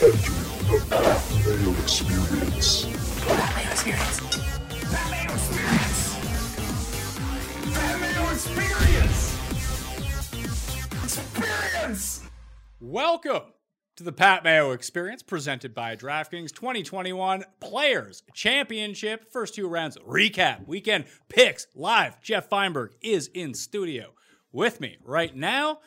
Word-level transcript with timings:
Entering 0.00 0.22
the 0.68 1.74
Experience. 1.82 2.86
Experience. 2.86 4.20
Experience. 5.24 6.16
Experience. 8.30 9.34
Experience. 11.02 12.22
Welcome 12.80 13.42
to 13.96 14.04
the 14.04 14.12
Pat 14.12 14.44
Mayo 14.44 14.70
Experience 14.70 15.24
presented 15.24 15.74
by 15.74 15.96
DraftKings 15.96 16.52
2021 16.54 17.42
Players 17.58 18.22
Championship. 18.32 19.32
First 19.32 19.56
two 19.56 19.66
rounds 19.66 19.98
recap, 20.06 20.64
weekend 20.68 21.06
picks 21.28 21.66
live. 21.74 22.22
Geoff 22.22 22.48
Fienberg 22.48 22.90
is 23.00 23.26
in 23.34 23.52
studio 23.52 24.14
with 24.52 24.80
me 24.80 24.98
right 25.02 25.34
now. 25.34 25.80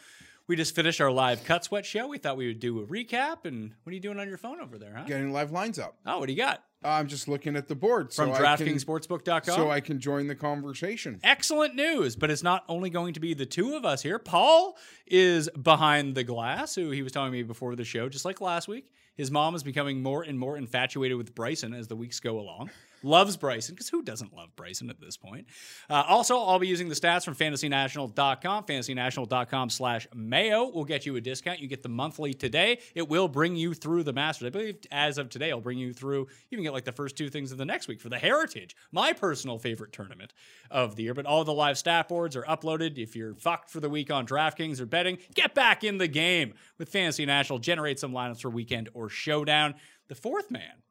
We 0.47 0.55
just 0.55 0.75
finished 0.75 0.99
our 0.99 1.11
live 1.11 1.43
cut 1.45 1.63
sweat 1.63 1.85
show. 1.85 2.07
We 2.07 2.17
thought 2.17 2.35
we 2.37 2.47
would 2.47 2.59
do 2.59 2.79
a 2.81 2.85
recap. 2.85 3.45
And 3.45 3.73
what 3.83 3.91
are 3.91 3.93
you 3.93 4.01
doing 4.01 4.19
on 4.19 4.27
your 4.27 4.37
phone 4.37 4.59
over 4.59 4.77
there, 4.77 4.93
huh? 4.95 5.03
Getting 5.05 5.31
live 5.31 5.51
lines 5.51 5.79
up. 5.79 5.95
Oh, 6.05 6.19
what 6.19 6.25
do 6.27 6.33
you 6.33 6.37
got? 6.37 6.63
I'm 6.83 7.07
just 7.07 7.27
looking 7.27 7.55
at 7.55 7.67
the 7.67 7.75
board 7.75 8.11
From 8.11 8.33
so 8.33 8.35
can- 8.35 8.43
DraftKingsSportsbook.com? 8.77 9.55
so 9.55 9.69
I 9.69 9.79
can 9.81 9.99
join 9.99 10.27
the 10.27 10.35
conversation. 10.35 11.19
Excellent 11.23 11.75
news, 11.75 12.15
but 12.15 12.31
it's 12.31 12.41
not 12.43 12.63
only 12.67 12.89
going 12.89 13.13
to 13.13 13.19
be 13.19 13.33
the 13.35 13.45
two 13.45 13.75
of 13.75 13.85
us 13.85 14.01
here. 14.01 14.17
Paul 14.17 14.75
is 15.05 15.47
behind 15.61 16.15
the 16.15 16.23
glass, 16.23 16.73
who 16.75 16.89
he 16.89 17.03
was 17.03 17.11
telling 17.11 17.31
me 17.31 17.43
before 17.43 17.75
the 17.75 17.85
show, 17.85 18.09
just 18.09 18.25
like 18.25 18.41
last 18.41 18.67
week. 18.67 18.89
His 19.15 19.29
mom 19.29 19.53
is 19.55 19.61
becoming 19.61 20.01
more 20.01 20.23
and 20.23 20.39
more 20.39 20.57
infatuated 20.57 21.17
with 21.17 21.35
Bryson 21.35 21.73
as 21.75 21.87
the 21.87 21.95
weeks 21.95 22.19
go 22.19 22.39
along. 22.39 22.71
Loves 23.03 23.37
Bryson, 23.37 23.75
because 23.75 23.89
who 23.89 24.01
doesn't 24.01 24.35
love 24.35 24.55
Bryson 24.55 24.89
at 24.89 24.99
this 24.99 25.17
point? 25.17 25.47
Uh, 25.89 26.03
also, 26.07 26.37
I'll 26.37 26.59
be 26.59 26.67
using 26.67 26.89
the 26.89 26.95
stats 26.95 27.25
from 27.25 27.35
fantasynational.com. 27.35 28.63
Fantasynational.com 28.65 29.69
slash 29.69 30.07
Mayo 30.13 30.69
will 30.69 30.85
get 30.85 31.05
you 31.05 31.15
a 31.15 31.21
discount. 31.21 31.59
You 31.59 31.67
get 31.67 31.83
the 31.83 31.89
monthly 31.89 32.33
today. 32.33 32.79
It 32.95 33.07
will 33.09 33.27
bring 33.27 33.55
you 33.55 33.73
through 33.73 34.03
the 34.03 34.13
Masters. 34.13 34.47
I 34.47 34.49
believe 34.49 34.77
as 34.91 35.17
of 35.17 35.29
today, 35.29 35.51
I'll 35.51 35.61
bring 35.61 35.77
you 35.77 35.93
through, 35.93 36.27
you 36.49 36.57
can 36.57 36.63
get 36.63 36.73
like 36.73 36.85
the 36.85 36.91
first 36.91 37.15
two 37.15 37.29
things 37.29 37.51
of 37.51 37.57
the 37.57 37.65
next 37.65 37.87
week 37.87 38.01
for 38.01 38.09
the 38.09 38.19
Heritage, 38.19 38.75
my 38.91 39.13
personal 39.13 39.57
favorite 39.57 39.93
tournament 39.93 40.33
of 40.69 40.95
the 40.95 41.03
year. 41.03 41.13
But 41.13 41.25
all 41.25 41.43
the 41.43 41.53
live 41.53 41.77
stat 41.77 42.07
boards 42.07 42.35
are 42.35 42.43
uploaded. 42.43 42.97
If 42.97 43.15
you're 43.15 43.35
fucked 43.35 43.69
for 43.69 43.79
the 43.79 43.89
week 43.89 44.11
on 44.11 44.25
DraftKings 44.25 44.79
or 44.79 44.85
betting, 44.85 45.17
get 45.33 45.53
back 45.53 45.83
in 45.83 45.97
the 45.97 46.07
game 46.07 46.53
with 46.77 46.89
Fantasy 46.89 47.25
National. 47.25 47.59
Generate 47.59 47.99
some 47.99 48.11
lineups 48.11 48.41
for 48.41 48.49
weekend 48.49 48.89
or 48.93 49.09
showdown. 49.09 49.75
The 50.07 50.15
fourth 50.15 50.51
man 50.51 50.81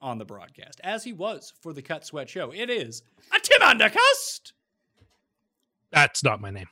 on 0.00 0.18
the 0.18 0.24
broadcast, 0.24 0.80
as 0.84 1.04
he 1.04 1.12
was 1.12 1.52
for 1.60 1.72
the 1.72 1.82
Cut 1.82 2.04
Sweat 2.04 2.28
Show, 2.28 2.52
it 2.52 2.70
is 2.70 3.02
a 3.34 3.40
Tim 3.40 3.60
Undercust. 3.60 4.52
That's 5.90 6.22
not 6.24 6.40
my 6.40 6.50
name. 6.50 6.68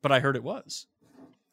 But 0.00 0.12
I 0.12 0.20
heard 0.20 0.36
it 0.36 0.42
was. 0.42 0.86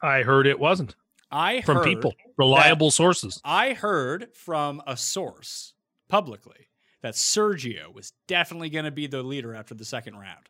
I 0.02 0.22
heard 0.22 0.46
it 0.46 0.58
wasn't 0.58 0.96
I 1.30 1.60
from 1.60 1.84
people, 1.84 2.14
reliable 2.36 2.90
sources. 2.90 3.40
I 3.44 3.72
heard 3.74 4.28
from 4.34 4.82
a 4.86 4.96
source 4.96 5.74
publicly 6.08 6.68
that 7.02 7.14
Sergio 7.14 7.92
was 7.94 8.12
definitely 8.26 8.70
going 8.70 8.84
to 8.84 8.90
be 8.90 9.06
the 9.06 9.22
leader 9.22 9.54
after 9.54 9.74
the 9.74 9.84
second 9.84 10.16
round. 10.16 10.48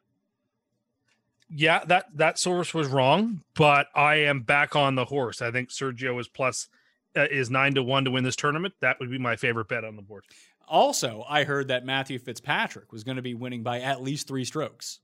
Yeah, 1.52 1.84
that 1.86 2.06
that 2.14 2.38
source 2.38 2.72
was 2.72 2.86
wrong, 2.86 3.42
but 3.54 3.88
I 3.94 4.16
am 4.16 4.40
back 4.42 4.76
on 4.76 4.94
the 4.94 5.04
horse. 5.04 5.42
I 5.42 5.50
think 5.50 5.70
Sergio 5.70 6.18
is 6.20 6.28
plus 6.28 6.68
uh, 7.16 7.26
is 7.30 7.50
nine 7.50 7.74
to 7.74 7.82
one 7.82 8.04
to 8.04 8.10
win 8.12 8.22
this 8.22 8.36
tournament. 8.36 8.74
That 8.80 9.00
would 9.00 9.10
be 9.10 9.18
my 9.18 9.34
favorite 9.34 9.68
bet 9.68 9.84
on 9.84 9.96
the 9.96 10.02
board. 10.02 10.24
Also, 10.70 11.24
I 11.28 11.42
heard 11.44 11.68
that 11.68 11.84
Matthew 11.84 12.18
Fitzpatrick 12.20 12.92
was 12.92 13.02
going 13.04 13.16
to 13.16 13.22
be 13.22 13.34
winning 13.34 13.62
by 13.64 13.80
at 13.80 14.00
least 14.02 14.28
three 14.28 14.44
strokes. 14.44 15.00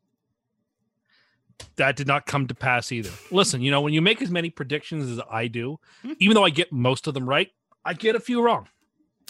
That 1.75 1.97
did 1.97 2.07
not 2.07 2.25
come 2.27 2.47
to 2.47 2.55
pass 2.55 2.93
either. 2.93 3.11
Listen, 3.33 3.61
you 3.63 3.71
know 3.73 3.81
when 3.81 3.93
you 3.93 4.01
make 4.01 4.23
as 4.23 4.31
many 4.31 4.49
predictions 4.49 5.11
as 5.11 5.21
I 5.31 5.49
do, 5.49 5.81
Hmm. 6.03 6.13
even 6.21 6.35
though 6.37 6.45
I 6.45 6.51
get 6.51 6.71
most 6.73 7.07
of 7.09 7.15
them 7.15 7.29
right, 7.29 7.51
I 7.85 7.95
get 7.95 8.15
a 8.15 8.21
few 8.21 8.41
wrong. 8.43 8.69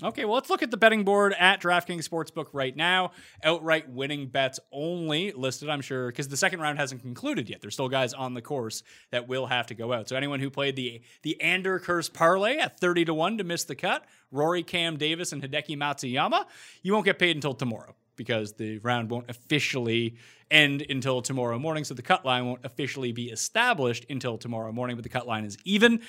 Okay, 0.03 0.27
well, 0.27 0.35
let's 0.35 0.51
look 0.51 0.63
at 0.63 0.71
the 0.71 0.77
betting 0.77 1.05
board 1.05 1.35
at 1.39 1.63
DraftKings 1.63 2.07
Sportsbook 2.07 2.49
right 2.53 2.77
now. 2.77 3.13
Outright 3.43 3.89
winning 3.89 4.27
bets 4.27 4.61
only 4.71 5.33
listed, 5.33 5.71
I'm 5.71 5.81
sure, 5.81 6.09
because 6.09 6.29
the 6.29 6.37
second 6.37 6.61
round 6.61 6.79
hasn't 6.79 7.01
concluded 7.01 7.49
yet. 7.49 7.63
There's 7.63 7.73
still 7.73 7.89
guys 7.89 8.13
on 8.13 8.35
the 8.35 8.43
course 8.43 8.83
that 9.11 9.27
will 9.27 9.47
have 9.47 9.69
to 9.69 9.75
go 9.75 9.95
out. 9.95 10.11
So 10.11 10.15
anyone 10.15 10.39
who 10.41 10.51
played 10.51 10.77
the 10.77 11.01
the 11.23 11.41
Ander 11.41 11.79
Curse 11.79 12.11
parlay 12.11 12.59
at 12.59 12.79
30 12.79 13.07
to 13.07 13.15
1 13.15 13.39
to 13.39 13.45
miss 13.45 13.65
the 13.65 13.75
cut, 13.75 14.05
Rory 14.31 14.63
Cam 14.63 14.99
Davis 14.99 15.33
and 15.33 15.43
Hideki 15.43 15.79
Matsuyama, 15.79 16.45
you 16.83 16.93
won't 16.93 17.07
get 17.07 17.19
paid 17.19 17.35
until 17.35 17.55
tomorrow 17.55 17.95
because 18.17 18.53
the 18.53 18.77
round 18.81 19.09
won't 19.09 19.31
officially 19.31 20.17
end 20.51 20.85
until 20.91 21.23
tomorrow 21.23 21.59
morning. 21.59 21.85
So 21.85 21.95
the 21.95 22.03
cut 22.03 22.23
line 22.23 22.45
won't 22.45 22.67
officially 22.67 23.13
be 23.13 23.31
established 23.31 24.05
until 24.11 24.37
tomorrow 24.37 24.73
morning, 24.73 24.97
but 24.97 25.05
the 25.05 25.09
cut 25.09 25.27
line 25.27 25.47
is 25.47 25.57
even. 25.65 26.03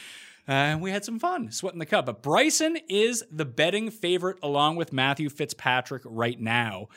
Uh, 0.48 0.78
we 0.80 0.92
had 0.92 1.04
some 1.04 1.20
fun 1.20 1.52
sweating 1.52 1.80
the 1.80 1.86
cup. 1.86 2.06
But 2.06 2.24
Bryson 2.24 2.78
is 2.88 3.24
the 3.30 3.46
betting 3.46 3.92
favorite 3.92 4.38
along 4.42 4.78
with 4.78 4.94
Matthew 4.94 5.30
Fitzpatrick 5.30 6.04
right 6.06 6.40
now 6.40 6.88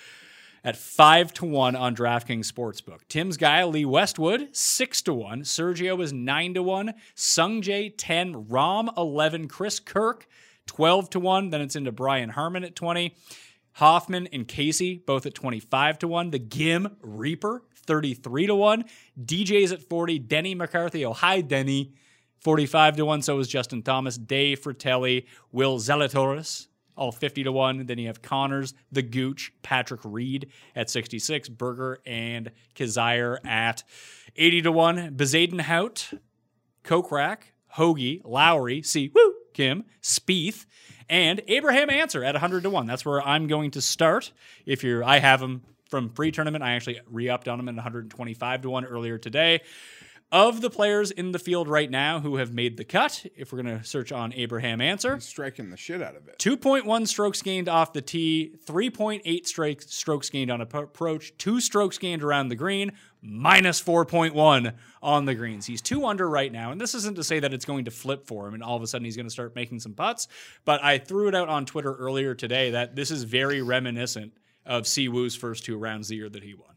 at 0.62 0.76
five 0.76 1.32
to 1.34 1.46
one 1.46 1.74
on 1.74 1.96
DraftKings 1.96 2.50
Sportsbook. 2.50 3.00
Tim's 3.08 3.36
guy 3.36 3.64
Lee 3.64 3.84
Westwood 3.84 4.54
six 4.54 5.02
to 5.02 5.14
one. 5.14 5.42
Sergio 5.42 6.00
is 6.02 6.12
nine 6.12 6.54
to 6.54 6.62
one. 6.62 6.94
Sung 7.14 7.62
Jae 7.62 7.92
ten. 7.96 8.44
Rahm 8.44 8.96
eleven. 8.96 9.48
Chris 9.48 9.80
Kirk 9.80 10.28
twelve 10.66 11.10
to 11.10 11.20
one. 11.20 11.50
Then 11.50 11.60
it's 11.60 11.76
into 11.76 11.92
Brian 11.92 12.30
Harman 12.30 12.64
at 12.64 12.76
twenty. 12.76 13.16
Hoffman 13.74 14.28
and 14.32 14.46
Casey 14.46 15.02
both 15.06 15.26
at 15.26 15.34
25 15.34 16.00
to 16.00 16.08
1. 16.08 16.30
The 16.32 16.40
Ghim 16.40 16.96
Reaper 17.00 17.62
33 17.76 18.48
to 18.48 18.54
1. 18.54 18.84
DJ's 19.24 19.72
at 19.72 19.88
40. 19.88 20.18
Denny 20.18 20.54
McCarthy. 20.54 21.04
Oh, 21.04 21.12
hi, 21.12 21.40
Denny. 21.40 21.94
45 22.40 22.96
to 22.96 23.04
1. 23.04 23.22
So 23.22 23.38
is 23.38 23.48
Justin 23.48 23.82
Thomas. 23.82 24.16
Dave 24.16 24.60
Fratelli. 24.60 25.26
Will 25.52 25.78
Zalatoris. 25.78 26.68
All 26.96 27.12
50 27.12 27.44
to 27.44 27.52
1. 27.52 27.86
Then 27.86 27.98
you 27.98 28.08
have 28.08 28.20
Connors, 28.20 28.74
the 28.92 29.02
Gooch, 29.02 29.52
Patrick 29.62 30.00
Reed 30.04 30.50
at 30.74 30.90
66. 30.90 31.48
Berger 31.48 31.98
and 32.04 32.50
Kizzire 32.74 33.38
at 33.46 33.84
80 34.36 34.62
to 34.62 34.72
1. 34.72 35.16
Bezuidenhout. 35.16 36.18
Kokrak, 36.84 37.38
Hoge, 37.68 38.20
Lowry, 38.24 38.82
see, 38.82 39.10
woo, 39.14 39.34
Kim, 39.52 39.84
Spieth, 40.02 40.66
and 41.08 41.42
Abraham 41.48 41.90
Ancer 41.90 42.24
at 42.24 42.34
100 42.34 42.62
to 42.62 42.70
1. 42.70 42.86
That's 42.86 43.04
where 43.04 43.20
I'm 43.22 43.46
going 43.46 43.72
to 43.72 43.80
start. 43.80 44.32
If 44.64 44.82
you're, 44.82 45.04
I 45.04 45.18
have 45.18 45.42
him 45.42 45.62
from 45.88 46.08
pre 46.08 46.30
tournament. 46.30 46.62
I 46.62 46.72
actually 46.72 47.00
re 47.06 47.28
upped 47.28 47.48
on 47.48 47.58
him 47.60 47.68
at 47.68 47.74
125 47.74 48.62
to 48.62 48.70
1 48.70 48.84
earlier 48.84 49.18
today. 49.18 49.60
Of 50.32 50.60
the 50.60 50.70
players 50.70 51.10
in 51.10 51.32
the 51.32 51.40
field 51.40 51.66
right 51.66 51.90
now 51.90 52.20
who 52.20 52.36
have 52.36 52.54
made 52.54 52.76
the 52.76 52.84
cut, 52.84 53.26
if 53.34 53.52
we're 53.52 53.62
going 53.62 53.80
to 53.80 53.84
search 53.84 54.12
on 54.12 54.32
Abraham 54.34 54.80
Ancer, 54.80 55.16
He's 55.16 55.24
striking 55.24 55.70
the 55.70 55.76
shit 55.76 56.00
out 56.00 56.14
of 56.14 56.28
it. 56.28 56.38
2.1 56.38 57.08
strokes 57.08 57.42
gained 57.42 57.68
off 57.68 57.92
the 57.92 58.00
tee, 58.00 58.54
3.8 58.64 59.46
strokes, 59.46 59.92
strokes 59.92 60.30
gained 60.30 60.52
on 60.52 60.60
approach, 60.60 61.36
two 61.36 61.60
strokes 61.60 61.98
gained 61.98 62.22
around 62.22 62.46
the 62.46 62.54
green, 62.54 62.92
minus 63.20 63.82
4.1 63.82 64.72
on 65.02 65.24
the 65.24 65.34
greens. 65.34 65.66
He's 65.66 65.82
two 65.82 66.06
under 66.06 66.30
right 66.30 66.52
now, 66.52 66.70
and 66.70 66.80
this 66.80 66.94
isn't 66.94 67.16
to 67.16 67.24
say 67.24 67.40
that 67.40 67.52
it's 67.52 67.64
going 67.64 67.86
to 67.86 67.90
flip 67.90 68.24
for 68.24 68.46
him 68.46 68.54
and 68.54 68.62
all 68.62 68.76
of 68.76 68.84
a 68.84 68.86
sudden 68.86 69.04
he's 69.04 69.16
going 69.16 69.26
to 69.26 69.32
start 69.32 69.56
making 69.56 69.80
some 69.80 69.94
putts, 69.94 70.28
but 70.64 70.80
I 70.84 70.98
threw 70.98 71.26
it 71.26 71.34
out 71.34 71.48
on 71.48 71.66
Twitter 71.66 71.96
earlier 71.96 72.36
today 72.36 72.70
that 72.70 72.94
this 72.94 73.10
is 73.10 73.24
very 73.24 73.62
reminiscent 73.62 74.34
of 74.64 74.86
Si 74.86 75.08
Woo's 75.08 75.34
first 75.34 75.64
two 75.64 75.76
rounds 75.76 76.06
the 76.06 76.14
year 76.14 76.28
that 76.28 76.44
he 76.44 76.54
won. 76.54 76.76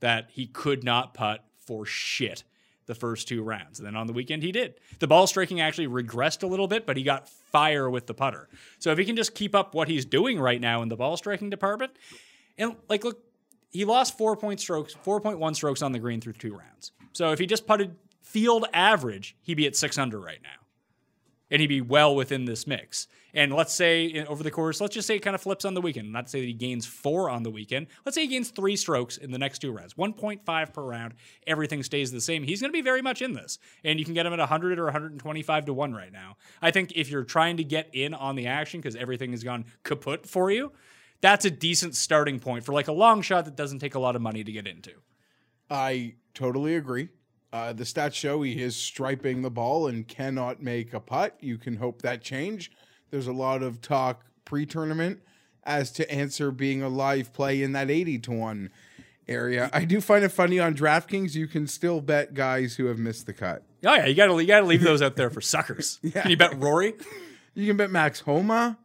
That 0.00 0.28
he 0.32 0.46
could 0.46 0.84
not 0.84 1.14
putt 1.14 1.46
for 1.56 1.86
shit 1.86 2.44
the 2.86 2.94
first 2.94 3.28
two 3.28 3.42
rounds. 3.42 3.78
And 3.78 3.86
then 3.86 3.96
on 3.96 4.06
the 4.06 4.12
weekend, 4.12 4.42
he 4.42 4.52
did. 4.52 4.74
The 4.98 5.06
ball 5.06 5.26
striking 5.26 5.60
actually 5.60 5.88
regressed 5.88 6.42
a 6.42 6.46
little 6.46 6.66
bit, 6.66 6.86
but 6.86 6.96
he 6.96 7.02
got 7.02 7.28
fire 7.28 7.88
with 7.88 8.06
the 8.06 8.14
putter. 8.14 8.48
So 8.78 8.90
if 8.90 8.98
he 8.98 9.04
can 9.04 9.16
just 9.16 9.34
keep 9.34 9.54
up 9.54 9.74
what 9.74 9.88
he's 9.88 10.04
doing 10.04 10.40
right 10.40 10.60
now 10.60 10.82
in 10.82 10.88
the 10.88 10.96
ball 10.96 11.16
striking 11.16 11.50
department, 11.50 11.92
and 12.58 12.76
like, 12.88 13.04
look, 13.04 13.22
he 13.70 13.84
lost 13.84 14.18
four 14.18 14.36
point 14.36 14.60
strokes, 14.60 14.96
4.1 15.04 15.54
strokes 15.54 15.82
on 15.82 15.92
the 15.92 15.98
green 15.98 16.20
through 16.20 16.34
two 16.34 16.52
rounds. 16.52 16.92
So 17.12 17.32
if 17.32 17.38
he 17.38 17.46
just 17.46 17.66
putted 17.66 17.94
field 18.22 18.66
average, 18.72 19.36
he'd 19.42 19.54
be 19.54 19.66
at 19.66 19.76
six 19.76 19.98
under 19.98 20.20
right 20.20 20.40
now. 20.42 20.48
And 21.50 21.60
he'd 21.60 21.68
be 21.68 21.80
well 21.80 22.14
within 22.14 22.44
this 22.44 22.66
mix. 22.66 23.08
And 23.34 23.52
let's 23.52 23.74
say 23.74 24.24
over 24.26 24.42
the 24.42 24.50
course, 24.50 24.80
let's 24.80 24.94
just 24.94 25.06
say 25.06 25.16
it 25.16 25.20
kind 25.20 25.34
of 25.34 25.40
flips 25.40 25.64
on 25.64 25.74
the 25.74 25.80
weekend. 25.80 26.12
Not 26.12 26.26
to 26.26 26.30
say 26.30 26.40
that 26.40 26.46
he 26.46 26.52
gains 26.52 26.86
four 26.86 27.30
on 27.30 27.42
the 27.42 27.50
weekend. 27.50 27.86
Let's 28.04 28.14
say 28.14 28.22
he 28.22 28.28
gains 28.28 28.50
three 28.50 28.76
strokes 28.76 29.16
in 29.16 29.30
the 29.30 29.38
next 29.38 29.60
two 29.60 29.72
rounds, 29.72 29.94
1.5 29.94 30.72
per 30.72 30.82
round. 30.82 31.14
Everything 31.46 31.82
stays 31.82 32.10
the 32.10 32.20
same. 32.20 32.42
He's 32.42 32.60
going 32.60 32.70
to 32.70 32.76
be 32.76 32.82
very 32.82 33.02
much 33.02 33.22
in 33.22 33.34
this. 33.34 33.58
And 33.84 33.98
you 33.98 34.04
can 34.04 34.14
get 34.14 34.26
him 34.26 34.32
at 34.32 34.38
100 34.38 34.78
or 34.78 34.84
125 34.84 35.64
to 35.66 35.72
1 35.72 35.92
right 35.92 36.12
now. 36.12 36.36
I 36.60 36.70
think 36.70 36.92
if 36.94 37.10
you're 37.10 37.24
trying 37.24 37.56
to 37.58 37.64
get 37.64 37.90
in 37.92 38.14
on 38.14 38.36
the 38.36 38.46
action 38.46 38.80
because 38.80 38.96
everything 38.96 39.30
has 39.32 39.44
gone 39.44 39.64
kaput 39.84 40.26
for 40.26 40.50
you, 40.50 40.72
that's 41.20 41.44
a 41.44 41.50
decent 41.50 41.94
starting 41.94 42.40
point 42.40 42.64
for 42.64 42.72
like 42.72 42.88
a 42.88 42.92
long 42.92 43.22
shot 43.22 43.44
that 43.44 43.56
doesn't 43.56 43.78
take 43.78 43.94
a 43.94 43.98
lot 44.00 44.16
of 44.16 44.22
money 44.22 44.42
to 44.42 44.52
get 44.52 44.66
into. 44.66 44.92
I 45.68 46.14
totally 46.34 46.76
agree. 46.76 47.08
Uh, 47.52 47.72
the 47.72 47.84
stats 47.84 48.14
show 48.14 48.42
he 48.42 48.62
is 48.62 48.76
striping 48.76 49.42
the 49.42 49.50
ball 49.50 49.88
and 49.88 50.06
cannot 50.06 50.62
make 50.62 50.94
a 50.94 51.00
putt. 51.00 51.36
You 51.40 51.58
can 51.58 51.76
hope 51.76 52.02
that 52.02 52.22
change. 52.22 52.70
There's 53.10 53.26
a 53.26 53.32
lot 53.32 53.62
of 53.62 53.80
talk 53.80 54.24
pre-tournament 54.44 55.20
as 55.64 55.90
to 55.92 56.10
Ancer 56.10 56.50
being 56.50 56.82
a 56.82 56.88
live 56.88 57.32
play 57.32 57.62
in 57.62 57.72
that 57.72 57.90
80 57.90 58.18
to 58.20 58.32
1 58.32 58.70
area. 59.28 59.70
I 59.72 59.84
do 59.84 60.00
find 60.00 60.24
it 60.24 60.30
funny 60.30 60.58
on 60.58 60.74
DraftKings 60.74 61.34
you 61.34 61.46
can 61.46 61.66
still 61.66 62.00
bet 62.00 62.34
guys 62.34 62.76
who 62.76 62.86
have 62.86 62.98
missed 62.98 63.26
the 63.26 63.32
cut. 63.32 63.62
Oh 63.84 63.94
yeah, 63.94 64.06
you 64.06 64.14
gotta 64.14 64.34
you 64.40 64.46
gotta 64.46 64.66
leave 64.66 64.82
those 64.82 65.00
out 65.00 65.16
there 65.16 65.30
for 65.30 65.40
suckers. 65.40 66.00
Can 66.12 66.30
you 66.30 66.36
bet 66.36 66.58
Rory? 66.58 66.94
You 67.54 67.66
can 67.66 67.76
bet 67.78 67.90
Max 67.90 68.20
Homa. 68.20 68.78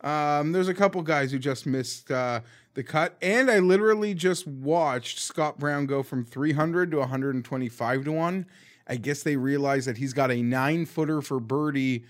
Um, 0.00 0.52
there's 0.52 0.68
a 0.68 0.74
couple 0.74 1.00
guys 1.02 1.30
who 1.30 1.38
just 1.38 1.66
missed 1.66 2.10
uh, 2.10 2.40
the 2.74 2.82
cut, 2.82 3.16
and 3.22 3.50
I 3.50 3.58
literally 3.58 4.14
just 4.14 4.46
watched 4.46 5.18
Scott 5.18 5.58
Brown 5.58 5.86
go 5.86 6.02
from 6.02 6.24
300 6.24 6.90
to 6.90 6.98
125 6.98 8.04
to 8.04 8.12
one. 8.12 8.46
I 8.86 8.96
guess 8.96 9.22
they 9.22 9.36
realized 9.36 9.86
that 9.88 9.98
he's 9.98 10.12
got 10.12 10.30
a 10.30 10.42
nine 10.42 10.86
footer 10.86 11.22
for 11.22 11.38
birdie 11.40 12.04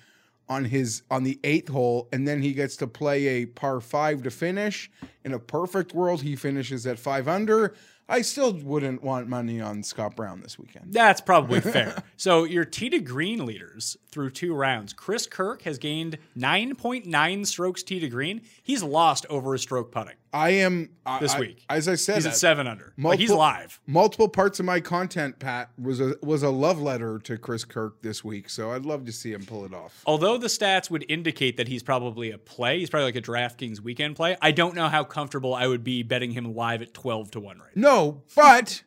on 0.48 0.64
his 0.66 1.02
on 1.10 1.24
the 1.24 1.38
eighth 1.44 1.68
hole, 1.68 2.08
and 2.12 2.26
then 2.26 2.42
he 2.42 2.52
gets 2.52 2.76
to 2.78 2.86
play 2.86 3.26
a 3.26 3.46
par 3.46 3.80
five 3.80 4.22
to 4.22 4.30
finish. 4.30 4.90
In 5.24 5.32
a 5.32 5.38
perfect 5.38 5.94
world, 5.94 6.22
he 6.22 6.36
finishes 6.36 6.86
at 6.86 6.98
five 6.98 7.28
under. 7.28 7.74
I 8.06 8.20
still 8.20 8.52
wouldn't 8.52 9.02
want 9.02 9.28
money 9.28 9.62
on 9.62 9.82
Scott 9.82 10.14
Brown 10.14 10.42
this 10.42 10.58
weekend. 10.58 10.92
That's 10.92 11.22
probably 11.22 11.60
fair. 11.62 12.02
so 12.18 12.44
your 12.44 12.66
tee 12.66 12.90
to 12.90 12.98
green 12.98 13.46
leaders 13.46 13.96
through 14.10 14.30
two 14.30 14.54
rounds. 14.54 14.92
Chris 14.92 15.26
Kirk 15.26 15.62
has 15.62 15.78
gained 15.78 16.18
9.9 16.36 17.46
strokes 17.46 17.82
tee 17.82 18.00
to 18.00 18.08
green. 18.08 18.42
He's 18.62 18.82
lost 18.82 19.24
over 19.30 19.54
a 19.54 19.58
stroke 19.58 19.90
putting 19.90 20.16
I 20.34 20.50
am 20.50 20.90
I- 21.06 21.20
this 21.20 21.32
I- 21.34 21.38
week. 21.40 21.64
as 21.70 21.86
I 21.86 21.94
said, 21.94 22.16
he's 22.16 22.26
at 22.26 22.36
seven 22.36 22.66
under. 22.66 22.92
Like 22.98 23.20
he's 23.20 23.28
multiple- 23.28 23.38
live. 23.38 23.80
Multiple 23.86 24.28
parts 24.28 24.58
of 24.58 24.66
my 24.66 24.80
content, 24.80 25.38
Pat, 25.38 25.70
was 25.80 26.00
a 26.00 26.16
was 26.22 26.42
a 26.42 26.50
love 26.50 26.82
letter 26.82 27.20
to 27.20 27.38
Chris 27.38 27.64
Kirk 27.64 28.02
this 28.02 28.24
week. 28.24 28.50
So 28.50 28.72
I'd 28.72 28.84
love 28.84 29.04
to 29.06 29.12
see 29.12 29.32
him 29.32 29.44
pull 29.46 29.64
it 29.64 29.72
off. 29.72 30.02
Although 30.06 30.36
the 30.36 30.48
stats 30.48 30.90
would 30.90 31.04
indicate 31.08 31.56
that 31.56 31.68
he's 31.68 31.84
probably 31.84 32.32
a 32.32 32.38
play, 32.38 32.80
he's 32.80 32.90
probably 32.90 33.04
like 33.06 33.16
a 33.16 33.22
DraftKings 33.22 33.78
weekend 33.80 34.16
play. 34.16 34.36
I 34.42 34.50
don't 34.50 34.74
know 34.74 34.88
how 34.88 35.04
comfortable 35.04 35.54
I 35.54 35.68
would 35.68 35.84
be 35.84 36.02
betting 36.02 36.32
him 36.32 36.52
live 36.54 36.82
at 36.82 36.92
12 36.92 37.30
to 37.30 37.40
1 37.40 37.58
right 37.60 37.76
now. 37.76 37.88
No, 37.94 38.22
but 38.34 38.82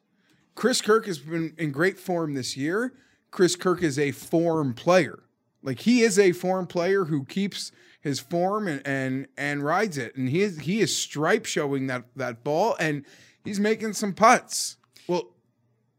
Chris 0.54 0.82
Kirk 0.82 1.06
has 1.06 1.20
been 1.20 1.54
in 1.58 1.72
great 1.72 1.98
form 1.98 2.34
this 2.34 2.58
year. 2.58 2.94
Chris 3.32 3.56
Kirk 3.56 3.82
is 3.84 3.98
a 3.98 4.12
form 4.12 4.74
player. 4.74 5.20
Like 5.64 5.80
he 5.82 6.02
is 6.02 6.20
a 6.20 6.34
form 6.34 6.68
player 6.68 7.06
who 7.06 7.24
keeps 7.24 7.72
his 8.00 8.20
form 8.20 8.68
and 8.68 8.82
and, 8.86 9.28
and 9.38 9.64
rides 9.64 9.98
it. 9.98 10.16
And 10.16 10.30
he 10.30 10.42
is 10.42 10.60
he 10.60 10.80
is 10.80 10.96
stripe 10.96 11.46
showing 11.46 11.88
that 11.88 12.06
that 12.16 12.44
ball 12.44 12.76
and 12.80 13.06
he's 13.44 13.60
making 13.60 13.94
some 13.94 14.14
putts. 14.14 14.78
Well, 15.08 15.34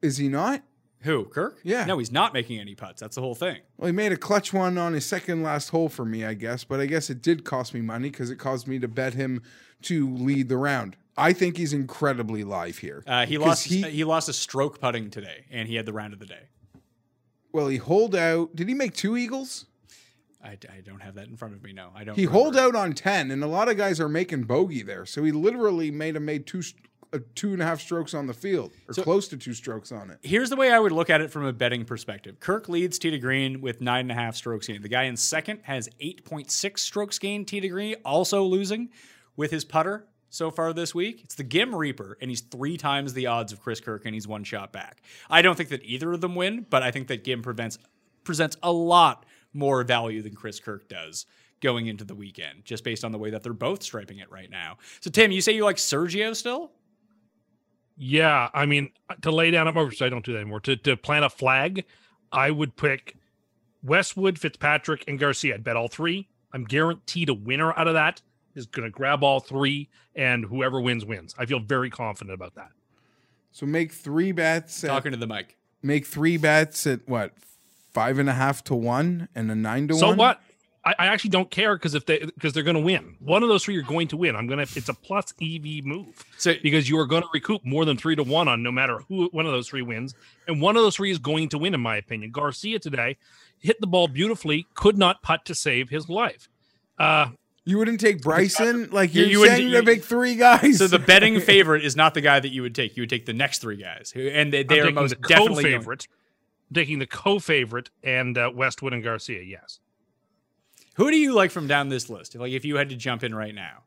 is 0.03 0.17
he 0.19 0.29
not? 0.29 0.62
Who, 1.03 1.27
Kirk? 1.27 1.61
Yeah. 1.62 1.85
No, 1.85 1.99
he's 1.99 2.11
not 2.11 2.35
making 2.35 2.59
any 2.59 2.75
putts. 2.75 3.00
That's 3.00 3.15
the 3.15 3.23
whole 3.23 3.37
thing. 3.37 3.59
Well, 3.77 3.87
he 3.87 3.93
made 3.93 4.11
a 4.11 4.17
clutch 4.17 4.53
one 4.53 4.77
on 4.79 4.95
his 4.95 5.06
second 5.06 5.45
last 5.45 5.69
hole 5.69 5.89
for 5.89 6.05
me, 6.05 6.25
I 6.25 6.35
guess, 6.35 6.65
but 6.65 6.81
I 6.81 6.87
guess 6.87 7.09
it 7.09 7.23
did 7.23 7.45
cost 7.45 7.73
me 7.73 7.81
money 7.81 8.11
because 8.11 8.31
it 8.31 8.37
caused 8.37 8.67
me 8.67 8.81
to 8.81 8.89
bet 8.89 9.15
him 9.15 9.41
to 9.83 10.12
lead 10.12 10.49
the 10.49 10.56
round. 10.56 10.97
I 11.17 11.33
think 11.33 11.56
he's 11.56 11.73
incredibly 11.73 12.43
live 12.43 12.79
here. 12.79 13.05
Uh, 13.06 13.27
he 13.27 13.39
lost 13.39 13.65
He, 13.67 13.83
he 13.83 14.03
lost 14.03 14.29
a 14.29 14.33
stroke 14.33 14.81
putting 14.81 15.09
today, 15.11 15.45
and 15.53 15.69
he 15.69 15.77
had 15.77 15.87
the 15.87 15.93
round 15.93 16.15
of 16.15 16.19
the 16.19 16.27
day. 16.27 16.49
well, 17.53 17.69
he 17.69 17.77
holed 17.77 18.17
out. 18.17 18.55
Did 18.56 18.69
he 18.69 18.75
make 18.75 18.95
two 18.95 19.17
eagles? 19.17 19.67
I, 20.43 20.50
I 20.50 20.81
don't 20.85 21.00
have 21.02 21.17
that 21.17 21.26
in 21.26 21.37
front 21.37 21.55
of 21.55 21.62
me. 21.62 21.73
No, 21.73 21.90
I 21.94 22.05
don't. 22.05 22.14
He 22.14 22.26
remember. 22.26 22.44
holed 22.44 22.56
out 22.56 22.75
on 22.76 22.93
ten, 22.93 23.31
and 23.31 23.43
a 23.43 23.46
lot 23.46 23.69
of 23.69 23.76
guys 23.76 24.00
are 24.00 24.08
making 24.08 24.44
bogey 24.44 24.82
there. 24.82 25.05
So 25.05 25.25
he 25.25 25.32
literally 25.32 25.90
made 25.90 26.17
him 26.17 26.25
made 26.25 26.46
two 26.46 26.62
uh, 27.12 27.19
two 27.35 27.52
and 27.52 27.62
a 27.62 27.64
half 27.64 27.81
strokes 27.81 28.14
on 28.14 28.26
the 28.26 28.35
field, 28.35 28.73
or 28.87 28.94
close 29.02 29.29
to 29.29 29.37
two 29.37 29.55
strokes 29.55 29.90
on 29.90 30.11
it. 30.11 30.19
Here's 30.23 30.50
the 30.50 30.56
way 30.56 30.73
I 30.73 30.79
would 30.79 30.93
look 30.93 31.11
at 31.11 31.20
it 31.20 31.31
from 31.31 31.44
a 31.44 31.52
betting 31.52 31.85
perspective. 31.85 32.38
Kirk 32.38 32.69
leads 32.69 32.99
tee 32.99 33.11
to 33.11 33.19
green 33.19 33.61
with 33.61 33.81
nine 33.81 34.02
and 34.02 34.12
a 34.12 34.14
half 34.14 34.37
strokes 34.37 34.67
gained. 34.67 34.85
The 34.85 34.88
guy 34.88 35.05
in 35.05 35.17
second 35.17 35.61
has 35.62 35.88
8.6 36.00 36.79
strokes 36.79 37.19
gained 37.19 37.49
tee 37.49 37.61
to 37.61 37.69
green, 37.69 37.96
also 38.05 38.43
losing 38.43 38.90
with 39.37 39.50
his 39.50 39.64
putter 39.64 40.06
so 40.31 40.50
far 40.50 40.73
this 40.73 40.94
week. 40.94 41.23
It's 41.25 41.35
the 41.35 41.44
Ghim 41.44 41.75
Reaper, 41.75 42.19
and 42.20 42.31
he's 42.31 42.43
three 42.43 42.76
times 42.76 43.14
the 43.14 43.26
odds 43.26 43.52
of 43.52 43.61
Chris 43.61 43.81
Kirk, 43.81 44.05
and 44.05 44.14
he's 44.14 44.29
one 44.29 44.44
shot 44.44 44.73
back. 44.73 45.00
I 45.31 45.43
don't 45.43 45.56
think 45.56 45.70
that 45.70 45.82
either 45.85 46.12
of 46.12 46.20
them 46.20 46.35
win, 46.35 46.67
but 46.69 46.82
I 46.82 46.90
think 46.90 47.08
that 47.08 47.25
Ghim 47.25 47.43
prevents 47.43 47.79
presents 48.25 48.56
a 48.62 48.70
lot 48.70 49.25
more 49.59 49.83
value 49.85 50.23
than 50.23 50.35
Chris 50.35 50.61
Kirk 50.61 50.89
does 50.89 51.27
going 51.61 51.89
into 51.89 52.05
the 52.05 52.15
weekend, 52.15 52.65
just 52.65 52.85
based 52.85 53.05
on 53.05 53.13
the 53.13 53.19
way 53.19 53.31
that 53.31 53.43
they're 53.43 53.53
both 53.53 53.83
striping 53.83 54.19
it 54.19 54.31
right 54.31 54.51
now. 54.51 54.79
So, 55.01 55.11
Tim, 55.11 55.33
you 55.33 55.41
say 55.41 55.53
you 55.53 55.65
like 55.65 55.77
Sergio 55.77 56.35
still? 56.35 56.71
Yeah, 57.97 58.49
I 58.55 58.65
mean, 58.67 58.91
to 59.23 59.33
lay 59.33 59.51
down 59.51 59.67
a 59.67 59.73
oh, 59.77 59.91
I 60.01 60.09
don't 60.09 60.25
do 60.25 60.33
that 60.33 60.39
anymore. 60.39 60.61
To 60.61 60.77
to 60.77 60.97
plant 60.97 61.25
a 61.25 61.31
flag, 61.31 61.85
I 62.31 62.51
would 62.53 62.77
pick 62.77 63.17
Westwood, 63.83 64.39
Fitzpatrick, 64.39 65.05
and 65.09 65.19
Garcia. 65.19 65.55
I'd 65.55 65.65
bet 65.65 65.77
all 65.77 65.89
three. 65.89 66.29
I'm 66.53 66.65
guaranteed 66.65 67.29
a 67.29 67.35
winner 67.35 67.77
out 67.77 67.89
of 67.89 67.95
that 67.95 68.23
is 68.55 68.67
going 68.67 68.85
to 68.85 68.91
grab 68.91 69.23
all 69.23 69.41
three, 69.41 69.89
and 70.15 70.45
whoever 70.45 70.81
wins 70.81 71.05
wins. 71.05 71.35
I 71.39 71.47
feel 71.47 71.61
very 71.61 71.91
confident 71.91 72.35
about 72.35 72.55
that. 72.55 72.71
So 73.53 73.67
make 73.67 73.93
three 73.93 74.33
bets. 74.33 74.85
At, 74.85 74.89
Talking 74.89 75.13
to 75.13 75.19
the 75.19 75.27
mic. 75.27 75.57
make 75.83 76.07
three 76.07 76.37
bets 76.37 76.87
at 76.87 77.09
what 77.09 77.33
five 77.99 78.19
and 78.19 78.29
a 78.29 78.33
half 78.33 78.62
to 78.65 78.75
one 78.75 79.29
and 79.35 79.50
a 79.50 79.55
nine 79.55 79.89
to 79.89 79.95
So 79.95 80.06
one. 80.09 80.15
So 80.17 80.19
what? 80.19 80.41
I, 80.85 80.95
I 81.00 81.06
actually 81.06 81.31
don't 81.31 81.50
care 81.50 81.75
because 81.77 81.95
if 81.95 82.06
they 82.06 82.19
because 82.21 82.53
they're 82.53 82.62
going 82.62 82.77
to 82.77 82.83
win. 82.83 83.17
One 83.19 83.43
of 83.43 83.49
those 83.49 83.65
three 83.65 83.75
you're 83.75 83.83
going 83.83 84.09
to 84.09 84.17
win. 84.17 84.37
I'm 84.37 84.47
gonna. 84.47 84.62
It's 84.62 84.89
a 84.89 84.95
plus 84.95 85.35
EV 85.43 85.85
move 85.85 86.25
So, 86.39 86.55
because 86.62 86.89
you 86.89 86.99
are 87.00 87.06
going 87.06 87.23
to 87.23 87.29
recoup 87.35 87.65
more 87.65 87.85
than 87.85 87.97
three 87.97 88.15
to 88.17 88.23
one 88.23 88.47
on 88.49 88.62
no 88.62 88.71
matter 88.71 89.00
who 89.09 89.29
one 89.33 89.45
of 89.45 89.53
those 89.53 89.69
three 89.69 89.83
wins, 89.83 90.15
and 90.47 90.62
one 90.62 90.77
of 90.77 90.83
those 90.83 90.97
three 90.97 91.11
is 91.11 91.19
going 91.19 91.49
to 91.50 91.59
win, 91.59 91.75
in 91.75 91.81
my 91.81 91.97
opinion. 91.97 92.31
Garcia 92.31 92.79
today 92.79 93.17
hit 93.59 93.81
the 93.81 93.87
ball 93.89 94.06
beautifully, 94.06 94.67
could 94.75 94.97
not 94.97 95.21
putt 95.23 95.45
to 95.47 95.55
save 95.55 95.91
his 95.91 96.09
life. 96.09 96.49
Uh, 96.99 97.27
You 97.65 97.77
wouldn't 97.79 98.00
take 98.00 98.23
Bryson? 98.23 98.89
Like 98.91 99.12
You- 99.15 99.23
you're 99.23 99.31
you 99.31 99.39
wouldn't- 99.41 99.59
saying 99.59 99.69
you- 99.71 99.77
the 99.77 99.83
big 99.83 100.03
three 100.03 100.37
guys. 100.37 100.79
So 100.79 100.87
the 100.87 101.00
betting 101.00 101.41
favorite 101.53 101.85
is 101.85 101.97
not 101.97 102.15
the 102.15 102.21
guy 102.23 102.39
that 102.41 102.50
you 102.50 102.62
would 102.62 102.75
take. 102.75 102.97
You 102.97 103.03
would 103.03 103.11
take 103.11 103.27
the 103.27 103.35
next 103.35 103.59
three 103.59 103.77
guys, 103.77 104.12
who 104.15 104.29
and 104.29 104.53
they, 104.53 104.62
they 104.62 104.81
are 104.81 104.91
most 104.93 105.11
the 105.11 105.17
definitely 105.29 105.65
going- 105.65 105.75
co-favorite. 105.75 106.06
I'm 106.70 106.75
taking 106.75 106.99
the 106.99 107.06
co-favorite 107.06 107.91
and 108.03 108.37
uh, 108.37 108.50
Westwood 108.55 108.93
and 108.93 109.03
Garcia. 109.03 109.43
Yes, 109.43 109.81
Who 110.94 111.11
do 111.11 111.17
you 111.17 111.32
like 111.35 111.50
from 111.50 111.67
down 111.67 111.88
this 111.88 112.09
list? 112.11 112.35
Like 112.35 112.53
if 112.53 112.65
you 112.65 112.76
had 112.76 112.88
to 112.91 112.97
jump 112.97 113.23
in 113.25 113.35
right 113.35 113.55
now. 113.55 113.82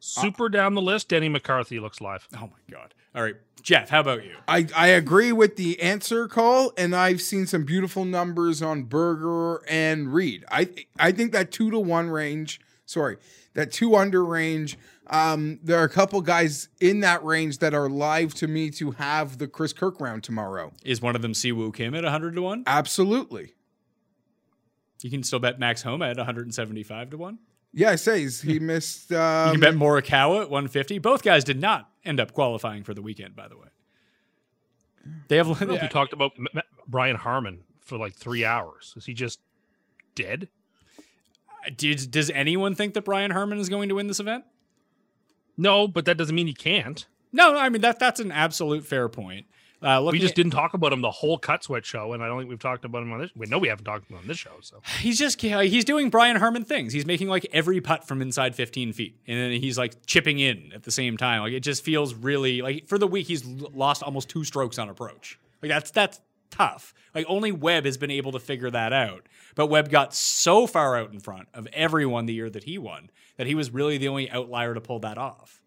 super 0.00 0.48
down 0.48 0.74
the 0.74 0.82
list. 0.82 1.08
Denny 1.08 1.28
McCarthy 1.28 1.78
looks 1.80 2.00
live. 2.00 2.26
Oh 2.34 2.42
my 2.48 2.60
god! 2.70 2.94
All 3.14 3.22
right, 3.22 3.36
Geoff, 3.62 3.88
how 3.88 4.00
about 4.00 4.24
you? 4.24 4.36
I, 4.46 4.66
I 4.76 4.88
agree 4.88 5.32
with 5.32 5.56
the 5.56 5.80
Ancer 5.80 6.28
call, 6.28 6.72
and 6.76 6.94
I've 6.94 7.22
seen 7.22 7.46
some 7.46 7.64
beautiful 7.64 8.04
numbers 8.04 8.60
on 8.62 8.84
Berger 8.84 9.62
and 9.68 10.12
Reed. 10.12 10.44
I 10.50 10.68
I 10.98 11.12
think 11.12 11.32
that 11.32 11.50
two 11.50 11.70
to 11.70 11.78
one 11.78 12.10
range, 12.10 12.60
sorry, 12.84 13.16
that 13.54 13.72
two 13.72 13.94
under 13.96 14.24
range. 14.24 14.78
Um, 15.08 15.60
there 15.62 15.78
are 15.78 15.84
a 15.84 15.88
couple 15.88 16.20
guys 16.20 16.68
in 16.80 17.00
that 17.00 17.24
range 17.24 17.58
that 17.58 17.74
are 17.74 17.88
live 17.88 18.34
to 18.34 18.48
me 18.48 18.70
to 18.72 18.90
have 18.92 19.38
the 19.38 19.46
Chris 19.46 19.72
Kirk 19.72 20.00
round 20.00 20.24
tomorrow. 20.24 20.72
Is 20.84 21.00
one 21.00 21.14
of 21.14 21.22
them 21.22 21.32
Siwoo 21.32 21.72
Kim 21.74 21.94
at 21.94 22.04
hundred 22.04 22.34
to 22.34 22.42
one? 22.42 22.64
Absolutely. 22.66 23.52
You 25.02 25.10
can 25.10 25.22
still 25.22 25.38
bet 25.38 25.58
Max 25.60 25.82
Homa 25.82 26.08
at 26.08 26.16
one 26.16 26.26
hundred 26.26 26.46
and 26.46 26.54
seventy-five 26.54 27.10
to 27.10 27.16
one. 27.18 27.38
Yeah, 27.72 27.90
I 27.90 27.96
say 27.96 28.26
he 28.28 28.58
missed. 28.60 29.12
Um, 29.12 29.54
You 29.54 29.60
can 29.60 29.60
bet 29.60 29.74
Morikawa 29.80 30.42
at 30.42 30.50
one 30.50 30.66
fifty. 30.66 30.98
Both 30.98 31.22
guys 31.22 31.44
did 31.44 31.60
not 31.60 31.88
end 32.04 32.18
up 32.18 32.32
qualifying 32.32 32.82
for 32.82 32.94
the 32.94 33.02
weekend, 33.02 33.36
by 33.36 33.46
the 33.48 33.56
way. 33.56 33.68
They 35.28 35.36
have. 35.36 35.48
I 35.48 35.58
don't 35.60 35.68
know 35.68 35.74
if 35.74 35.82
we 35.82 35.88
talked 35.88 36.12
about 36.12 36.32
M- 36.36 36.46
M- 36.54 36.62
Brian 36.88 37.14
Harman 37.16 37.60
for 37.80 37.96
like 37.98 38.14
three 38.14 38.44
hours. 38.44 38.94
Is 38.96 39.06
he 39.06 39.14
just 39.14 39.38
dead? 40.16 40.48
Did, 41.76 42.10
does 42.10 42.30
anyone 42.30 42.74
think 42.74 42.94
that 42.94 43.04
Brian 43.04 43.30
Harman 43.32 43.58
is 43.58 43.68
going 43.68 43.88
to 43.88 43.96
win 43.96 44.06
this 44.06 44.20
event? 44.20 44.44
No, 45.56 45.88
but 45.88 46.04
that 46.04 46.16
doesn't 46.16 46.34
mean 46.34 46.46
he 46.46 46.54
can't. 46.54 47.06
No, 47.32 47.56
I 47.56 47.68
mean 47.68 47.82
that 47.82 47.98
that's 47.98 48.20
an 48.20 48.32
absolute 48.32 48.84
fair 48.84 49.08
point. 49.08 49.46
Uh, 49.82 50.02
We 50.10 50.18
just 50.18 50.30
at- 50.32 50.36
didn't 50.36 50.52
talk 50.52 50.72
about 50.72 50.90
him 50.92 51.02
the 51.02 51.10
whole 51.10 51.36
cut 51.36 51.62
sweat 51.62 51.84
show, 51.84 52.14
and 52.14 52.22
I 52.22 52.28
don't 52.28 52.38
think 52.38 52.48
we've 52.48 52.58
talked 52.58 52.86
about 52.86 53.02
him 53.02 53.12
on 53.12 53.20
this. 53.20 53.30
We 53.36 53.46
know 53.46 53.58
we 53.58 53.68
haven't 53.68 53.84
talked 53.84 54.08
about 54.08 54.16
him 54.18 54.22
on 54.22 54.28
this 54.28 54.38
show. 54.38 54.52
So 54.62 54.80
he's 55.00 55.18
just 55.18 55.40
he's 55.40 55.84
doing 55.84 56.08
Brian 56.08 56.36
Harman 56.36 56.64
things. 56.64 56.92
He's 56.94 57.04
making 57.04 57.28
like 57.28 57.46
every 57.52 57.80
putt 57.82 58.08
from 58.08 58.22
inside 58.22 58.54
15 58.54 58.92
feet, 58.94 59.18
and 59.26 59.38
then 59.38 59.60
he's 59.60 59.76
like 59.76 59.94
chipping 60.06 60.38
in 60.38 60.72
at 60.74 60.84
the 60.84 60.90
same 60.90 61.16
time. 61.18 61.42
Like 61.42 61.52
it 61.52 61.60
just 61.60 61.84
feels 61.84 62.14
really 62.14 62.62
like 62.62 62.88
for 62.88 62.96
the 62.96 63.06
week 63.06 63.26
he's 63.26 63.44
lost 63.44 64.02
almost 64.02 64.28
two 64.30 64.44
strokes 64.44 64.78
on 64.78 64.88
approach. 64.88 65.38
Like 65.62 65.68
that's 65.70 65.90
that's 65.90 66.20
tough. 66.56 66.94
Like 67.14 67.26
only 67.28 67.52
Webb 67.52 67.84
has 67.84 67.96
been 67.96 68.10
able 68.10 68.32
to 68.32 68.38
figure 68.38 68.70
that 68.70 68.92
out. 68.92 69.26
But 69.54 69.68
Webb 69.68 69.90
got 69.90 70.14
so 70.14 70.66
far 70.66 70.96
out 70.96 71.12
in 71.12 71.20
front 71.20 71.48
of 71.54 71.66
everyone 71.72 72.26
the 72.26 72.34
year 72.34 72.50
that 72.50 72.64
he 72.64 72.78
won 72.78 73.10
that 73.36 73.46
he 73.46 73.54
was 73.54 73.70
really 73.70 73.98
the 73.98 74.08
only 74.08 74.30
outlier 74.30 74.74
to 74.74 74.80
pull 74.80 74.98
that 75.00 75.18
off. 75.18 75.60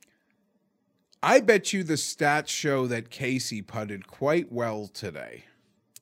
I 1.21 1.41
bet 1.41 1.73
you 1.73 1.83
the 1.83 1.95
stats 1.95 2.47
show 2.47 2.87
that 2.87 3.09
Casey 3.09 3.61
putted 3.61 4.07
quite 4.07 4.51
well 4.51 4.87
today. 4.87 5.45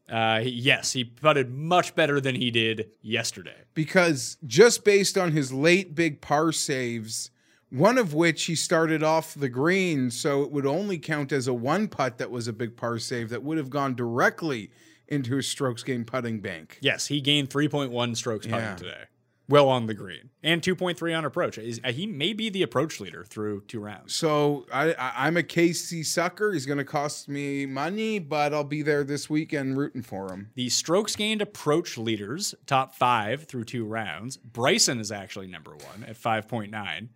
Uh, 0.09 0.41
yes, 0.43 0.93
he 0.93 1.03
putted 1.03 1.53
much 1.53 1.93
better 1.93 2.21
than 2.21 2.35
he 2.35 2.49
did 2.49 2.91
yesterday. 3.01 3.63
because 3.73 4.37
just 4.45 4.85
based 4.85 5.17
on 5.17 5.33
his 5.33 5.51
late 5.51 5.95
big 5.95 6.21
par 6.21 6.53
saves, 6.53 7.29
one 7.69 7.97
of 7.97 8.13
which 8.13 8.45
he 8.45 8.55
started 8.55 9.03
off 9.03 9.33
the 9.33 9.49
green, 9.49 10.09
so 10.11 10.43
it 10.43 10.51
would 10.51 10.65
only 10.65 10.97
count 10.97 11.31
as 11.31 11.47
a 11.47 11.53
one 11.53 11.87
putt 11.87 12.17
that 12.17 12.31
was 12.31 12.47
a 12.47 12.53
big 12.53 12.75
par 12.77 12.97
save 12.99 13.29
that 13.29 13.43
would 13.43 13.57
have 13.57 13.69
gone 13.69 13.95
directly 13.95 14.71
into 15.07 15.35
his 15.35 15.47
strokes 15.47 15.83
gained 15.83 16.07
putting 16.07 16.39
bank. 16.39 16.77
Yes, 16.81 17.07
he 17.07 17.21
gained 17.21 17.49
3.1 17.49 18.15
strokes 18.15 18.45
putting 18.45 18.59
Yeah. 18.61 18.75
today. 18.75 19.03
well 19.49 19.69
on 19.69 19.85
the 19.87 19.93
green 19.93 20.29
and 20.43 20.61
2.3 20.61 21.17
on 21.17 21.23
approach. 21.23 21.57
Is- 21.57 21.79
uh, 21.81 21.93
He 21.93 22.05
may 22.05 22.33
be 22.33 22.49
the 22.49 22.63
approach 22.63 22.99
leader 22.99 23.23
through 23.23 23.61
two 23.69 23.79
rounds. 23.79 24.13
So 24.13 24.65
I, 24.73 24.93
I 24.95 25.13
I'm 25.27 25.37
a 25.37 25.43
Casey 25.43 26.03
sucker. 26.03 26.51
He's 26.51 26.65
going 26.65 26.79
to 26.79 26.83
cost 26.83 27.29
me 27.29 27.65
money, 27.65 28.19
but 28.19 28.53
I'll 28.53 28.65
be 28.65 28.81
there 28.81 29.05
this 29.05 29.29
weekend 29.29 29.77
rooting 29.77 30.01
for 30.01 30.33
him. 30.33 30.49
The 30.55 30.67
strokes 30.67 31.15
gained 31.15 31.41
approach 31.41 31.97
leaders, 31.97 32.55
top 32.65 32.93
five 32.95 33.43
through 33.45 33.63
two 33.63 33.85
rounds. 33.85 34.35
Bryson 34.35 34.99
is 34.99 35.13
actually 35.13 35.47
number 35.47 35.71
one 35.71 36.03
at 36.05 36.17
5.9. 36.17 37.07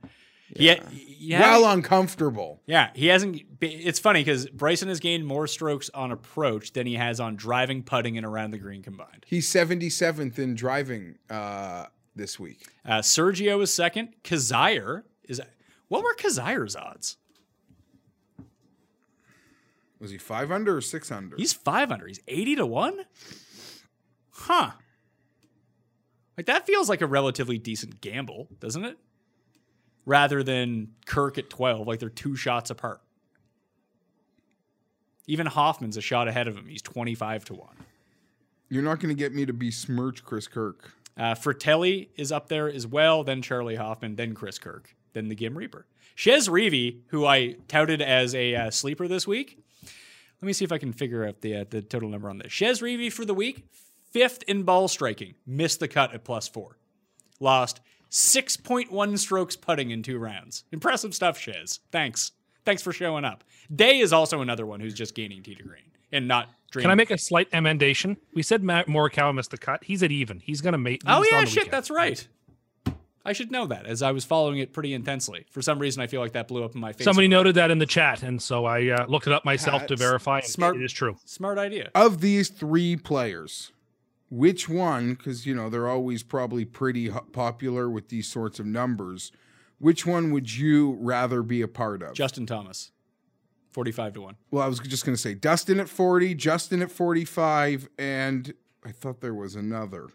Yeah. 0.55 0.88
He, 0.89 1.36
Well 1.38 1.65
uncomfortable. 1.65 2.62
yeah, 2.65 2.89
he 2.96 3.08
hasn't. 3.08 3.41
It's 3.62 4.00
funny 4.00 4.22
because 4.22 4.48
Bryson 4.50 4.89
has 4.89 5.00
gained 5.00 5.25
more 5.25 5.46
strokes 5.48 5.89
on 5.93 6.12
approach 6.12 6.74
than 6.74 6.88
he 6.88 6.96
has 6.96 7.20
on 7.20 7.36
driving, 7.36 7.84
putting, 7.84 8.17
and 8.17 8.25
around 8.25 8.51
the 8.51 8.58
green 8.58 8.81
combined. 8.81 9.25
He's 9.27 9.48
77th 9.51 10.39
in 10.39 10.55
driving 10.55 11.20
uh, 11.29 11.86
this 12.15 12.39
week. 12.39 12.65
Uh, 12.84 13.00
Sergio 13.00 13.62
is 13.62 13.72
second. 13.74 14.10
Kizzire 14.24 15.03
is. 15.25 15.39
What 15.89 16.03
were 16.03 16.15
Kizzire's 16.15 16.75
odds? 16.75 17.17
Was 20.00 20.10
he 20.10 20.17
five 20.17 20.51
under 20.51 20.75
or 20.77 20.81
six 20.81 21.12
under? 21.12 21.36
He's 21.38 21.53
500. 21.53 22.08
He's 22.08 22.20
80 22.27 22.55
to 22.55 22.65
1? 22.65 23.00
Huh. 24.31 24.72
Like 26.36 26.48
that 26.48 26.65
feels 26.65 26.89
like 26.89 27.01
a 27.01 27.05
relatively 27.05 27.60
decent 27.60 28.01
gamble, 28.01 28.48
doesn't 28.60 28.84
it? 28.84 28.98
Rather 30.05 30.43
than 30.43 30.89
Kirk 31.05 31.38
at 31.38 31.50
12, 31.50 31.88
like 31.88 32.00
they're 32.00 32.10
two 32.10 32.36
shots 32.36 32.70
apart. 32.70 33.01
Even 35.27 35.46
Hoffman's 35.46 35.98
a 35.98 36.01
shot 36.01 36.27
ahead 36.27 36.48
of 36.48 36.58
him. 36.58 36.65
He's 36.67 36.81
25 36.81 37.46
to 37.46 37.53
1. 37.53 37.70
You're 38.70 38.84
not 38.84 39.00
going 39.00 39.15
to 39.15 39.20
get 39.20 39.34
me 39.34 39.46
to 39.46 39.53
besmirch 39.53 40.24
Chris 40.24 40.48
Kirk. 40.48 40.91
Uh, 41.17 41.36
Fratelli 41.36 42.10
is 42.15 42.31
up 42.31 42.48
there 42.48 42.70
as 42.70 42.88
well, 42.88 43.24
then 43.24 43.41
Charley 43.41 43.75
Hoffman, 43.75 44.15
then 44.15 44.34
Chris 44.34 44.58
Kirk, 44.58 44.96
then 45.13 45.27
the 45.27 45.36
Ghim 45.36 45.55
Reaper. 45.55 45.86
Chez 46.15 46.48
Reavie, 46.48 47.01
who 47.08 47.25
I 47.25 47.58
touted 47.67 48.01
as 48.01 48.34
a 48.34 48.55
uh, 48.55 48.72
sleeper 48.72 49.08
this 49.08 49.27
week. 49.27 49.63
Let 50.41 50.48
me 50.48 50.53
see 50.53 50.65
if 50.65 50.72
I 50.72 50.77
can 50.77 50.93
figure 50.93 51.25
out 51.25 51.41
the 51.41 51.58
uh, 51.58 51.65
the 51.70 51.81
total 51.81 52.10
number 52.10 52.29
on 52.29 52.39
this. 52.39 52.51
Chez 52.51 52.81
Reavie 52.81 53.12
for 53.12 53.25
the 53.25 53.34
week, 53.34 53.65
fifth 54.12 54.43
in 54.43 54.63
ball 54.63 54.88
striking, 54.88 55.36
missed 55.46 55.79
the 55.79 55.88
cut 55.88 56.13
at 56.13 56.24
plus 56.24 56.48
four. 56.48 56.77
Lost 57.39 57.81
6.1 58.12 59.18
strokes 59.18 59.56
putting 59.56 59.91
in 59.91 60.03
two 60.03 60.20
rounds. 60.20 60.65
Impressive 60.72 61.15
stuff, 61.15 61.39
Shiz. 61.39 61.80
Thanks. 61.91 62.32
Thanks 62.65 62.82
for 62.84 62.91
showing 62.91 63.25
up. 63.25 63.44
Day 63.74 64.00
is 64.00 64.12
also 64.13 64.41
another 64.41 64.65
one 64.65 64.80
who's 64.80 64.94
just 64.94 65.15
gaining 65.15 65.41
tee 65.41 65.56
to 65.56 65.63
green 65.63 65.91
and 66.12 66.27
not 66.27 66.50
dreaming. 66.72 66.86
Can 66.86 66.91
I 66.91 66.96
make 66.96 67.10
a 67.10 67.18
slight 67.18 67.48
amendation? 67.53 68.18
We 68.34 68.44
said 68.44 68.63
Matt 68.63 68.88
Morikawa 68.88 69.34
missed 69.34 69.51
the 69.51 69.58
cut. 69.58 69.84
He's 69.84 70.03
at 70.03 70.12
even. 70.12 70.39
He's 70.39 70.62
gonna 70.62 70.77
make. 70.77 71.01
Oh 71.08 71.24
yeah, 71.32 71.46
shit, 71.46 71.63
weekend. 71.63 71.72
that's 71.72 71.89
right. 71.89 72.27
I 73.24 73.34
should 73.34 73.51
know 73.51 73.68
that 73.68 73.86
as 73.86 74.01
I 74.01 74.12
was 74.12 74.25
following 74.25 74.58
it 74.60 74.74
pretty 74.74 74.94
intensely. 74.94 75.46
For 75.51 75.62
some 75.62 75.77
reason, 75.77 76.01
I 76.01 76.08
feel 76.08 76.22
like 76.22 76.32
that 76.32 76.48
blew 76.48 76.63
up 76.63 76.74
in 76.74 76.82
my 76.82 76.91
face. 76.91 77.06
Somebody 77.06 77.27
noted 77.27 77.56
that 77.56 77.70
in 77.70 77.77
the 77.77 77.86
chat, 77.86 78.24
and 78.24 78.41
so 78.41 78.65
I 78.65 78.88
uh, 78.88 79.06
looked 79.08 79.27
it 79.27 79.34
up 79.34 79.46
myself 79.46 79.86
to 79.88 79.96
verify. 79.96 80.41
Smart. 80.41 80.75
It 80.75 80.84
is 80.84 80.91
true. 80.91 81.18
Smart 81.25 81.58
idea. 81.58 81.91
Of 81.94 82.20
these 82.20 82.50
three 82.50 82.96
players, 82.96 83.72
which 84.32 84.68
one, 84.70 85.14
because, 85.14 85.46
you 85.46 85.54
know, 85.54 85.70
they're 85.70 85.90
always 85.90 86.24
probably 86.24 86.64
pretty 86.66 87.10
popular 87.34 87.90
with 87.90 88.08
these 88.08 88.28
sorts 88.28 88.60
of 88.60 88.66
numbers, 88.66 89.32
which 89.78 90.06
one 90.06 90.32
would 90.32 90.56
you 90.56 90.98
rather 91.02 91.44
be 91.44 91.62
a 91.62 91.68
part 91.68 92.02
of? 92.02 92.14
Justin 92.14 92.46
Thomas, 92.46 92.92
forty-five 93.70 94.14
to 94.14 94.22
one. 94.22 94.38
well, 94.50 94.64
I 94.64 94.68
was 94.68 94.80
just 94.80 95.06
going 95.06 95.16
to 95.16 95.22
say 95.22 95.34
Dustin 95.34 95.80
at 95.82 95.90
40, 95.90 96.34
Justin 96.36 96.82
at 96.82 96.90
45, 96.90 97.90
and 98.00 98.54
I 98.86 98.92
thought 98.92 99.20
there 99.22 99.34
was 99.34 99.56
another. 99.56 100.08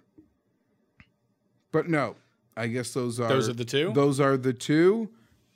But 1.70 1.88
no, 1.88 2.16
I 2.56 2.68
guess 2.68 2.92
those 2.94 3.20
are 3.20 3.28
Those 3.28 3.48
are 3.50 3.52
the 3.52 3.64
two? 3.66 3.92
Those 3.92 4.18
are 4.18 4.38
the 4.38 4.54
two, 4.54 5.10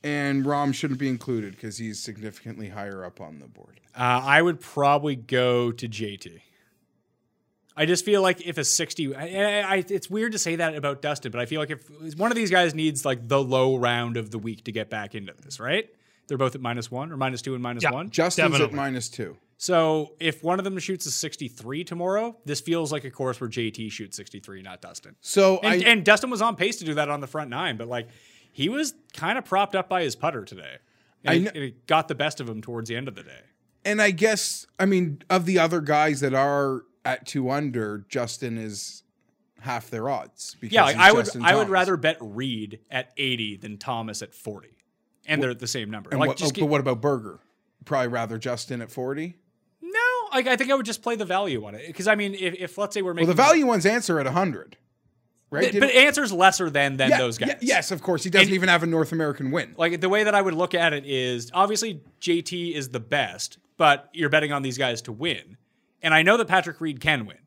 and 0.05 0.45
Rahm 0.45 0.75
shouldn't 0.75 1.00
be 1.00 1.09
included 1.09 1.52
because 1.52 1.79
he's 1.79 1.99
significantly 1.99 2.69
higher 2.69 3.05
up 3.07 3.21
on 3.23 3.38
the 3.38 3.47
board. 3.49 3.81
Uh, 3.97 4.21
I 4.23 4.43
would 4.43 4.61
probably 4.61 5.17
go 5.17 5.73
to 5.73 5.88
JT. 5.88 6.40
I 7.80 7.87
just 7.87 8.04
feel 8.04 8.20
like 8.22 8.46
if 8.46 8.58
a 8.58 8.64
sixty, 8.64 9.14
I, 9.14 9.22
I, 9.22 9.75
I- 9.76 9.84
it's 9.88 10.10
weird 10.10 10.32
to 10.32 10.38
say 10.38 10.56
that 10.56 10.75
about 10.75 11.00
Dustin, 11.02 11.32
but 11.32 11.40
I 11.40 11.46
feel 11.46 11.60
like 11.60 11.70
if 11.70 12.16
one 12.16 12.30
of 12.30 12.37
these 12.37 12.50
guys 12.50 12.75
needs 12.75 13.04
like 13.04 13.26
the 13.26 13.42
low 13.42 13.76
round 13.76 14.16
of 14.16 14.30
the 14.30 14.38
week 14.38 14.64
to 14.64 14.72
get 14.72 14.90
back 14.90 15.14
into 15.14 15.32
this, 15.42 15.58
right? 15.58 15.88
They're 16.28 16.38
both 16.38 16.54
at 16.54 16.60
minus 16.60 16.90
one 16.90 17.10
or 17.10 17.16
minus 17.16 17.42
two 17.42 17.54
and 17.54 17.62
minus 17.62 17.82
Yeah. 17.82 17.90
one. 17.90 18.10
Justin's 18.10 18.60
at 18.60 18.72
minus 18.72 19.08
two. 19.08 19.37
So 19.56 20.12
if 20.20 20.42
one 20.44 20.58
of 20.58 20.64
them 20.64 20.78
shoots 20.78 21.04
a 21.06 21.10
63 21.10 21.84
tomorrow, 21.84 22.37
this 22.44 22.60
feels 22.60 22.92
like 22.92 23.04
a 23.04 23.10
course 23.10 23.40
where 23.40 23.50
JT 23.50 23.90
shoots 23.90 24.16
63, 24.16 24.62
not 24.62 24.80
Dustin. 24.80 25.16
So 25.20 25.58
And, 25.58 25.84
I, 25.84 25.90
and 25.90 26.04
Dustin 26.04 26.30
was 26.30 26.40
on 26.40 26.56
pace 26.56 26.76
to 26.78 26.84
do 26.84 26.94
that 26.94 27.08
on 27.10 27.20
the 27.20 27.26
front 27.26 27.50
nine, 27.50 27.76
but 27.76 27.88
like 27.88 28.08
he 28.52 28.68
was 28.68 28.94
kind 29.12 29.37
of 29.38 29.44
propped 29.44 29.75
up 29.75 29.88
by 29.88 30.02
his 30.02 30.14
putter 30.16 30.44
today. 30.44 30.76
And 31.25 31.30
I 31.30 31.34
it, 31.49 31.52
kn- 31.52 31.64
it 31.64 31.87
got 31.87 32.08
the 32.08 32.14
best 32.14 32.40
of 32.40 32.49
him 32.49 32.62
towards 32.62 32.88
the 32.88 32.96
end 32.96 33.08
of 33.08 33.14
the 33.16 33.22
day. 33.22 33.40
and 33.84 34.00
I 34.00 34.10
guess 34.12 34.66
I 34.78 34.87
mean 34.87 35.22
of 35.28 35.46
the 35.46 35.58
other 35.58 35.80
guys 35.80 36.20
that 36.20 36.32
are 36.34 36.82
at 37.04 37.26
two 37.26 37.50
under, 37.50 38.04
Justin 38.09 38.59
is 38.59 39.02
half 39.61 39.90
their 39.90 40.09
odds. 40.09 40.57
Because 40.61 40.75
Yeah, 40.75 40.85
like, 40.85 40.97
I 40.97 41.12
would 41.12 41.25
Justin 41.26 41.45
I 41.45 41.54
would 41.54 41.69
rather 41.69 41.97
bet 41.97 42.16
Reed 42.21 42.80
at 42.90 43.11
80 43.16 43.57
than 43.59 43.78
Thomas 43.78 44.23
at 44.23 44.35
40. 44.35 44.69
And 45.26 45.42
they're 45.42 45.50
at 45.50 45.59
the 45.59 45.66
same 45.66 45.90
number. 45.90 46.11
Like 46.16 46.28
what, 46.28 46.37
just 46.38 46.57
oh, 46.57 46.61
but 46.62 46.66
what 46.66 46.80
about 46.80 47.00
Berger? 47.00 47.40
Probably 47.85 48.09
rather 48.09 48.37
Justin 48.38 48.83
at 48.83 48.90
forty. 48.90 49.37
No, 49.80 50.00
like 50.35 50.47
I 50.47 50.57
think 50.57 50.71
I 50.71 50.75
would 50.75 50.87
just 50.87 51.02
play 51.02 51.14
the 51.16 51.25
value 51.25 51.64
on 51.64 51.75
it 51.75 51.87
because 51.87 52.09
I 52.09 52.14
mean 52.14 52.35
if, 52.35 52.54
if 52.54 52.78
let's 52.78 52.95
say 52.95 53.02
we're 53.02 53.11
Well, 53.11 53.14
making 53.16 53.28
the 53.28 53.35
value 53.35 53.66
ones 53.66 53.87
Ancer 53.87 54.19
at 54.19 54.26
hundred, 54.26 54.76
right? 55.50 55.73
but, 55.78 55.90
answers 55.90 56.33
lesser 56.33 56.69
than 56.69 56.97
than 56.97 57.11
yeah, 57.11 57.19
those 57.19 57.38
guys. 57.38 57.57
yes, 57.61 57.90
of 57.90 58.02
course. 58.02 58.25
He 58.25 58.30
doesn't 58.30 58.49
And- 58.49 58.54
even 58.54 58.69
have 58.69 58.83
a 58.83 58.87
North 58.87 59.12
American 59.12 59.50
win. 59.50 59.75
Like 59.78 60.00
the 60.00 60.09
way 60.09 60.25
that 60.25 60.35
I 60.35 60.42
would 60.42 60.54
look 60.54 60.75
at 60.75 60.92
it 60.92 61.04
is 61.07 61.50
obviously 61.54 62.02
JT 62.21 62.73
is 62.75 62.88
the 62.88 63.00
best, 63.00 63.59
but 63.76 64.09
you're 64.12 64.30
betting 64.30 64.52
on 64.52 64.62
these 64.62 64.78
guys 64.78 65.00
to 65.02 65.12
win. 65.12 65.57
And 66.02 66.14
I 66.14 66.23
know 66.23 66.37
that 66.37 66.49
Patrick 66.49 66.80
Reed 66.80 67.00
can 67.00 67.26
win. 67.26 67.38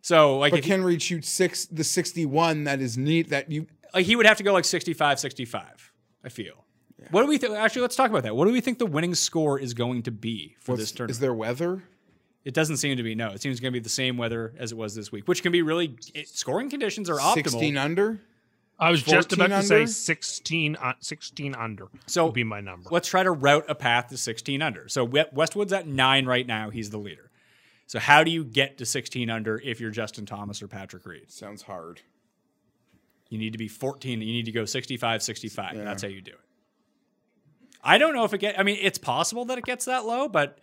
So 0.00 0.38
like 0.38 0.52
But 0.52 0.60
if 0.60 0.64
Ken 0.64 0.82
Reed 0.82 1.02
shoots 1.02 1.28
six, 1.28 1.66
the 1.66 1.84
sixty-one. 1.84 2.64
That 2.64 2.80
is 2.80 2.98
neat. 2.98 3.28
That 3.30 3.50
you 3.50 3.66
like 3.94 4.06
he 4.06 4.16
would 4.16 4.26
have 4.26 4.38
to 4.38 4.42
go 4.42 4.52
like 4.52 4.64
65 4.64 5.20
65, 5.20 5.92
I 6.24 6.28
feel. 6.28 6.64
What 7.10 7.22
do 7.22 7.28
we 7.28 7.36
think? 7.38 7.54
Actually, 7.54 7.82
let's 7.82 7.96
talk 7.96 8.10
about 8.10 8.22
that. 8.22 8.36
What 8.36 8.46
do 8.46 8.52
we 8.52 8.60
think 8.60 8.78
the 8.78 8.86
winning 8.86 9.14
score 9.14 9.58
is 9.58 9.74
going 9.74 10.04
to 10.04 10.10
be 10.12 10.56
for 10.60 10.76
this 10.76 10.84
what's- 10.84 10.92
tournament? 10.92 11.10
is 11.10 11.18
there 11.18 11.34
weather? 11.34 11.82
it 12.44 12.54
doesn't 12.54 12.78
seem 12.78 12.96
to 12.96 13.02
be. 13.02 13.14
No, 13.14 13.28
it 13.30 13.40
seems 13.40 13.60
going 13.60 13.72
to 13.72 13.78
be 13.78 13.82
the 13.82 13.88
same 13.88 14.16
weather 14.16 14.52
as 14.58 14.72
it 14.72 14.78
was 14.78 14.94
this 14.94 15.12
week, 15.12 15.28
which 15.28 15.42
can 15.42 15.52
be 15.52 15.62
really 15.62 15.96
it, 16.14 16.28
scoring 16.28 16.70
conditions 16.70 17.08
are 17.08 17.18
optimal. 17.18 17.34
Sixteen 17.34 17.76
under. 17.76 18.20
I 18.78 18.90
was 18.90 19.00
just 19.02 19.30
14 19.30 19.46
about 19.46 19.60
to 19.60 19.66
say 19.66 19.80
under? 19.82 19.86
16, 19.86 20.76
uh, 20.76 20.94
16 20.98 21.54
under. 21.54 21.86
So 22.06 22.24
would 22.24 22.34
be 22.34 22.42
my 22.42 22.60
number. 22.60 22.88
Let's 22.90 23.06
try 23.06 23.22
to 23.22 23.30
route 23.30 23.64
a 23.68 23.76
path 23.76 24.08
to 24.08 24.16
16 24.16 24.60
under. 24.60 24.88
So 24.88 25.04
We- 25.04 25.24
Westwood's 25.32 25.72
at 25.72 25.86
nine 25.86 26.26
right 26.26 26.44
now. 26.44 26.70
He's 26.70 26.90
the 26.90 26.98
leader. 26.98 27.30
So 27.92 27.98
how 27.98 28.24
do 28.24 28.30
you 28.30 28.42
get 28.42 28.78
to 28.78 28.86
16 28.86 29.28
under 29.28 29.60
if 29.60 29.78
you're 29.78 29.90
Justin 29.90 30.24
Thomas 30.24 30.62
or 30.62 30.66
Patrick 30.66 31.04
Reed? 31.04 31.30
Sounds 31.30 31.60
hard. 31.60 32.00
You 33.28 33.36
need 33.36 33.52
to 33.52 33.58
be 33.58 33.68
14. 33.68 34.22
You 34.22 34.32
need 34.32 34.46
to 34.46 34.50
go 34.50 34.64
65, 34.64 35.22
65. 35.22 35.76
That's 35.76 36.00
how 36.00 36.08
you 36.08 36.22
do 36.22 36.30
it. 36.30 36.40
I 37.84 37.98
don't 37.98 38.14
know 38.14 38.24
if 38.24 38.32
it 38.32 38.38
get. 38.38 38.58
I 38.58 38.62
mean, 38.62 38.78
it's 38.80 38.96
possible 38.96 39.44
that 39.44 39.58
it 39.58 39.66
gets 39.66 39.84
that 39.84 40.06
low, 40.06 40.26
but 40.26 40.56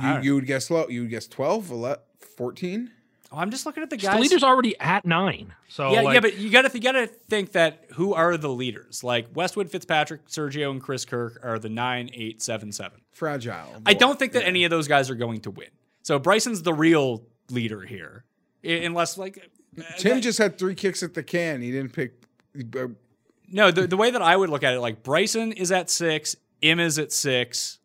You, 0.00 0.20
you 0.22 0.34
would 0.36 0.46
guess 0.46 0.70
low. 0.70 0.86
You 0.88 1.00
would 1.00 1.10
guess 1.10 1.26
12, 1.26 1.72
11, 1.72 2.02
14? 2.20 2.90
oh, 3.32 3.36
I'm 3.36 3.50
just 3.50 3.66
looking 3.66 3.82
at 3.82 3.90
the 3.90 3.96
guys. 3.96 4.14
the 4.14 4.20
leader's 4.20 4.44
already 4.44 4.78
at 4.78 5.04
nine. 5.04 5.54
So 5.66 5.90
yeah, 5.90 6.02
like, 6.02 6.14
yeah, 6.14 6.20
but 6.20 6.38
you 6.38 6.50
got 6.50 6.70
to 6.70 6.78
you 6.78 6.80
got 6.80 6.92
to 6.92 7.08
think 7.08 7.50
that 7.52 7.86
who 7.94 8.14
are 8.14 8.36
the 8.36 8.50
leaders? 8.50 9.02
Like 9.02 9.26
Westwood, 9.34 9.72
Fitzpatrick, 9.72 10.28
Sergio, 10.28 10.70
and 10.70 10.80
Chris 10.80 11.04
Kirk 11.04 11.40
are 11.42 11.58
the 11.58 11.68
nine, 11.68 12.10
eight, 12.14 12.42
seven, 12.42 12.70
seven. 12.70 13.00
Fragile. 13.10 13.82
I 13.84 13.94
don't 13.94 14.20
think 14.20 14.34
that 14.34 14.44
any 14.44 14.62
of 14.62 14.70
those 14.70 14.86
guys 14.86 15.10
are 15.10 15.16
going 15.16 15.40
to 15.40 15.50
win. 15.50 15.70
So 16.04 16.18
Bryson's 16.18 16.62
the 16.62 16.74
real 16.74 17.24
leader 17.50 17.80
here, 17.80 18.24
unless 18.62 19.18
like 19.18 19.50
Tim 19.98 20.20
just 20.20 20.38
had 20.38 20.58
three 20.58 20.74
kicks 20.74 21.02
at 21.02 21.14
the 21.14 21.22
can. 21.22 21.62
He 21.62 21.72
didn't 21.72 21.92
pick. 21.92 22.22
uh, 22.76 22.88
no. 23.48 23.70
The, 23.70 23.86
the 23.86 23.96
way 23.96 24.10
that 24.10 24.22
I 24.22 24.36
would 24.36 24.50
look 24.50 24.62
at 24.62 24.74
it, 24.74 24.80
like 24.80 25.02
Bryson 25.02 25.52
is 25.52 25.72
at 25.72 25.90
six, 25.90 26.36
Im 26.60 26.78
is 26.78 26.98
at 26.98 27.10
six. 27.10 27.78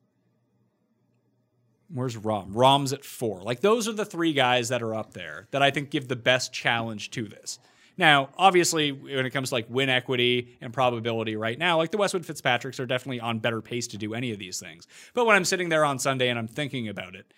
Where's 1.91 2.17
Rahm? 2.17 2.53
Rahm's 2.53 2.93
at 2.93 3.03
four. 3.03 3.41
Like 3.41 3.61
those 3.61 3.87
are 3.87 3.93
the 3.93 4.05
three 4.05 4.33
guys 4.33 4.69
that 4.69 4.83
are 4.83 4.93
up 4.93 5.13
there 5.13 5.47
that 5.51 5.63
I 5.63 5.71
think 5.71 5.89
give 5.89 6.07
the 6.07 6.15
best 6.17 6.53
challenge 6.53 7.11
to 7.11 7.27
this. 7.27 7.57
Now, 7.97 8.29
obviously, 8.37 8.91
when 8.91 9.25
it 9.25 9.31
comes 9.31 9.49
to 9.49 9.55
like 9.55 9.65
win 9.69 9.89
equity 9.89 10.57
and 10.61 10.71
probability 10.73 11.35
right 11.35 11.57
now, 11.57 11.77
like 11.77 11.91
the 11.91 11.97
Westwood 11.97 12.25
Fitzpatricks 12.25 12.79
are 12.79 12.85
definitely 12.85 13.21
on 13.21 13.39
better 13.39 13.61
pace 13.61 13.87
to 13.87 13.97
do 13.97 14.13
any 14.13 14.31
of 14.31 14.39
these 14.39 14.59
things. 14.59 14.87
But 15.13 15.25
when 15.25 15.35
I'm 15.35 15.45
sitting 15.45 15.69
there 15.69 15.83
on 15.83 15.99
Sunday 15.99 16.29
and 16.29 16.37
I'm 16.37 16.47
thinking 16.47 16.89
about 16.89 17.15
it, 17.15 17.33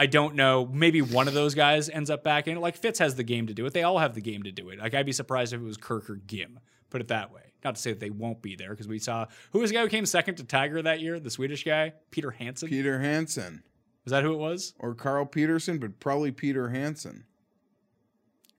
I 0.00 0.06
don't 0.06 0.34
know. 0.34 0.66
Maybe 0.72 1.02
one 1.02 1.28
of 1.28 1.34
those 1.34 1.54
guys 1.54 1.90
ends 1.90 2.08
up 2.08 2.24
back 2.24 2.48
in. 2.48 2.56
it. 2.56 2.60
Like 2.60 2.74
Fitz 2.76 2.98
has 3.00 3.16
the 3.16 3.22
game 3.22 3.46
to 3.48 3.54
do 3.54 3.66
it. 3.66 3.74
They 3.74 3.82
all 3.82 3.98
have 3.98 4.14
the 4.14 4.22
game 4.22 4.44
to 4.44 4.50
do 4.50 4.70
it. 4.70 4.78
Like 4.78 4.94
I'd 4.94 5.04
be 5.04 5.12
surprised 5.12 5.52
if 5.52 5.60
it 5.60 5.64
was 5.64 5.76
Kirk 5.76 6.08
or 6.08 6.16
Ghim. 6.16 6.56
Put 6.88 7.02
it 7.02 7.08
that 7.08 7.30
way. 7.30 7.42
Not 7.62 7.74
to 7.74 7.80
say 7.82 7.90
that 7.90 8.00
they 8.00 8.08
won't 8.08 8.40
be 8.40 8.56
there 8.56 8.70
because 8.70 8.88
we 8.88 8.98
saw 8.98 9.26
who 9.52 9.58
was 9.58 9.68
the 9.70 9.76
guy 9.76 9.82
who 9.82 9.88
came 9.88 10.06
second 10.06 10.36
to 10.36 10.44
Tiger 10.44 10.80
that 10.80 11.00
year, 11.00 11.20
the 11.20 11.30
Swedish 11.30 11.64
guy, 11.64 11.92
Peter 12.10 12.30
Hanson. 12.30 12.68
Peter 12.70 12.98
Hanson 12.98 13.62
Was 14.04 14.12
that 14.12 14.22
who 14.24 14.32
it 14.32 14.38
was? 14.38 14.72
or 14.78 14.94
Carl 14.94 15.26
Peterson, 15.26 15.76
but 15.78 16.00
probably 16.00 16.30
Peter 16.32 16.70
Hanson. 16.70 17.24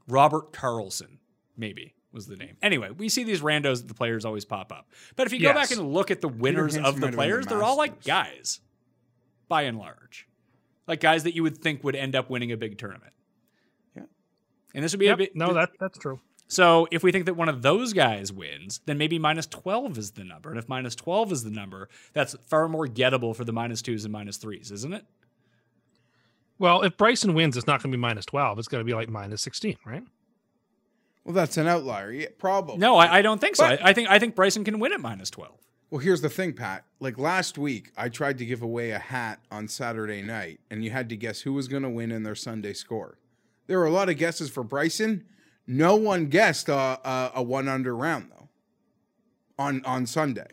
Robert 0.08 0.54
Karlsson, 0.54 1.18
maybe. 1.58 1.96
was 2.12 2.28
the 2.28 2.36
name. 2.36 2.58
Anyway, 2.62 2.92
we 2.92 3.10
see 3.10 3.24
these 3.24 3.42
randos 3.42 3.78
that 3.78 3.88
the 3.88 3.94
players 3.96 4.26
always 4.26 4.46
pop 4.46 4.72
up. 4.72 4.90
But 5.16 5.26
if 5.28 5.34
you 5.34 5.40
go 5.40 5.54
back 5.54 5.72
and 5.72 5.92
look 5.92 6.12
at 6.12 6.22
the 6.22 6.28
winners 6.28 6.78
of 6.78 6.96
the 6.96 7.02
been 7.02 7.12
the 7.12 7.18
players, 7.18 7.48
they're 7.48 7.64
all 7.64 7.78
like 7.78 8.04
guys, 8.04 8.60
by 9.48 9.64
and 9.64 9.78
large, 9.80 10.28
like 10.92 11.00
guys 11.00 11.24
that 11.24 11.34
you 11.36 11.42
would 11.44 11.58
think 11.58 11.84
would 11.84 11.96
end 11.96 12.16
up 12.16 12.30
winning 12.30 12.52
a 12.52 12.58
big 12.58 12.78
tournament. 12.78 13.14
Yeah. 13.96 14.04
And 14.76 14.84
this 14.84 14.92
would 14.94 15.00
be 15.00 15.06
Yep, 15.08 15.16
a 15.16 15.18
bit. 15.18 15.36
no, 15.36 15.54
that 15.54 15.70
that's 15.80 15.98
true. 15.98 16.20
So 16.48 16.86
if 16.92 17.02
we 17.02 17.12
think 17.14 17.26
that 17.26 17.36
one 17.36 17.48
of 17.50 17.62
those 17.62 17.94
guys 17.94 18.32
wins, 18.34 18.82
then 18.86 18.98
maybe 18.98 19.18
minus 19.18 19.48
12 19.48 19.98
is 19.98 20.12
the 20.12 20.26
number. 20.26 20.50
And 20.50 20.60
if 20.60 20.68
minus 20.68 20.96
12 20.96 21.32
is 21.32 21.44
the 21.46 21.50
number, 21.50 21.88
that's 22.12 22.36
far 22.46 22.68
more 22.68 22.88
gettable 22.88 23.34
for 23.34 23.46
the 23.46 23.54
minus 23.54 23.82
twos 23.82 24.04
and 24.04 24.12
minus 24.12 24.36
threes, 24.36 24.70
isn't 24.70 24.94
it? 24.94 25.06
Well, 26.60 26.84
if 26.84 26.98
Bryson 26.98 27.34
wins, 27.34 27.56
it's 27.58 27.66
not 27.68 27.82
going 27.82 27.92
to 27.92 27.98
be 27.98 28.02
minus 28.02 28.26
twelve. 28.26 28.60
It's 28.60 28.68
going 28.68 28.82
to 28.82 28.86
be 28.86 28.94
like 28.94 29.10
minus 29.10 29.42
sixteen, 29.42 29.78
right? 29.86 30.04
Well, 31.24 31.34
that's 31.34 31.58
an 31.58 31.68
outlier. 31.68 32.12
Yeah, 32.12 32.28
probably. 32.38 32.78
No, 32.78 32.98
I, 32.98 33.18
I 33.20 33.22
don't 33.22 33.40
think 33.42 33.56
so. 33.56 33.68
But- 33.68 33.82
I, 33.84 33.90
I 33.90 33.94
think 33.94 34.10
I 34.10 34.20
think 34.20 34.36
Bryson 34.36 34.64
can 34.64 34.78
win 34.80 34.92
at 34.94 35.00
minus 35.00 35.30
12. 35.32 35.54
Well, 35.92 36.00
here's 36.00 36.22
the 36.22 36.30
thing, 36.30 36.54
Pat. 36.54 36.86
Like 37.02 37.18
last 37.18 37.58
week, 37.58 37.92
I 37.98 38.08
tried 38.08 38.38
to 38.38 38.46
give 38.46 38.62
away 38.62 38.92
a 38.92 38.98
hat 38.98 39.40
on 39.52 39.68
Saturday 39.68 40.22
night, 40.22 40.62
and 40.70 40.86
you 40.86 40.90
had 40.90 41.10
to 41.10 41.18
guess 41.18 41.42
who 41.42 41.52
was 41.52 41.68
going 41.68 41.84
to 41.84 41.90
win 41.90 42.14
in 42.14 42.24
their 42.24 42.34
Sunday 42.34 42.72
score. 42.72 43.18
There 43.68 43.78
were 43.78 43.88
a 43.88 43.92
lot 43.92 44.08
of 44.08 44.16
guesses 44.16 44.50
for 44.50 44.64
Bryson. 44.64 45.26
No 45.68 45.98
one 45.98 46.28
guessed 46.28 46.70
a, 46.70 46.74
a, 46.74 47.32
a 47.36 47.44
one 47.44 47.68
under 47.68 47.94
round 47.94 48.32
though. 48.32 48.48
On 49.60 49.84
on 49.84 50.06
Sunday, 50.06 50.48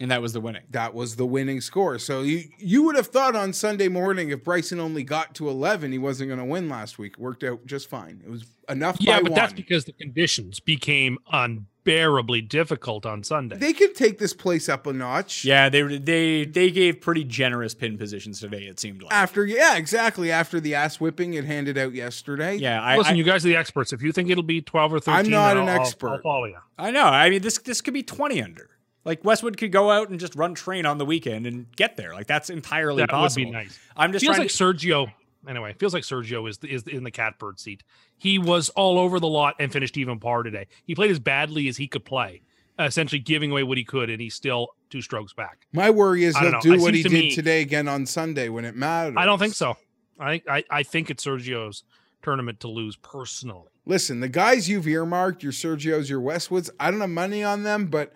And 0.00 0.10
that 0.10 0.22
was 0.22 0.32
the 0.32 0.40
winning. 0.40 0.62
that 0.70 0.94
was 0.94 1.16
the 1.16 1.26
winning 1.26 1.60
score. 1.60 1.98
So 1.98 2.22
you 2.22 2.44
you 2.58 2.82
would 2.84 2.96
have 2.96 3.08
thought 3.08 3.36
on 3.36 3.52
Sunday 3.52 3.88
morning 3.88 4.30
if 4.30 4.42
Bryson 4.42 4.80
only 4.80 5.04
got 5.04 5.34
to 5.34 5.48
eleven, 5.50 5.92
he 5.92 5.98
wasn't 5.98 6.28
going 6.28 6.38
to 6.40 6.44
win 6.46 6.68
last 6.70 6.98
week. 6.98 7.18
Worked 7.18 7.44
out 7.44 7.66
just 7.66 7.88
fine. 7.90 8.22
It 8.24 8.30
was 8.30 8.46
enough. 8.68 8.96
Yeah, 8.98 9.18
by 9.18 9.24
but 9.28 9.34
that's 9.34 9.52
because 9.52 9.84
the 9.84 9.92
conditions 9.92 10.58
became 10.58 11.18
unbearably 11.30 12.40
difficult 12.40 13.04
on 13.04 13.22
Sunday. 13.22 13.56
they 13.58 13.72
can 13.72 13.92
take 13.94 14.18
this 14.18 14.32
place 14.32 14.68
up 14.70 14.86
a 14.86 14.92
notch. 14.94 15.44
Yeah, 15.44 15.68
they 15.68 15.82
they 15.98 16.44
they 16.46 16.70
gave 16.70 17.00
pretty 17.02 17.24
generous 17.24 17.74
pin 17.74 17.98
positions 17.98 18.40
today. 18.40 18.62
It 18.62 18.80
seemed 18.80 19.02
like. 19.02 19.12
After 19.12 19.44
yeah, 19.44 19.76
exactly. 19.76 20.32
After 20.32 20.60
the 20.60 20.74
ass 20.74 20.98
whipping 20.98 21.34
it 21.34 21.44
handed 21.44 21.76
out 21.76 21.92
yesterday. 21.92 22.56
Yeah, 22.56 22.80
I, 22.82 22.96
Listen, 22.96 23.14
I, 23.14 23.16
you 23.16 23.24
guys 23.24 23.44
are 23.44 23.48
the 23.48 23.56
experts. 23.56 23.92
If 23.92 24.02
you 24.02 24.12
think 24.12 24.30
it'll 24.30 24.42
be 24.42 24.62
twelve 24.62 24.92
or 24.94 25.00
thirteen, 25.00 25.30
not 25.30 25.56
an 25.56 25.64
I'll- 25.64 25.68
I'll- 25.74 25.80
expert. 25.82 26.08
I'll 26.08 26.22
follow 26.22 26.46
you. 26.46 26.56
I 26.78 26.90
know. 26.90 27.04
I 27.04 27.28
mean, 27.30 27.42
this 27.42 27.58
this 27.58 27.80
could 27.82 27.94
be 27.94 28.02
twenty 28.02 28.42
under. 28.42 28.70
Like 29.04 29.24
Westwood 29.24 29.56
could 29.56 29.72
go 29.72 29.90
out 29.90 30.10
and 30.10 30.20
just 30.20 30.34
run 30.34 30.54
train 30.54 30.84
on 30.86 30.98
the 30.98 31.06
weekend 31.06 31.46
and 31.46 31.66
get 31.74 31.96
there. 31.96 32.12
Like 32.14 32.26
that's 32.26 32.50
entirely 32.50 32.98
That 33.02 33.10
would 33.10 33.16
possible. 33.16 33.46
be 33.46 33.50
nice. 33.50 33.78
I'm 33.96 34.12
just 34.12 34.24
feels 34.24 34.38
like 34.38 34.48
to, 34.48 34.54
Sergio. 34.54 35.12
Anyway, 35.48 35.74
feels 35.78 35.94
like 35.94 36.02
Sergio 36.02 36.46
is 36.48 36.58
is 36.62 36.82
in 36.82 37.02
the 37.04 37.10
catbird 37.10 37.58
seat. 37.58 37.82
He 38.18 38.38
was 38.38 38.68
all 38.70 38.98
over 38.98 39.18
the 39.18 39.26
lot 39.26 39.54
and 39.58 39.72
finished 39.72 39.96
even 39.96 40.18
par 40.20 40.42
today. 40.42 40.66
He 40.84 40.94
played 40.94 41.10
as 41.10 41.18
badly 41.18 41.66
as 41.68 41.78
he 41.78 41.88
could 41.88 42.04
play, 42.04 42.42
essentially 42.78 43.20
giving 43.20 43.50
away 43.50 43.62
what 43.62 43.78
he 43.78 43.84
could, 43.84 44.10
and 44.10 44.20
he's 44.20 44.34
still 44.34 44.68
two 44.90 45.00
strokes 45.00 45.32
back. 45.32 45.66
My 45.72 45.88
worry 45.88 46.24
is 46.24 46.36
he'll 46.36 46.50
don't 46.50 46.52
know. 46.52 46.60
do 46.60 46.74
It 46.74 46.80
what 46.80 46.92
he 46.92 47.02
seems 47.02 47.12
did 47.14 47.18
me- 47.24 47.34
today 47.34 47.62
again 47.62 47.88
on 47.88 48.04
Sunday 48.04 48.50
when 48.50 48.66
it 48.66 48.76
matters. 48.76 49.14
I 49.16 49.24
don't 49.24 49.38
think 49.38 49.54
so. 49.54 49.78
I 50.18 50.42
I, 50.46 50.64
I 50.70 50.82
think 50.82 51.08
it's 51.08 51.24
Sergio's 51.24 51.84
tournament 52.20 52.60
to 52.60 52.68
lose 52.68 52.96
personally. 52.96 53.70
Listen, 53.86 54.20
the 54.20 54.28
guys 54.28 54.68
you've 54.68 54.86
earmarked, 54.86 55.42
your 55.42 55.52
Sergios, 55.52 56.10
your 56.10 56.20
Westwoods, 56.20 56.68
I 56.78 56.90
don't 56.90 57.00
have 57.00 57.08
money 57.08 57.42
on 57.42 57.62
them, 57.62 57.86
but 57.86 58.12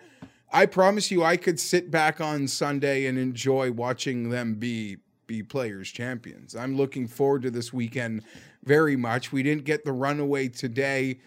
I 0.51 0.65
promise 0.65 1.11
you 1.11 1.23
I 1.23 1.37
could 1.37 1.59
sit 1.59 1.91
back 1.91 2.21
on 2.21 2.47
Sunday 2.47 3.05
and 3.05 3.17
enjoy 3.17 3.71
watching 3.71 4.29
them 4.29 4.55
be 4.55 4.97
be 5.27 5.41
players 5.41 5.91
champions. 5.91 6.55
I'm 6.55 6.77
looking 6.77 7.07
forward 7.07 7.41
to 7.43 7.51
this 7.51 7.73
weekend 7.73 8.23
very 8.63 8.95
much. 8.95 9.31
We 9.31 9.43
didn't 9.43 9.65
get 9.65 9.83
the 9.83 9.91
runaway 9.91 10.49
today 10.49 11.19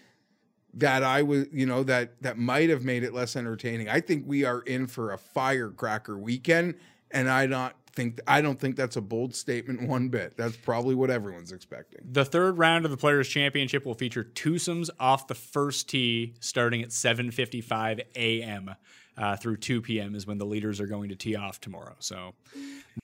that 0.75 1.03
I 1.03 1.23
was, 1.23 1.47
you 1.51 1.65
know, 1.65 1.83
that 1.83 2.21
that 2.21 2.37
might 2.37 2.69
have 2.69 2.83
made 2.83 3.03
it 3.03 3.13
less 3.13 3.35
entertaining. 3.35 3.89
I 3.89 3.99
think 3.99 4.25
we 4.27 4.45
are 4.45 4.61
in 4.61 4.87
for 4.87 5.11
a 5.11 5.17
firecracker 5.17 6.17
weekend, 6.17 6.75
and 7.11 7.29
I 7.29 7.45
not 7.45 7.75
think 7.93 8.19
I 8.27 8.41
don't 8.41 8.59
think 8.59 8.75
that's 8.75 8.95
a 8.95 9.01
bold 9.01 9.35
statement 9.35 9.81
one 9.87 10.09
bit. 10.09 10.37
That's 10.37 10.55
probably 10.55 10.95
what 10.95 11.09
everyone's 11.09 11.51
expecting. 11.51 12.01
the 12.09 12.25
third 12.25 12.57
round 12.57 12.85
of 12.85 12.91
the 12.91 12.97
Players 12.97 13.27
Championship 13.27 13.85
will 13.85 13.95
feature 13.95 14.23
twosomes 14.23 14.89
off 14.99 15.27
the 15.27 15.35
first 15.35 15.89
tee, 15.89 16.35
starting 16.39 16.81
at 16.81 16.89
7:55 16.89 18.01
a.m. 18.15 18.75
Uh, 19.19 19.35
through 19.35 19.57
2 19.57 19.81
p.m. 19.81 20.15
is 20.15 20.25
when 20.25 20.37
the 20.37 20.45
leaders 20.45 20.79
are 20.79 20.87
going 20.87 21.09
to 21.09 21.15
tee 21.15 21.35
off 21.35 21.59
tomorrow. 21.59 21.93
So, 21.99 22.33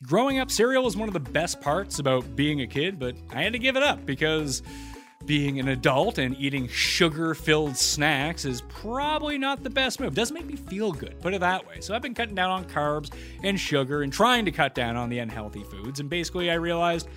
growing 0.01 0.39
up, 0.39 0.49
cereal 0.49 0.85
was 0.85 0.95
one 0.95 1.09
of 1.09 1.13
the 1.13 1.19
best 1.19 1.59
parts 1.59 1.99
about 1.99 2.37
being 2.37 2.61
a 2.61 2.67
kid, 2.67 2.97
but 2.97 3.17
I 3.31 3.41
had 3.41 3.51
to 3.51 3.59
give 3.59 3.75
it 3.75 3.83
up 3.83 4.05
because 4.05 4.63
being 5.25 5.59
an 5.59 5.69
adult 5.69 6.17
and 6.17 6.35
eating 6.37 6.67
sugar-filled 6.67 7.75
snacks 7.75 8.45
is 8.45 8.61
probably 8.61 9.37
not 9.37 9.63
the 9.63 9.69
best 9.69 9.99
move. 9.99 10.13
Doesn't 10.13 10.33
make 10.33 10.45
me 10.45 10.55
feel 10.55 10.91
good, 10.91 11.19
put 11.21 11.33
it 11.33 11.41
that 11.41 11.67
way. 11.67 11.81
So 11.81 11.95
I've 11.95 12.01
been 12.01 12.13
cutting 12.13 12.35
down 12.35 12.51
on 12.51 12.65
carbs 12.65 13.11
and 13.43 13.59
sugar 13.59 14.03
and 14.03 14.13
trying 14.13 14.45
to 14.45 14.51
cut 14.51 14.75
down 14.75 14.95
on 14.95 15.09
the 15.09 15.19
unhealthy 15.19 15.63
foods. 15.63 15.99
And 15.99 16.09
basically, 16.09 16.51
I 16.51 16.55
realized 16.55 17.09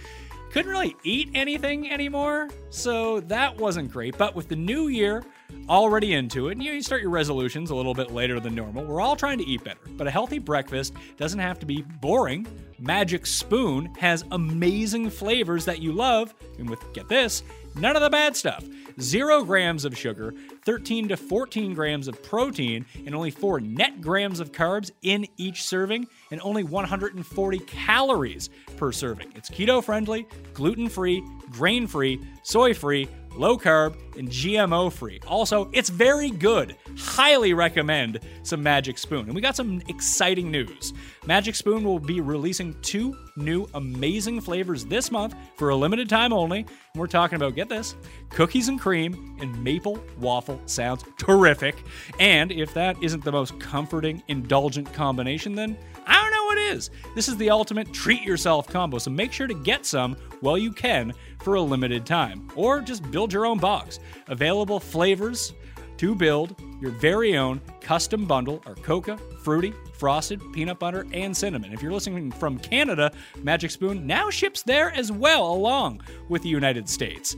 couldn't 0.51 0.71
really 0.71 0.97
eat 1.05 1.31
anything 1.35 1.91
anymore, 1.91 2.49
so 2.71 3.21
that 3.21 3.57
wasn't 3.59 3.91
great. 3.91 4.17
But 4.17 4.35
with 4.35 4.49
the 4.49 4.57
new 4.57 4.89
year 4.89 5.23
already 5.69 6.15
into 6.15 6.49
it, 6.49 6.53
and 6.53 6.63
you, 6.63 6.81
start 6.83 7.03
your 7.03 7.11
resolutions 7.11 7.71
a 7.71 7.75
little 7.75 7.95
bit 7.95 8.11
later 8.11 8.41
than 8.41 8.55
normal, 8.55 8.85
we're 8.85 9.01
all 9.01 9.17
trying 9.17 9.39
to 9.39 9.45
eat 9.45 9.65
better. 9.65 9.81
But 9.91 10.07
a 10.07 10.11
healthy 10.11 10.39
breakfast 10.39 10.95
doesn't 11.17 11.39
have 11.39 11.59
to 11.61 11.67
be 11.67 11.83
boring. 12.01 12.47
Magic 12.79 13.27
Spoon 13.27 13.87
has 13.97 14.25
amazing 14.31 15.11
flavors 15.11 15.65
that 15.65 15.81
you 15.81 15.93
love, 15.93 16.35
and 16.59 16.71
with, 16.71 16.81
get 16.93 17.09
this, 17.09 17.43
none 17.75 17.97
of 17.97 18.03
the 18.03 18.11
bad 18.11 18.37
stuff. 18.37 18.65
Zero 19.01 19.45
grams 19.45 19.85
of 19.85 19.97
sugar, 19.97 20.35
13 20.65 21.09
to 21.09 21.17
14 21.17 21.75
grams 21.75 22.09
of 22.09 22.23
protein, 22.23 22.87
and 23.07 23.15
only 23.15 23.31
4 23.31 23.61
net 23.61 24.01
grams 24.01 24.41
of 24.41 24.53
carbs 24.53 24.91
in 25.03 25.27
each 25.37 25.65
serving, 25.65 26.07
and 26.31 26.41
only 26.43 26.65
140 26.65 27.59
calories 27.61 28.51
per 28.77 28.93
serving. 28.93 29.33
It's 29.35 29.51
keto 29.51 29.83
friendly, 29.83 30.27
gluten 30.55 30.89
free, 30.89 31.23
grain 31.51 31.87
free, 31.87 32.21
soy 32.43 32.75
free, 32.75 33.09
low 33.39 33.57
carb, 33.57 33.97
and 34.19 34.29
GMO 34.29 34.93
free. 34.93 35.21
Also, 35.27 35.71
it's 35.73 35.89
very 35.89 36.31
good. 36.31 36.77
Highly 36.99 37.55
recommend 37.55 38.21
some 38.43 38.63
Magic 38.63 38.99
Spoon. 38.99 39.27
And 39.27 39.35
we 39.35 39.41
got 39.41 39.57
some 39.57 39.81
exciting 39.89 40.51
news. 40.51 40.93
Magic 41.27 41.55
Spoon 41.55 41.85
will 41.85 42.01
be 42.01 42.21
releasing 42.21 42.75
two 42.83 43.17
new 43.37 43.69
amazing 43.75 44.41
flavors 44.41 44.85
this 44.85 45.11
month 45.11 45.35
for 45.57 45.71
a 45.71 45.77
limited 45.77 46.09
time 46.09 46.33
only. 46.33 46.61
And 46.61 46.69
we're 46.97 47.07
talking 47.07 47.37
about, 47.37 47.55
get 47.55 47.69
this, 47.69 47.95
cookies 48.31 48.69
and 48.69 48.81
cream 48.81 49.37
and 49.41 49.63
maple 49.63 50.03
waffle 50.19 50.61
sounds 50.67 51.05
terrific. 51.19 51.77
And 52.19 52.51
if 52.51 52.75
that 52.75 53.01
isn't 53.03 53.25
the 53.25 53.33
most 53.33 53.59
comforting, 53.61 54.23
indulgent 54.29 54.93
combination, 54.93 55.55
then 55.55 55.79
I 56.07 56.21
don't 56.21 56.33
know 56.33 56.38
what 56.49 56.57
is. 56.57 56.91
This 57.15 57.29
is 57.29 57.37
the 57.37 57.51
ultimate 57.51 57.93
treat 57.93 58.23
yourself 58.23 58.69
combo, 58.69 58.97
so 58.97 59.11
make 59.11 59.33
sure 59.33 59.47
to 59.47 59.55
get 59.55 59.85
some 59.85 60.17
while 60.41 60.57
you 60.57 60.73
can 60.73 61.13
for 61.41 61.57
a 61.57 61.61
limited 61.61 62.07
time. 62.07 62.49
Or 62.57 62.81
just 62.81 63.09
build 63.11 63.35
your 63.35 63.45
own 63.45 63.59
box. 63.59 64.01
Available 64.29 64.81
flavors 64.81 65.53
to 65.99 66.15
build 66.15 66.57
your 66.81 66.93
very 66.93 67.37
own 67.37 67.61
custom 67.83 68.25
bundle 68.25 68.63
are 68.65 68.77
coca, 68.77 69.19
fruity, 69.43 69.75
frosted, 69.93 70.41
peanut 70.55 70.79
butter, 70.79 71.07
and 71.13 71.37
cinnamon. 71.37 71.75
If 71.75 71.83
you're 71.83 71.93
listening 71.93 72.31
from 72.33 72.59
Canada, 72.59 73.13
Magic 73.43 73.71
Spoon 73.71 74.07
now 74.07 74.31
ships 74.31 74.63
there 74.63 74.91
as 74.93 75.13
well, 75.13 75.53
along 75.53 76.01
with 76.31 76.43
the 76.43 76.49
United 76.49 76.89
States. 76.89 77.37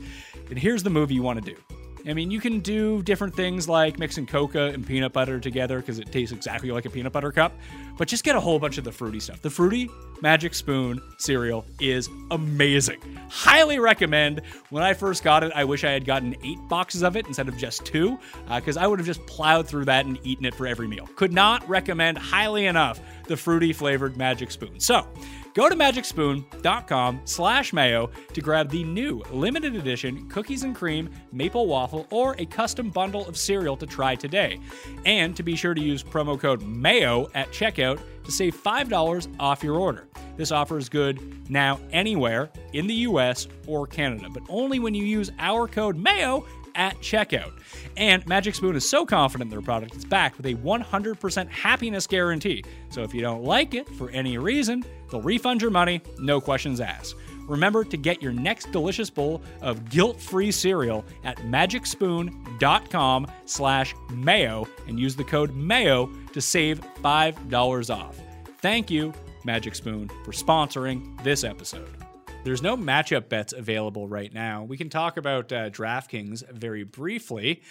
And 0.49 0.57
here's 0.57 0.83
the 0.83 0.89
move 0.89 1.11
you 1.11 1.21
want 1.21 1.43
to 1.43 1.53
do. 1.53 1.80
I 2.07 2.13
mean, 2.13 2.31
you 2.31 2.39
can 2.39 2.59
do 2.59 3.01
different 3.03 3.35
things 3.35 3.69
like 3.69 3.99
mixing 3.99 4.25
coca 4.25 4.67
and 4.67 4.85
peanut 4.85 5.13
butter 5.13 5.39
together 5.39 5.79
because 5.79 5.99
it 5.99 6.11
tastes 6.11 6.33
exactly 6.33 6.71
like 6.71 6.85
a 6.85 6.89
peanut 6.89 7.13
butter 7.13 7.31
cup, 7.31 7.53
but 7.97 8.07
just 8.07 8.23
get 8.23 8.35
a 8.35 8.39
whole 8.39 8.59
bunch 8.59 8.77
of 8.77 8.83
the 8.83 8.91
fruity 8.91 9.19
stuff. 9.19 9.41
The 9.41 9.49
fruity 9.49 9.89
Magic 10.21 10.53
Spoon 10.53 11.01
cereal 11.17 11.65
is 11.79 12.09
amazing. 12.31 12.99
Highly 13.29 13.79
recommend. 13.79 14.41
When 14.69 14.83
I 14.83 14.93
first 14.93 15.23
got 15.23 15.43
it, 15.43 15.51
I 15.55 15.63
wish 15.63 15.83
I 15.83 15.91
had 15.91 16.05
gotten 16.05 16.35
eight 16.43 16.59
boxes 16.69 17.03
of 17.03 17.15
it 17.15 17.27
instead 17.27 17.47
of 17.47 17.57
just 17.57 17.85
two, 17.85 18.17
uh, 18.47 18.59
because 18.59 18.77
I 18.77 18.87
would 18.87 18.99
have 18.99 19.05
just 19.05 19.25
plowed 19.27 19.67
through 19.67 19.85
that 19.85 20.05
and 20.05 20.19
eaten 20.23 20.45
it 20.45 20.55
for 20.55 20.67
every 20.67 20.87
meal. 20.87 21.07
Could 21.15 21.33
not 21.33 21.67
recommend 21.67 22.17
highly 22.17 22.65
enough 22.65 22.99
the 23.25 23.37
fruity 23.37 23.73
flavored 23.73 24.17
Magic 24.17 24.51
Spoon. 24.51 24.79
So, 24.79 25.07
Go 25.53 25.67
to 25.67 25.75
magicspoon.com 25.75 27.21
slash 27.25 27.73
mayo 27.73 28.09
to 28.33 28.41
grab 28.41 28.69
the 28.69 28.83
new 28.85 29.21
limited 29.31 29.75
edition 29.75 30.29
cookies 30.29 30.63
and 30.63 30.75
cream 30.75 31.09
maple 31.33 31.67
waffle 31.67 32.07
or 32.09 32.35
a 32.37 32.45
custom 32.45 32.89
bundle 32.89 33.27
of 33.27 33.37
cereal 33.37 33.75
to 33.77 33.85
try 33.85 34.15
today. 34.15 34.59
And 35.05 35.35
to 35.35 35.43
be 35.43 35.55
sure 35.55 35.73
to 35.73 35.81
use 35.81 36.03
promo 36.03 36.39
code 36.39 36.61
MAYO 36.61 37.29
at 37.33 37.51
checkout 37.51 37.99
to 38.23 38.31
save 38.31 38.55
$5 38.55 39.35
off 39.39 39.63
your 39.63 39.75
order. 39.75 40.07
This 40.37 40.51
offer 40.51 40.77
is 40.77 40.87
good 40.87 41.49
now 41.49 41.79
anywhere 41.91 42.49
in 42.71 42.87
the 42.87 42.93
US 42.93 43.47
or 43.67 43.85
Canada, 43.85 44.27
but 44.33 44.43
only 44.47 44.79
when 44.79 44.93
you 44.93 45.03
use 45.03 45.31
our 45.37 45.67
code 45.67 45.97
MAYO 45.97 46.45
at 46.75 46.97
checkout. 46.97 47.51
And 47.97 48.25
Magic 48.27 48.55
Spoon 48.55 48.75
is 48.75 48.87
so 48.87 49.05
confident 49.05 49.51
in 49.51 49.57
their 49.57 49.61
product, 49.61 49.95
it's 49.95 50.05
backed 50.05 50.37
with 50.37 50.45
a 50.45 50.55
100% 50.55 51.49
happiness 51.49 52.07
guarantee. 52.07 52.63
So 52.89 53.03
if 53.03 53.13
you 53.13 53.21
don't 53.21 53.43
like 53.43 53.73
it 53.73 53.87
for 53.89 54.09
any 54.11 54.37
reason, 54.37 54.83
they'll 55.09 55.21
refund 55.21 55.61
your 55.61 55.71
money, 55.71 56.01
no 56.19 56.39
questions 56.41 56.79
asked. 56.79 57.15
remember 57.47 57.83
to 57.83 57.97
get 57.97 58.21
your 58.21 58.31
next 58.31 58.71
delicious 58.71 59.09
bowl 59.09 59.41
of 59.61 59.89
guilt-free 59.89 60.51
cereal 60.51 61.03
at 61.23 61.37
magicspoon.com 61.39 63.27
slash 63.45 63.93
mayo 64.11 64.67
and 64.87 64.99
use 64.99 65.15
the 65.15 65.23
code 65.23 65.53
mayo 65.55 66.09
to 66.33 66.39
save 66.41 66.79
$5 67.03 67.95
off. 67.95 68.19
Thank 68.59 68.89
you, 68.89 69.13
Magic 69.43 69.75
Spoon, 69.75 70.09
for 70.23 70.31
sponsoring 70.31 71.21
this 71.23 71.43
episode. 71.43 72.00
There's 72.43 72.63
no 72.63 72.75
matchup 72.75 73.29
bets 73.29 73.53
available 73.53 74.07
right 74.07 74.33
now. 74.33 74.63
We 74.63 74.75
can 74.75 74.89
talk 74.89 75.17
about 75.17 75.51
uh, 75.53 75.69
DraftKings 75.69 76.49
very 76.49 76.83
briefly. 76.83 77.61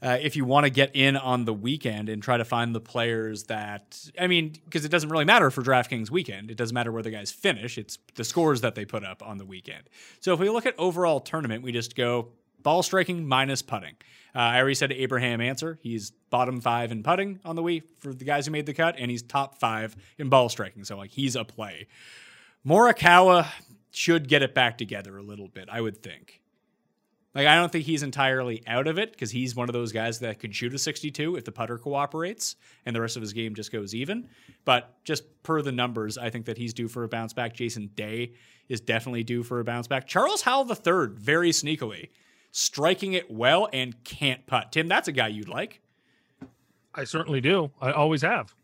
Uh, 0.00 0.16
if 0.20 0.34
you 0.34 0.46
want 0.46 0.64
to 0.64 0.70
get 0.70 0.96
in 0.96 1.14
on 1.18 1.44
the 1.44 1.52
weekend 1.52 2.08
and 2.08 2.22
try 2.22 2.38
to 2.38 2.44
find 2.44 2.74
the 2.74 2.80
players 2.80 3.44
that, 3.44 3.98
I 4.18 4.26
mean, 4.26 4.54
because 4.64 4.86
it 4.86 4.88
doesn't 4.88 5.10
really 5.10 5.26
matter 5.26 5.50
for 5.50 5.62
DraftKings 5.62 6.08
weekend. 6.08 6.50
It 6.50 6.56
doesn't 6.56 6.74
matter 6.74 6.90
where 6.90 7.02
the 7.02 7.10
guys 7.10 7.30
finish. 7.30 7.76
It's 7.76 7.98
the 8.14 8.24
scores 8.24 8.62
that 8.62 8.74
they 8.74 8.86
put 8.86 9.04
up 9.04 9.22
on 9.22 9.36
the 9.36 9.44
weekend. 9.44 9.82
So 10.20 10.32
if 10.32 10.40
we 10.40 10.48
look 10.48 10.64
at 10.64 10.74
overall 10.78 11.20
tournament, 11.20 11.62
we 11.62 11.70
just 11.70 11.94
go 11.94 12.28
ball 12.62 12.82
striking 12.82 13.28
minus 13.28 13.60
putting. 13.60 13.94
Uh, 14.34 14.38
I 14.38 14.58
already 14.58 14.74
said 14.74 14.90
Abraham 14.90 15.42
Ancer. 15.42 15.78
He's 15.82 16.12
bottom 16.30 16.62
five 16.62 16.92
in 16.92 17.02
putting 17.02 17.40
on 17.44 17.56
the 17.56 17.62
week 17.62 17.84
for 18.00 18.14
the 18.14 18.24
guys 18.24 18.46
who 18.46 18.52
made 18.52 18.64
the 18.64 18.74
cut, 18.74 18.96
and 18.98 19.10
he's 19.10 19.22
top 19.22 19.60
five 19.60 19.94
in 20.16 20.30
ball 20.30 20.48
striking. 20.48 20.84
So 20.84 20.96
like 20.96 21.10
he's 21.10 21.36
a 21.36 21.44
play. 21.44 21.88
Morikawa 22.66 23.46
should 23.94 24.28
get 24.28 24.42
it 24.42 24.54
back 24.54 24.78
together 24.78 25.16
a 25.16 25.22
little 25.22 25.48
bit, 25.48 25.68
I 25.70 25.80
would 25.80 26.02
think. 26.02 26.40
Like 27.34 27.46
I 27.48 27.56
don't 27.56 27.72
think 27.72 27.84
he's 27.84 28.02
entirely 28.02 28.62
out 28.66 28.86
of 28.86 28.98
it 28.98 29.12
because 29.12 29.32
he's 29.32 29.56
one 29.56 29.68
of 29.68 29.72
those 29.72 29.92
guys 29.92 30.20
that 30.20 30.38
could 30.38 30.54
shoot 30.54 30.72
a 30.72 30.78
62 30.78 31.36
if 31.36 31.44
the 31.44 31.50
putter 31.50 31.78
cooperates 31.78 32.54
and 32.86 32.94
the 32.94 33.00
rest 33.00 33.16
of 33.16 33.22
his 33.22 33.32
game 33.32 33.54
just 33.54 33.72
goes 33.72 33.94
even. 33.94 34.28
But 34.64 34.94
just 35.04 35.24
per 35.42 35.60
the 35.60 35.72
numbers, 35.72 36.16
I 36.16 36.30
think 36.30 36.46
that 36.46 36.58
he's 36.58 36.72
due 36.72 36.86
for 36.86 37.02
a 37.02 37.08
bounce 37.08 37.32
back. 37.32 37.54
Jason 37.54 37.90
Day 37.96 38.34
is 38.68 38.80
definitely 38.80 39.24
due 39.24 39.42
for 39.42 39.58
a 39.58 39.64
bounce 39.64 39.88
back. 39.88 40.06
Charles 40.06 40.42
Howell 40.42 40.70
III, 40.70 41.14
very 41.14 41.50
sneakily, 41.50 42.10
striking 42.52 43.14
it 43.14 43.30
well 43.30 43.68
and 43.72 44.02
can't 44.04 44.46
putt. 44.46 44.70
Tim, 44.70 44.86
that's 44.86 45.08
a 45.08 45.12
guy 45.12 45.28
you'd 45.28 45.48
like. 45.48 45.80
I 46.94 47.02
certainly 47.02 47.40
do. 47.40 47.72
I 47.80 47.90
always 47.90 48.22
have. 48.22 48.54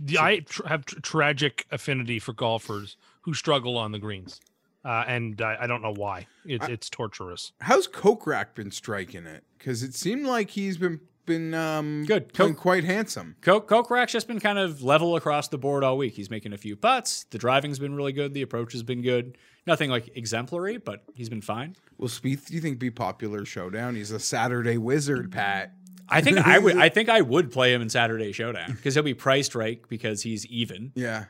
The, 0.00 0.18
I 0.18 0.38
tr- 0.40 0.66
have 0.66 0.86
tr- 0.86 1.00
tragic 1.00 1.66
affinity 1.70 2.18
for 2.18 2.32
golfers 2.32 2.96
who 3.24 3.34
struggle 3.34 3.76
on 3.76 3.92
the 3.92 3.98
greens, 3.98 4.40
uh, 4.84 5.04
and 5.06 5.40
I, 5.40 5.58
I 5.62 5.66
don't 5.66 5.82
know 5.82 5.94
why. 5.94 6.26
It's 6.44 6.68
it's 6.68 6.90
torturous. 6.90 7.52
How's 7.60 7.88
Kokrak 7.88 8.54
been 8.54 8.70
striking 8.70 9.26
it? 9.26 9.44
Because 9.58 9.82
it 9.82 9.94
seemed 9.94 10.26
like 10.26 10.50
he's 10.50 10.76
been 10.78 11.00
been 11.26 11.54
um, 11.54 12.04
Good. 12.06 12.32
playing 12.34 12.52
Kok- 12.54 12.60
quite 12.62 12.84
handsome. 12.84 13.36
Coke 13.40 13.68
Kokrak's 13.68 14.12
just 14.12 14.28
been 14.28 14.40
kind 14.40 14.58
of 14.58 14.82
level 14.82 15.16
across 15.16 15.48
the 15.48 15.56
board 15.58 15.82
all 15.82 15.96
week. 15.96 16.14
He's 16.14 16.28
making 16.30 16.52
a 16.52 16.58
few 16.58 16.76
putts. 16.76 17.24
The 17.30 17.38
driving's 17.38 17.78
been 17.78 17.94
really 17.94 18.12
good. 18.12 18.34
The 18.34 18.42
approach 18.42 18.72
has 18.72 18.82
been 18.82 19.00
good. 19.02 19.38
Nothing 19.66 19.88
like 19.88 20.14
exemplary, 20.16 20.76
but 20.76 21.02
he's 21.14 21.30
been 21.30 21.40
fine. 21.40 21.76
Will 21.96 22.08
Spieth, 22.08 22.46
do 22.48 22.54
you 22.54 22.60
think, 22.60 22.78
be 22.78 22.90
popular 22.90 23.46
showdown? 23.46 23.94
He's 23.94 24.10
a 24.10 24.20
Saturday 24.20 24.76
wizard, 24.76 25.32
Pat. 25.32 25.72
I 26.06 26.20
think 26.20 26.36
I 26.46 26.58
would. 26.58 26.76
I 26.86 26.90
think 26.90 27.08
I 27.08 27.22
would 27.22 27.50
play 27.50 27.72
him 27.72 27.80
in 27.80 27.88
Saturday 27.88 28.32
Showdown 28.32 28.72
because 28.72 28.92
he'll 28.92 29.02
be 29.02 29.14
priced 29.14 29.54
right 29.54 29.80
because 29.88 30.22
he's 30.22 30.44
even. 30.46 30.92
Yeah. 30.94 31.24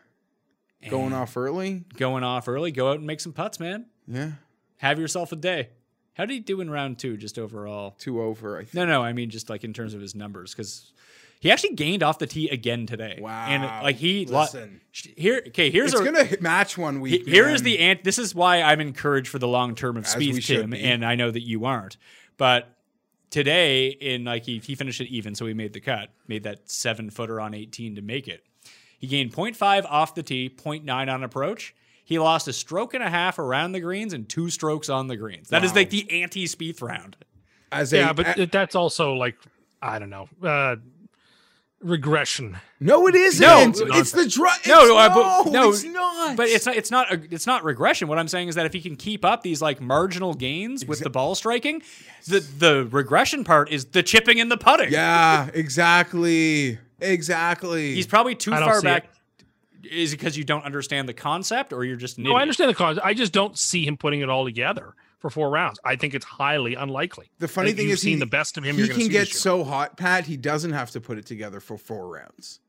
Going 0.90 1.12
off 1.12 1.36
early? 1.36 1.84
Going 1.96 2.22
off 2.24 2.48
early, 2.48 2.70
go 2.72 2.90
out 2.90 2.98
and 2.98 3.06
make 3.06 3.20
some 3.20 3.32
putts, 3.32 3.58
man. 3.60 3.86
Yeah. 4.06 4.32
Have 4.78 4.98
yourself 4.98 5.32
a 5.32 5.36
day. 5.36 5.70
How 6.14 6.24
did 6.26 6.34
he 6.34 6.40
do 6.40 6.60
in 6.60 6.70
round 6.70 6.98
two, 6.98 7.16
just 7.16 7.38
overall? 7.38 7.96
Two 7.98 8.22
over, 8.22 8.56
I 8.58 8.60
think. 8.60 8.74
No, 8.74 8.86
no, 8.86 9.02
I 9.02 9.12
mean 9.12 9.30
just 9.30 9.50
like 9.50 9.64
in 9.64 9.72
terms 9.72 9.94
of 9.94 10.00
his 10.00 10.14
numbers, 10.14 10.52
because 10.52 10.92
he 11.40 11.50
actually 11.50 11.74
gained 11.74 12.02
off 12.02 12.18
the 12.18 12.26
tee 12.26 12.48
again 12.48 12.86
today. 12.86 13.18
Wow. 13.20 13.46
And 13.48 13.62
like 13.82 13.96
he 13.96 14.24
lo- 14.26 14.42
Listen. 14.42 14.80
here. 14.92 15.42
Okay, 15.48 15.70
here's 15.70 15.92
It's 15.92 16.00
a, 16.00 16.04
going 16.10 16.28
to 16.28 16.42
match 16.42 16.78
one 16.78 16.94
He- 16.96 17.00
week. 17.00 17.26
Here 17.28 17.48
is 17.48 17.62
man. 17.62 17.64
the 17.72 17.78
ant. 17.80 18.04
This 18.04 18.18
is 18.18 18.34
why 18.34 18.62
I'm 18.62 18.80
encouraged 18.80 19.28
for 19.28 19.38
the 19.40 19.48
long 19.48 19.74
term 19.74 19.96
of 19.96 20.04
As 20.04 20.16
we 20.16 20.32
Tim, 20.40 20.72
and 20.72 21.04
I 21.04 21.14
know 21.16 21.30
that 21.30 21.42
you 21.42 21.64
aren't. 21.64 21.96
But 22.36 22.68
today, 23.30 23.88
in 23.88 24.24
like 24.24 24.44
he, 24.44 24.58
he 24.58 24.74
finished 24.74 25.00
it 25.00 25.08
even, 25.08 25.34
so 25.34 25.46
he 25.46 25.54
made 25.54 25.72
the 25.72 25.80
cut, 25.80 26.10
made 26.28 26.44
that 26.44 26.70
seven 26.70 27.10
footer 27.10 27.40
on 27.40 27.54
18 27.54 27.96
to 27.96 28.02
make 28.02 28.28
it. 28.28 28.44
He 28.98 29.06
gained 29.06 29.32
0.5 29.32 29.84
off 29.88 30.14
the 30.14 30.22
tee, 30.22 30.48
0.9 30.48 31.12
on 31.12 31.22
approach. 31.24 31.74
He 32.04 32.18
lost 32.18 32.48
a 32.48 32.52
stroke 32.52 32.94
and 32.94 33.02
a 33.02 33.08
half 33.10 33.38
around 33.38 33.72
the 33.72 33.80
greens 33.80 34.12
and 34.12 34.28
two 34.28 34.50
strokes 34.50 34.88
on 34.88 35.06
the 35.08 35.16
greens. 35.16 35.48
That 35.48 35.64
is 35.64 35.70
Wow. 35.72 35.76
like 35.76 35.90
the 35.90 36.22
anti 36.22 36.44
Spieth 36.44 36.82
round. 36.82 37.16
As 37.72 37.92
a, 37.92 37.96
Yeah, 37.98 38.12
but 38.12 38.38
a- 38.38 38.46
that's 38.46 38.74
also 38.74 39.14
like 39.14 39.36
I 39.82 39.98
don't 39.98 40.10
know 40.10 40.28
uh, 40.42 40.76
regression. 41.80 42.56
no, 42.80 43.06
it 43.08 43.14
isn't. 43.14 43.44
No, 43.46 43.72
it's 43.96 44.12
the 44.12 44.26
drive. 44.28 44.66
No, 44.66 44.86
no, 44.86 44.96
uh, 44.96 45.42
but- 45.44 45.50
no, 45.50 45.70
it's 45.70 45.84
not. 45.84 46.36
But 46.36 46.48
it's 46.48 46.66
not. 46.66 46.76
It's 46.76 46.90
not. 46.90 47.12
A, 47.12 47.20
it's 47.30 47.46
not 47.46 47.64
regression. 47.64 48.08
What 48.08 48.18
I'm 48.18 48.28
saying 48.28 48.48
is 48.48 48.54
that 48.54 48.66
if 48.66 48.72
he 48.72 48.80
can 48.80 48.96
keep 48.96 49.24
up 49.24 49.42
these 49.42 49.60
like 49.60 49.80
marginal 49.80 50.34
gains 50.34 50.84
with 50.86 51.00
the 51.00 51.10
ball 51.10 51.34
striking, 51.34 51.82
the 52.26 52.40
the 52.40 52.86
regression 52.90 53.44
part 53.44 53.70
is 53.70 53.86
the 53.86 54.02
chipping 54.02 54.40
and 54.40 54.50
the 54.50 54.56
putting. 54.56 54.90
yeah, 54.92 55.48
exactly, 55.54 56.78
exactly. 57.00 57.94
he's 57.94 58.06
probably 58.06 58.34
too 58.34 58.50
far 58.50 58.82
back. 58.82 59.08
Is 59.90 60.12
it 60.14 60.18
because 60.18 60.36
you 60.36 60.44
don't 60.44 60.64
understand 60.64 61.08
the 61.08 61.14
concept, 61.14 61.72
or 61.72 61.84
you're 61.84 61.96
just 61.96 62.16
an 62.16 62.24
No, 62.24 62.30
idiot? 62.30 62.38
I 62.38 62.42
understand 62.42 62.70
the 62.70 62.74
cause. 62.74 62.98
I 62.98 63.12
just 63.12 63.32
don't 63.32 63.58
see 63.58 63.86
him 63.86 63.98
putting 63.98 64.20
it 64.20 64.30
all 64.30 64.44
together 64.44 64.94
for 65.18 65.30
four 65.30 65.50
rounds. 65.50 65.78
I 65.84 65.96
think 65.96 66.14
it's 66.14 66.24
highly 66.24 66.74
unlikely. 66.74 67.30
the 67.38 67.48
funny 67.48 67.72
thing 67.72 67.86
you've 67.86 67.94
is, 67.94 68.02
seen 68.02 68.14
he, 68.14 68.20
the 68.20 68.26
best 68.26 68.56
of 68.56 68.64
him. 68.64 68.76
He 68.76 68.88
can 68.88 69.08
get 69.08 69.28
so 69.28 69.64
hot, 69.64 69.96
Pat. 69.96 70.26
He 70.26 70.36
doesn't 70.36 70.72
have 70.72 70.90
to 70.92 71.00
put 71.00 71.18
it 71.18 71.26
together 71.26 71.60
for 71.60 71.76
four 71.76 72.08
rounds. 72.08 72.60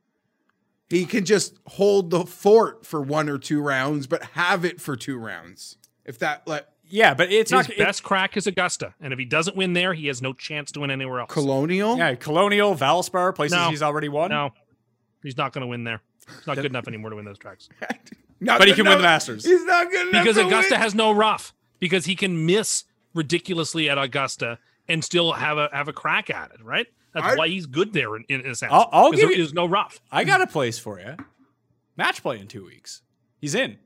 He 0.90 1.06
can 1.06 1.26
just 1.26 1.58
hold 1.66 2.12
the 2.12 2.26
fort 2.26 2.86
for 2.86 3.02
one 3.02 3.28
or 3.28 3.38
two 3.38 3.62
rounds, 3.62 4.08
but 4.08 4.24
have 4.34 4.64
it 4.64 4.80
for 4.80 4.96
two 4.96 5.18
rounds. 5.18 5.78
If 6.06 6.20
that 6.20 6.48
like 6.48 6.68
Yeah, 6.90 7.14
but 7.14 7.32
it's 7.32 7.52
His 7.52 7.68
not. 7.68 7.70
it- 7.70 7.78
best 7.78 8.04
crack 8.04 8.38
is 8.38 8.46
Augusta, 8.48 8.94
and 9.02 9.12
if 9.12 9.20
he 9.20 9.26
doesn't 9.26 9.56
win 9.58 9.74
there, 9.74 9.94
he 9.94 10.08
has 10.08 10.22
no 10.22 10.34
chance 10.34 10.72
to 10.74 10.82
win 10.82 10.92
anywhere 10.92 11.20
else. 11.22 11.32
Colonial, 11.32 11.98
yeah, 11.98 12.16
Colonial, 12.16 12.76
Valspar, 12.76 13.34
places 13.36 13.58
No. 13.58 13.70
he's 13.70 13.82
already 13.82 14.08
won. 14.10 14.30
No, 14.30 14.52
he's 15.24 15.38
not 15.38 15.52
going 15.54 15.62
to 15.62 15.68
win 15.68 15.84
there. 15.84 16.02
He's 16.28 16.48
not 16.48 16.56
good 16.56 16.66
enough 16.66 16.88
anymore 16.88 17.10
to 17.12 17.16
win 17.16 17.26
those 17.26 17.38
tracks 17.38 17.70
Not 18.40 18.60
But 18.60 18.68
he 18.68 18.74
good 18.74 18.84
can 18.84 18.90
win 18.90 18.98
the 18.98 19.04
Masters. 19.04 19.46
He's 19.46 19.64
not 19.64 19.90
good 19.90 20.10
enough 20.10 20.24
because 20.24 20.36
to 20.38 20.46
Augusta 20.48 20.74
win. 20.74 20.82
has 20.82 20.94
no 20.96 21.12
rough. 21.12 21.54
Because 21.80 22.06
he 22.06 22.16
can 22.16 22.46
miss 22.46 22.84
ridiculously 23.14 23.90
at 23.90 23.98
Augusta 23.98 24.60
and 24.88 25.04
still 25.04 25.34
have 25.34 25.58
a 25.58 25.70
have 25.72 25.88
a 25.88 25.94
crack 25.94 26.30
at 26.30 26.52
it. 26.52 26.64
Right. 26.64 26.88
That's 27.14 27.26
I- 27.26 27.36
why 27.36 27.48
he's 27.48 27.66
good 27.66 27.94
there 27.94 28.16
in, 28.16 28.26
in 28.28 28.42
a 28.46 28.56
sense. 28.56 28.72
I'll- 28.74 28.90
I'll 28.92 29.12
'Cause 29.12 29.20
give 29.22 29.30
there 29.30 29.38
you- 29.38 29.44
is 29.44 29.54
no 29.54 29.66
rough. 29.66 30.02
I 30.12 30.24
got 30.26 30.42
a 30.42 30.48
place 30.48 30.78
for 30.78 31.00
you. 31.00 31.16
Match 31.96 32.22
play 32.22 32.40
in 32.40 32.48
two 32.48 32.66
weeks. 32.66 33.02
He's 33.40 33.56
in. 33.56 33.78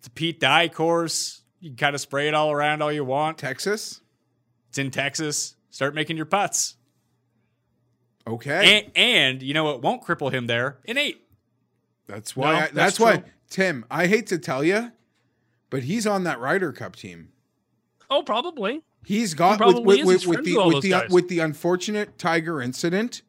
It's 0.00 0.06
a 0.06 0.10
Pete 0.10 0.40
Dye 0.40 0.68
course. 0.68 1.42
You 1.60 1.68
can 1.68 1.76
kind 1.76 1.94
of 1.94 2.00
spray 2.00 2.26
it 2.26 2.32
all 2.32 2.50
around 2.50 2.80
all 2.80 2.90
you 2.90 3.04
want. 3.04 3.36
Texas. 3.36 4.00
It's 4.70 4.78
in 4.78 4.90
Texas. 4.90 5.56
Start 5.68 5.94
making 5.94 6.16
your 6.16 6.24
putts. 6.24 6.76
Okay, 8.26 8.78
And, 8.78 8.92
and 8.96 9.42
you 9.42 9.52
know 9.52 9.64
what 9.64 9.82
won't 9.82 10.02
cripple 10.02 10.32
him 10.32 10.46
there? 10.46 10.78
An 10.88 10.96
eight. 10.96 11.26
that's 12.06 12.34
why. 12.34 12.52
No, 12.52 12.56
I, 12.56 12.60
that's 12.60 12.72
that's, 12.72 13.00
why. 13.00 13.24
Tim. 13.50 13.84
I 13.90 14.06
hate 14.06 14.28
to 14.28 14.38
tell 14.38 14.64
you, 14.64 14.90
but 15.68 15.82
he's 15.82 16.06
on 16.06 16.24
that 16.24 16.40
Ryder 16.40 16.72
Cup 16.72 16.96
team. 16.96 17.28
Oh, 18.08 18.22
probably. 18.22 18.82
He's 19.04 19.34
got 19.34 19.58
He 19.58 19.64
with, 19.66 19.74
probably 19.74 19.82
with, 19.84 19.98
is. 19.98 20.04
with, 20.04 20.20
He's 20.20 20.28
with 20.28 20.44
the 20.46 20.50
with 20.52 20.58
all 20.58 20.66
with 20.68 20.82
those 20.82 21.08
the 21.08 21.14
with 21.14 21.28
the 21.28 21.38
unfortunate 21.40 22.16
Tiger 22.16 22.62
incident. 22.62 23.20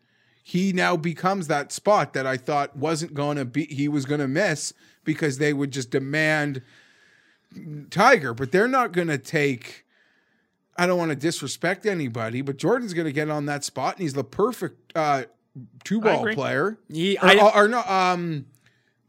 He 0.42 0.72
now 0.72 0.96
becomes 0.96 1.48
that 1.48 1.74
spot 1.74 2.14
that 2.14 2.26
I 2.26 2.38
thought 2.38 2.78
wasn't 2.78 3.14
going 3.14 3.36
to 3.38 3.46
be. 3.46 3.66
He 3.66 3.90
was 3.90 4.06
going 4.06 4.22
to 4.22 4.28
miss 4.28 4.74
because 5.04 5.38
they 5.38 5.54
would 5.54 5.72
just 5.72 5.90
demand 5.92 6.62
Tiger, 7.90 8.34
but 8.34 8.52
they're 8.52 8.68
not 8.68 8.92
going 8.94 9.10
to 9.10 9.18
take. 9.18 9.86
I 10.78 10.88
don't 10.88 10.98
want 10.98 11.10
to 11.10 11.16
disrespect 11.18 11.86
anybody, 11.86 12.42
but 12.42 12.58
Jordan's 12.58 12.94
going 12.94 13.06
to 13.06 13.12
get 13.12 13.30
on 13.30 13.46
that 13.48 13.64
spot, 13.64 13.96
and 13.96 14.04
he's 14.04 14.14
the 14.14 14.24
perfect 14.24 14.94
uh, 14.96 15.24
two 15.84 16.00
ball 16.00 16.26
player. 16.34 16.78
He- 16.90 17.18
or, 17.18 17.26
I- 17.26 17.36
or, 17.40 17.56
or 17.64 17.68
no, 17.68 17.82
um, 17.84 18.46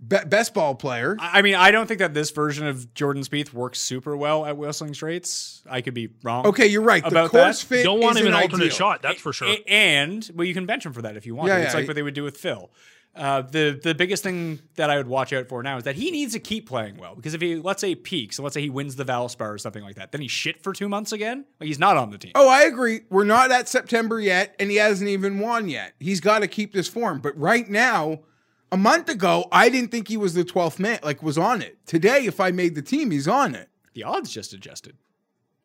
be, 0.07 0.16
best 0.26 0.55
ball 0.55 0.74
player. 0.74 1.16
I 1.20 1.38
I 1.38 1.42
mean, 1.42 1.55
I 1.55 1.70
don't 1.70 1.87
think 1.87 2.00
that 2.00 2.14
this 2.14 2.33
version 2.33 2.66
of 2.66 2.92
Jordan 2.94 3.22
Spieth 3.22 3.52
works 3.52 3.78
super 3.78 4.16
well 4.16 4.44
at 4.44 4.57
Whistling 4.57 4.92
Straits. 4.94 5.62
I 5.70 5.81
could 5.81 5.94
be 5.94 6.09
wrong. 6.24 6.44
Okay, 6.46 6.66
you're 6.66 6.83
right. 6.83 7.02
The 7.05 7.11
About 7.11 7.31
course 7.31 7.62
that? 7.62 7.68
fit. 7.76 7.85
Don't 7.85 8.00
want 8.00 8.16
him 8.16 8.22
isn't 8.26 8.35
an 8.35 8.42
alternate 8.42 8.64
ideal. 8.64 8.76
shot. 8.76 9.02
That's 9.02 9.20
for 9.20 9.33
sure. 9.33 9.55
And 9.68 10.28
well, 10.35 10.44
you 10.44 10.55
can 10.55 10.66
bench 10.66 10.85
him 10.85 10.92
for 10.92 11.02
that 11.02 11.16
if 11.16 11.24
you 11.26 11.37
want. 11.37 11.48
Yeah, 11.48 11.59
to. 11.59 11.62
It's 11.62 11.72
yeah. 11.74 11.78
like 11.78 11.87
what 11.87 11.94
they 11.94 12.02
would 12.02 12.14
do 12.14 12.24
with 12.24 12.37
Phil. 12.37 12.70
Uh, 13.14 13.42
the 13.42 13.79
the 13.83 13.94
biggest 13.94 14.22
thing 14.22 14.59
that 14.77 14.88
I 14.88 14.96
would 14.96 15.07
watch 15.07 15.35
out 15.35 15.46
for 15.46 15.62
now 15.62 15.77
is 15.77 15.85
that 15.85 15.96
he 15.96 16.11
needs 16.11 16.33
to 16.33 16.40
keep 16.40 16.66
playing 16.66 16.96
well 16.96 17.14
because 17.14 17.35
if 17.35 17.42
he 17.42 17.57
let's 17.57 17.83
say 17.83 17.94
peaks, 17.94 18.37
so 18.37 18.42
let's 18.42 18.55
say 18.55 18.62
he 18.62 18.70
wins 18.70 18.96
the 18.96 19.05
Valspar 19.05 19.53
or 19.53 19.59
something 19.59 19.83
like 19.83 19.96
that, 19.96 20.12
then 20.12 20.22
he's 20.22 20.31
shit 20.31 20.62
for 20.62 20.72
two 20.72 20.88
months 20.88 21.12
again. 21.12 21.44
Like 21.61 21.66
he's 21.66 21.79
not 21.79 21.98
on 21.98 22.11
the 22.11 22.16
team. 22.16 22.33
Oh, 22.35 22.48
I 22.48 22.62
agree. 22.62 23.01
We're 23.11 23.25
not 23.25 23.51
at 23.51 23.68
September 23.68 24.18
yet, 24.18 24.57
and 24.59 24.70
he 24.70 24.77
hasn't 24.77 25.11
even 25.11 25.40
won 25.40 25.68
yet. 25.68 25.92
He's 26.01 26.20
got 26.20 26.38
to 26.38 26.48
keep 26.48 26.72
this 26.72 26.88
form. 26.88 27.20
But 27.20 27.37
right 27.37 27.68
now, 27.68 28.20
a 28.70 28.79
month 28.79 29.11
ago, 29.11 29.46
I 29.53 29.68
didn't 29.68 29.90
think 29.90 30.09
he 30.09 30.16
was 30.16 30.33
the 30.33 30.44
12th 30.44 30.79
man, 30.79 30.98
like 31.03 31.22
was 31.22 31.37
on 31.37 31.61
it. 31.61 31.85
Today, 31.87 32.25
if 32.25 32.40
I 32.40 32.51
made 32.51 32.75
the 32.75 32.83
team, 32.83 33.11
he's 33.11 33.29
on 33.29 33.55
it. 33.55 33.68
The 33.92 34.05
odds 34.05 34.31
just 34.31 34.55
adjusted. 34.55 34.96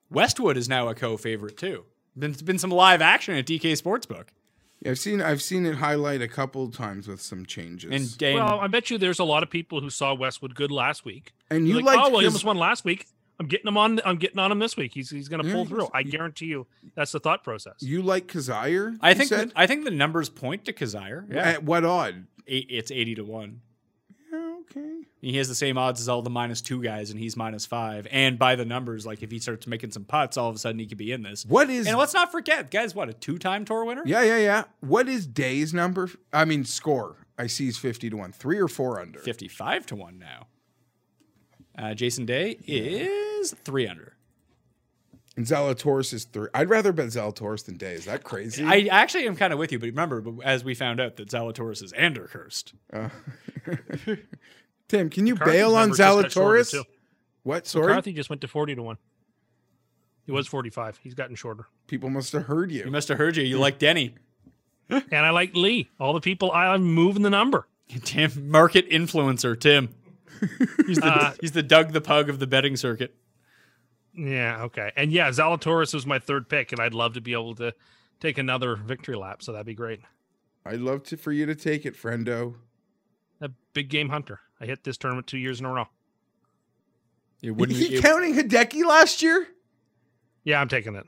Westwood 0.10 0.58
is 0.58 0.68
now 0.68 0.90
a 0.90 0.96
co-favorite 0.96 1.58
too. 1.58 1.86
There's 2.14 2.42
been 2.42 2.60
some 2.60 2.72
live 2.72 3.02
action 3.02 3.36
at 3.36 3.46
DK 3.46 3.82
Sportsbook. 3.82 4.28
I've 4.88 5.00
seen 5.00 5.22
I've 5.22 5.42
seen 5.42 5.66
it 5.66 5.76
highlight 5.76 6.22
a 6.22 6.28
couple 6.28 6.64
of 6.64 6.76
times 6.76 7.08
with 7.08 7.22
some 7.22 7.46
changes. 7.46 7.92
And, 7.92 8.24
and 8.24 8.36
Well, 8.36 8.60
I 8.60 8.68
bet 8.68 8.90
you 8.90 8.98
there's 8.98 9.20
a 9.20 9.24
lot 9.24 9.44
of 9.44 9.50
people 9.50 9.82
who 9.82 9.90
saw 9.90 10.14
Westwood 10.14 10.56
good 10.56 10.72
last 10.72 11.06
week. 11.06 11.34
and 11.50 11.68
you 11.68 11.76
like, 11.76 11.98
like 11.98 12.00
oh 12.00 12.10
well, 12.10 12.20
he 12.20 12.26
almost 12.26 12.46
won 12.46 12.58
last 12.58 12.86
week. 12.86 13.06
I'm 13.40 13.48
getting 13.48 13.68
him 13.68 13.78
on. 13.78 14.00
I'm 14.04 14.18
getting 14.18 14.40
on 14.40 14.52
him 14.52 14.58
this 14.60 14.76
week. 14.76 14.94
He's 14.94 15.10
he's 15.12 15.28
going 15.28 15.44
to 15.44 15.48
Yeah, 15.48 15.54
pull 15.54 15.66
through. 15.66 15.90
I 15.94 16.02
guarantee 16.04 16.48
you, 16.48 16.66
that's 16.96 17.12
the 17.12 17.20
thought 17.20 17.44
process. 17.44 17.76
you 17.82 18.02
like 18.02 18.28
Kizzire? 18.28 18.98
I 19.00 19.14
think 19.14 19.30
said? 19.30 19.50
the, 19.50 19.60
I 19.60 19.68
think 19.68 19.84
the 19.84 19.92
numbers 19.92 20.30
point 20.30 20.66
to 20.66 20.74
Kizzire. 20.74 21.26
Yeah, 21.32 21.42
At 21.48 21.64
what 21.64 21.86
odd? 21.86 22.26
Eight, 22.48 22.66
it's 22.70 22.90
eighty 22.90 23.14
to 23.16 23.24
one. 23.24 23.62
Okay. 24.70 25.02
He 25.22 25.38
has 25.38 25.48
the 25.48 25.56
same 25.56 25.78
odds 25.78 26.00
as 26.02 26.10
all 26.10 26.22
the 26.22 26.30
minus 26.30 26.62
two 26.62 26.82
guys, 26.84 27.10
and 27.10 27.20
he's 27.20 27.36
minus 27.38 27.66
five. 27.66 28.08
And 28.12 28.38
by 28.38 28.56
the 28.56 28.66
numbers, 28.66 29.06
like 29.06 29.24
if 29.24 29.32
he 29.32 29.40
starts 29.40 29.66
making 29.66 29.92
some 29.92 30.04
putts, 30.04 30.38
all 30.38 30.50
of 30.50 30.56
a 30.56 30.60
sudden 30.60 30.78
he 30.80 30.86
could 30.86 30.98
be 30.98 31.12
in 31.12 31.24
this. 31.24 31.46
What 31.46 31.70
is? 31.70 31.88
And 31.88 31.98
let's 31.98 32.14
not 32.14 32.32
forget, 32.32 32.70
guys, 32.70 32.94
what 32.94 33.10
a 33.10 33.14
two-time 33.14 33.66
tour 33.66 33.86
winner. 33.86 34.04
yeah, 34.06 34.24
yeah, 34.24 34.38
yeah. 34.38 34.64
What 34.82 35.08
is 35.08 35.26
Day's 35.26 35.74
number? 35.74 36.10
I 36.34 36.46
mean, 36.46 36.66
score. 36.66 37.16
I 37.38 37.48
see 37.48 37.66
he's 37.66 37.78
fifty 37.78 38.10
to 38.10 38.18
one, 38.18 38.32
three 38.32 38.60
or 38.60 38.68
four 38.68 39.00
under. 39.00 39.20
fifty-five 39.20 39.86
to 39.88 39.96
one 39.96 40.20
now. 40.20 40.48
Uh, 41.78 41.94
Jason 41.94 42.26
Day 42.26 42.58
is 42.66 43.54
three 43.64 43.88
under. 43.88 44.14
And 45.36 45.46
Zalatoris 45.46 46.14
is 46.14 46.24
three. 46.26 46.48
I'd 46.56 46.68
rather 46.68 46.92
bet 46.92 47.10
Zalatoris 47.10 47.66
than 47.66 47.78
Day. 47.78 47.94
Is 47.94 48.06
that 48.06 48.24
crazy? 48.24 48.64
I 48.66 48.88
actually 48.90 49.28
am 49.28 49.36
kind 49.36 49.54
of 49.54 49.60
with 49.60 49.72
you, 49.72 49.78
but 49.78 49.86
remember, 49.86 50.24
as 50.44 50.64
we 50.64 50.74
found 50.74 51.00
out, 51.00 51.18
that 51.18 51.30
Zalatoris 51.30 51.84
is 51.84 51.94
Anderhurst. 51.94 52.74
Tim, 54.88 55.10
can 55.10 55.28
you 55.28 55.34
McCarthy's 55.34 55.54
bail 55.56 55.76
on 55.76 55.90
numbers 55.90 55.98
just 55.98 56.22
got 56.22 56.32
shorter, 56.32 56.60
Zalatoris? 56.62 56.86
What? 57.44 57.68
Sorry, 57.68 57.88
McCarthy 57.88 58.14
just 58.14 58.30
went 58.30 58.42
to 58.42 58.48
forty 58.48 58.76
to 58.76 58.82
one. 58.84 58.98
He 60.26 60.32
was 60.32 60.48
forty 60.48 60.70
five. 60.70 61.00
He's 61.04 61.14
gotten 61.14 61.36
shorter. 61.36 61.68
people 61.88 62.10
must 62.10 62.32
have 62.34 62.44
heard 62.46 62.72
you. 62.72 62.80
He 62.80 62.86
you. 62.86 62.92
must 62.92 63.08
have 63.08 63.18
heard 63.18 63.38
you. 63.38 63.44
You 63.44 63.60
like 63.60 63.80
Denny. 63.80 64.16
And 64.90 65.26
I 65.26 65.32
like 65.32 65.54
Lee. 65.54 65.90
All 66.00 66.14
the 66.14 66.22
people 66.22 66.50
I'm 66.54 66.82
moving 66.84 67.22
the 67.22 67.30
number. 67.30 67.68
Tim, 68.06 68.50
market 68.50 68.90
influencer, 68.90 69.60
Tim. 69.60 69.94
He's 70.88 70.98
the, 71.00 71.06
Uh, 71.08 71.34
he's 71.42 71.52
the 71.52 71.62
Doug 71.64 71.92
the 71.92 72.00
Pug 72.00 72.30
of 72.30 72.40
the 72.40 72.48
betting 72.48 72.78
circuit. 72.78 73.14
Yeah, 74.16 74.62
okay. 74.64 74.94
And 74.96 75.12
yeah, 75.12 75.30
Zalatoris 75.30 75.94
was 75.94 76.06
my 76.06 76.20
third 76.20 76.48
pick, 76.48 76.72
and 76.72 76.80
I'd 76.80 76.94
love 76.94 77.16
to 77.16 77.22
be 77.22 77.34
able 77.34 77.54
to 77.56 77.74
take 78.22 78.38
another 78.38 78.78
victory 78.78 79.16
lap. 79.18 79.44
So 79.44 79.52
that'd 79.52 79.66
be 79.66 79.74
great. 79.74 80.00
I'd 80.66 80.80
love 80.80 81.04
to 81.04 81.18
for 81.18 81.34
you 81.34 81.46
to 81.46 81.56
take 81.56 81.86
it, 81.86 81.96
friendo. 81.96 82.56
A 83.42 83.50
big 83.74 83.90
game 83.90 84.08
hunter. 84.10 84.40
I 84.60 84.66
hit 84.66 84.84
this 84.84 84.98
tournament 84.98 85.28
two 85.28 85.38
years 85.38 85.60
in 85.60 85.66
a 85.66 85.72
row. 85.72 85.88
It 87.42 87.52
wouldn't. 87.52 87.78
he 87.78 87.96
it- 87.96 88.02
counting 88.02 88.34
Hideki 88.34 88.84
last 88.86 89.22
year? 89.22 89.48
Yeah, 90.44 90.60
I'm 90.62 90.68
taking 90.70 90.96
it. 90.96 91.06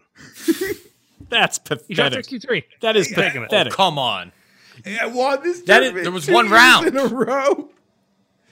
that's 1.30 1.58
He 1.88 1.96
shot 1.96 2.12
pathetic. 2.12 2.26
63. 2.26 2.64
That 2.82 2.96
is 2.98 3.08
taking 3.08 3.42
it. 3.42 3.46
pathetic. 3.50 3.74
Oh, 3.74 3.76
come 3.76 3.98
on. 3.98 4.32
I 5.00 5.08
won 5.08 5.42
this 5.44 5.62
That 5.64 5.84
is- 5.84 5.94
there 5.94 6.12
was 6.12 6.26
two 6.26 6.34
one 6.34 6.46
years 6.46 6.54
round. 6.54 6.88
in 6.88 6.98
a 6.98 7.06
row. 7.08 7.70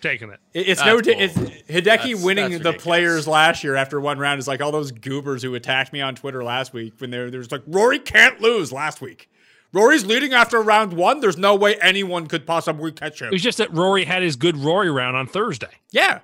Taking 0.02 0.30
it. 0.30 0.40
It- 0.54 0.70
It's 0.70 0.82
That's 0.82 0.88
no. 0.94 1.02
di- 1.02 1.14
bull. 1.14 1.22
It's 1.24 1.34
Hideki 1.70 1.84
That's- 1.84 2.24
winning 2.24 2.52
that's 2.52 2.64
the 2.64 2.74
players 2.74 3.28
last 3.28 3.64
year 3.64 3.76
after 3.76 4.00
one 4.00 4.18
round 4.20 4.40
is 4.40 4.48
like 4.48 4.62
all 4.62 4.72
those 4.72 4.92
goobers 4.92 5.42
who 5.44 5.54
attacked 5.56 5.92
me 5.94 6.02
on 6.02 6.16
Twitter 6.16 6.44
last 6.44 6.74
week 6.74 6.94
when 7.00 7.10
they 7.12 7.20
were, 7.20 7.30
there 7.30 7.40
was 7.40 7.52
like 7.52 7.64
Rory 7.68 8.00
can't 8.00 8.40
lose 8.42 8.72
last 8.72 9.02
week. 9.02 9.30
Rory's 9.73 10.06
leading 10.06 10.34
after 10.34 10.62
round 10.62 10.93
one. 10.93 11.19
There's 11.19 11.38
no 11.38 11.56
way 11.56 11.75
anyone 11.82 12.27
could 12.27 12.45
possibly 12.47 12.91
catch 12.91 13.21
him. 13.21 13.27
It 13.27 13.34
was 13.34 13.43
just 13.43 13.58
that 13.58 13.71
Rory 13.73 14.06
had 14.06 14.23
his 14.23 14.36
good 14.36 14.58
Rory 14.58 14.89
round 14.89 15.15
on 15.17 15.27
Thursday. 15.27 15.67
Yeah, 15.91 16.19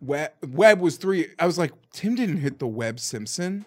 Webb, 0.00 0.32
Webb 0.48 0.80
was 0.80 0.96
three. 0.96 1.28
I 1.38 1.46
was 1.46 1.58
like, 1.58 1.72
Tim 1.92 2.14
didn't 2.14 2.38
hit 2.38 2.58
the 2.58 2.66
Webb 2.66 3.00
Simpson. 3.00 3.64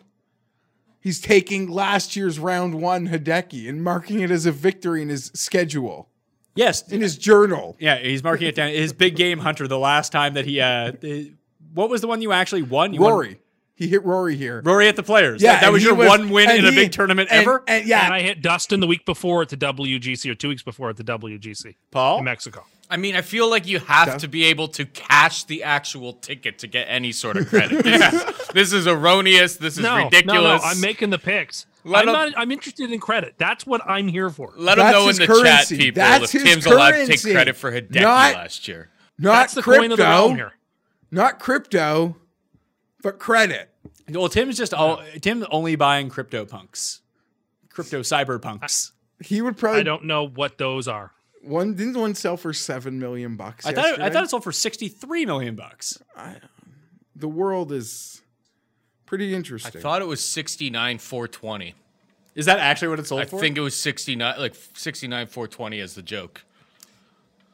He's 0.99 1.21
taking 1.21 1.69
last 1.69 2.15
year's 2.15 2.37
round 2.39 2.81
one 2.81 3.07
Hideki 3.07 3.69
and 3.69 3.83
marking 3.83 4.19
it 4.19 4.31
as 4.31 4.45
a 4.45 4.51
victory 4.51 5.01
in 5.01 5.09
his 5.09 5.31
schedule, 5.33 6.09
yes, 6.55 6.91
in 6.91 6.99
his 7.01 7.17
journal. 7.17 7.77
yeah. 7.79 7.97
He's 7.99 8.23
marking 8.23 8.47
it 8.47 8.55
down. 8.55 8.71
His 8.71 8.91
big 8.93 9.15
game 9.15 9.39
hunter. 9.39 9.67
The 9.67 9.79
last 9.79 10.11
time 10.11 10.33
that 10.33 10.45
he, 10.45 10.59
uh, 10.59 10.91
what 11.73 11.89
was 11.89 12.01
the 12.01 12.07
one 12.07 12.21
you 12.21 12.31
actually 12.33 12.63
won? 12.63 12.93
You 12.93 13.01
won- 13.01 13.11
Rory. 13.13 13.39
He 13.77 13.87
hit 13.87 14.03
Rory 14.03 14.35
here. 14.35 14.61
Rory 14.65 14.87
at 14.87 14.95
the 14.95 15.03
Players. 15.03 15.41
Yeah, 15.41 15.53
that, 15.53 15.61
that 15.61 15.71
was 15.71 15.83
your 15.83 15.93
was- 15.93 16.07
one 16.09 16.29
win 16.29 16.49
and 16.49 16.59
in 16.59 16.65
a 16.65 16.71
big 16.71 16.91
tournament 16.91 17.29
and- 17.31 17.41
ever. 17.43 17.63
And, 17.67 17.85
yeah, 17.87 18.05
And 18.05 18.13
I 18.13 18.21
hit 18.21 18.41
Dustin 18.41 18.79
the 18.79 18.87
week 18.87 19.05
before 19.05 19.43
at 19.43 19.49
the 19.49 19.57
WGC 19.57 20.29
or 20.29 20.35
two 20.35 20.49
weeks 20.49 20.63
before 20.63 20.89
at 20.89 20.97
the 20.97 21.03
WGC 21.03 21.75
Paul, 21.91 22.17
in 22.19 22.25
Mexico. 22.25 22.65
I 22.89 22.97
mean, 22.97 23.15
I 23.15 23.21
feel 23.21 23.49
like 23.49 23.67
you 23.67 23.79
have 23.79 24.07
Duh. 24.07 24.17
to 24.19 24.27
be 24.27 24.45
able 24.45 24.67
to 24.69 24.85
cash 24.85 25.43
the 25.43 25.61
actual 25.63 26.13
ticket 26.13 26.57
to 26.59 26.67
get 26.67 26.87
any 26.89 27.11
sort 27.11 27.37
of 27.37 27.47
credit. 27.49 27.83
This, 27.83 28.13
is, 28.13 28.47
this 28.53 28.73
is 28.73 28.87
erroneous. 28.87 29.57
This 29.57 29.77
is 29.77 29.83
No, 29.83 29.97
ridiculous. 30.05 30.35
no, 30.35 30.57
no. 30.57 30.59
I'm 30.63 30.79
making 30.81 31.09
the 31.11 31.19
picks. 31.19 31.65
Let 31.83 32.03
I'm, 32.03 32.07
him- 32.07 32.13
not, 32.13 32.33
I'm 32.35 32.51
interested 32.51 32.91
in 32.91 32.99
credit. 32.99 33.35
That's 33.37 33.65
what 33.67 33.81
I'm 33.85 34.07
here 34.07 34.29
for. 34.31 34.53
Let 34.57 34.77
them 34.77 34.91
know 34.91 35.07
in 35.09 35.15
the 35.17 35.27
currency. 35.27 35.75
chat, 35.77 35.85
people, 35.85 36.01
That's 36.01 36.33
if 36.33 36.41
his 36.41 36.43
Tim's 36.51 36.65
allowed 36.65 36.91
to 36.91 37.05
take 37.05 37.21
credit 37.21 37.55
for 37.57 37.71
Hideki 37.71 38.01
Not- 38.01 38.33
last 38.33 38.67
year. 38.67 38.89
not 39.19 39.33
That's 39.33 39.53
the 39.53 39.61
crypto, 39.61 39.81
coin 39.81 39.91
of 39.91 39.97
the 39.97 40.03
realm 40.03 40.35
here. 40.35 40.53
not 41.11 41.39
crypto, 41.39 42.15
but 43.01 43.19
credit. 43.19 43.69
well, 44.09 44.29
Tim's 44.29 44.57
just 44.57 44.73
all 44.73 45.01
Tim's 45.21 45.45
only 45.51 45.75
buying 45.75 46.09
crypto 46.09 46.45
punks, 46.45 47.01
crypto 47.69 48.01
cyber 48.01 48.41
punks. 48.41 48.91
He 49.23 49.41
would 49.41 49.57
probably 49.57 49.81
I 49.81 49.83
don't 49.83 50.05
know 50.05 50.27
what 50.27 50.57
those 50.57 50.87
are. 50.87 51.11
one 51.41 51.73
didn't 51.73 51.99
one 51.99 52.15
sell 52.15 52.37
for 52.37 52.53
seven 52.53 52.99
million 52.99 53.35
bucks. 53.35 53.65
I 53.65 53.73
thought 53.73 53.93
it, 53.93 53.99
I 53.99 54.09
thought 54.09 54.23
it 54.23 54.29
sold 54.29 54.43
for 54.43 54.51
sixty 54.51 54.87
three 54.87 55.25
million 55.25 55.55
bucks. 55.55 55.99
the 57.15 57.27
world 57.27 57.71
is 57.71 58.21
pretty 59.07 59.33
interesting. 59.33 59.79
I 59.79 59.81
thought 59.81 60.01
it 60.01 60.07
was 60.07 60.23
69 60.23 60.99
420. 60.99 61.73
Is 62.35 62.45
that 62.45 62.59
actually 62.59 62.89
what 62.89 62.99
it 62.99 63.07
sold 63.07 63.21
I 63.21 63.25
for? 63.25 63.37
I 63.37 63.39
think 63.39 63.57
it 63.57 63.61
was 63.61 63.75
69 63.75 64.35
like 64.37 64.53
69 64.73 65.25
420 65.25 65.79
as 65.79 65.95
the 65.95 66.03
joke. 66.03 66.43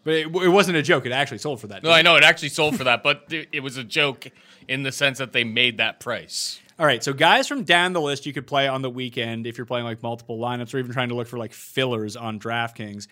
but 0.03 0.15
it, 0.15 0.25
it 0.25 0.49
wasn't 0.49 0.75
a 0.75 0.81
joke. 0.81 1.05
It 1.05 1.13
actually 1.13 1.37
sold 1.37 1.61
for 1.61 1.67
that. 1.67 1.83
No, 1.83 1.91
I 1.91 2.01
know 2.01 2.17
it 2.17 2.23
actually 2.23 2.49
sold 2.49 2.75
for 2.75 2.83
that, 2.83 3.03
but 3.03 3.23
it, 3.29 3.47
it 3.53 3.59
was 3.61 3.77
a 3.77 3.83
joke 3.85 4.27
in 4.67 4.83
the 4.83 4.91
sense 4.91 5.17
that 5.17 5.33
they 5.33 5.43
made 5.43 5.77
that 5.77 5.99
price. 5.99 6.59
All 6.79 6.85
right, 6.85 7.03
so 7.03 7.13
guys 7.13 7.47
from 7.47 7.63
down 7.63 7.93
the 7.93 8.01
list 8.01 8.25
you 8.25 8.33
could 8.33 8.47
play 8.47 8.67
on 8.67 8.81
the 8.81 8.89
weekend 8.89 9.45
if 9.45 9.57
you're 9.57 9.65
playing 9.65 9.85
like 9.85 10.01
multiple 10.01 10.39
lineups 10.39 10.73
or 10.73 10.79
even 10.79 10.91
trying 10.91 11.09
to 11.09 11.15
look 11.15 11.27
for 11.27 11.37
like 11.37 11.53
fillers 11.53 12.15
on 12.15 12.39
DraftKings. 12.39 13.07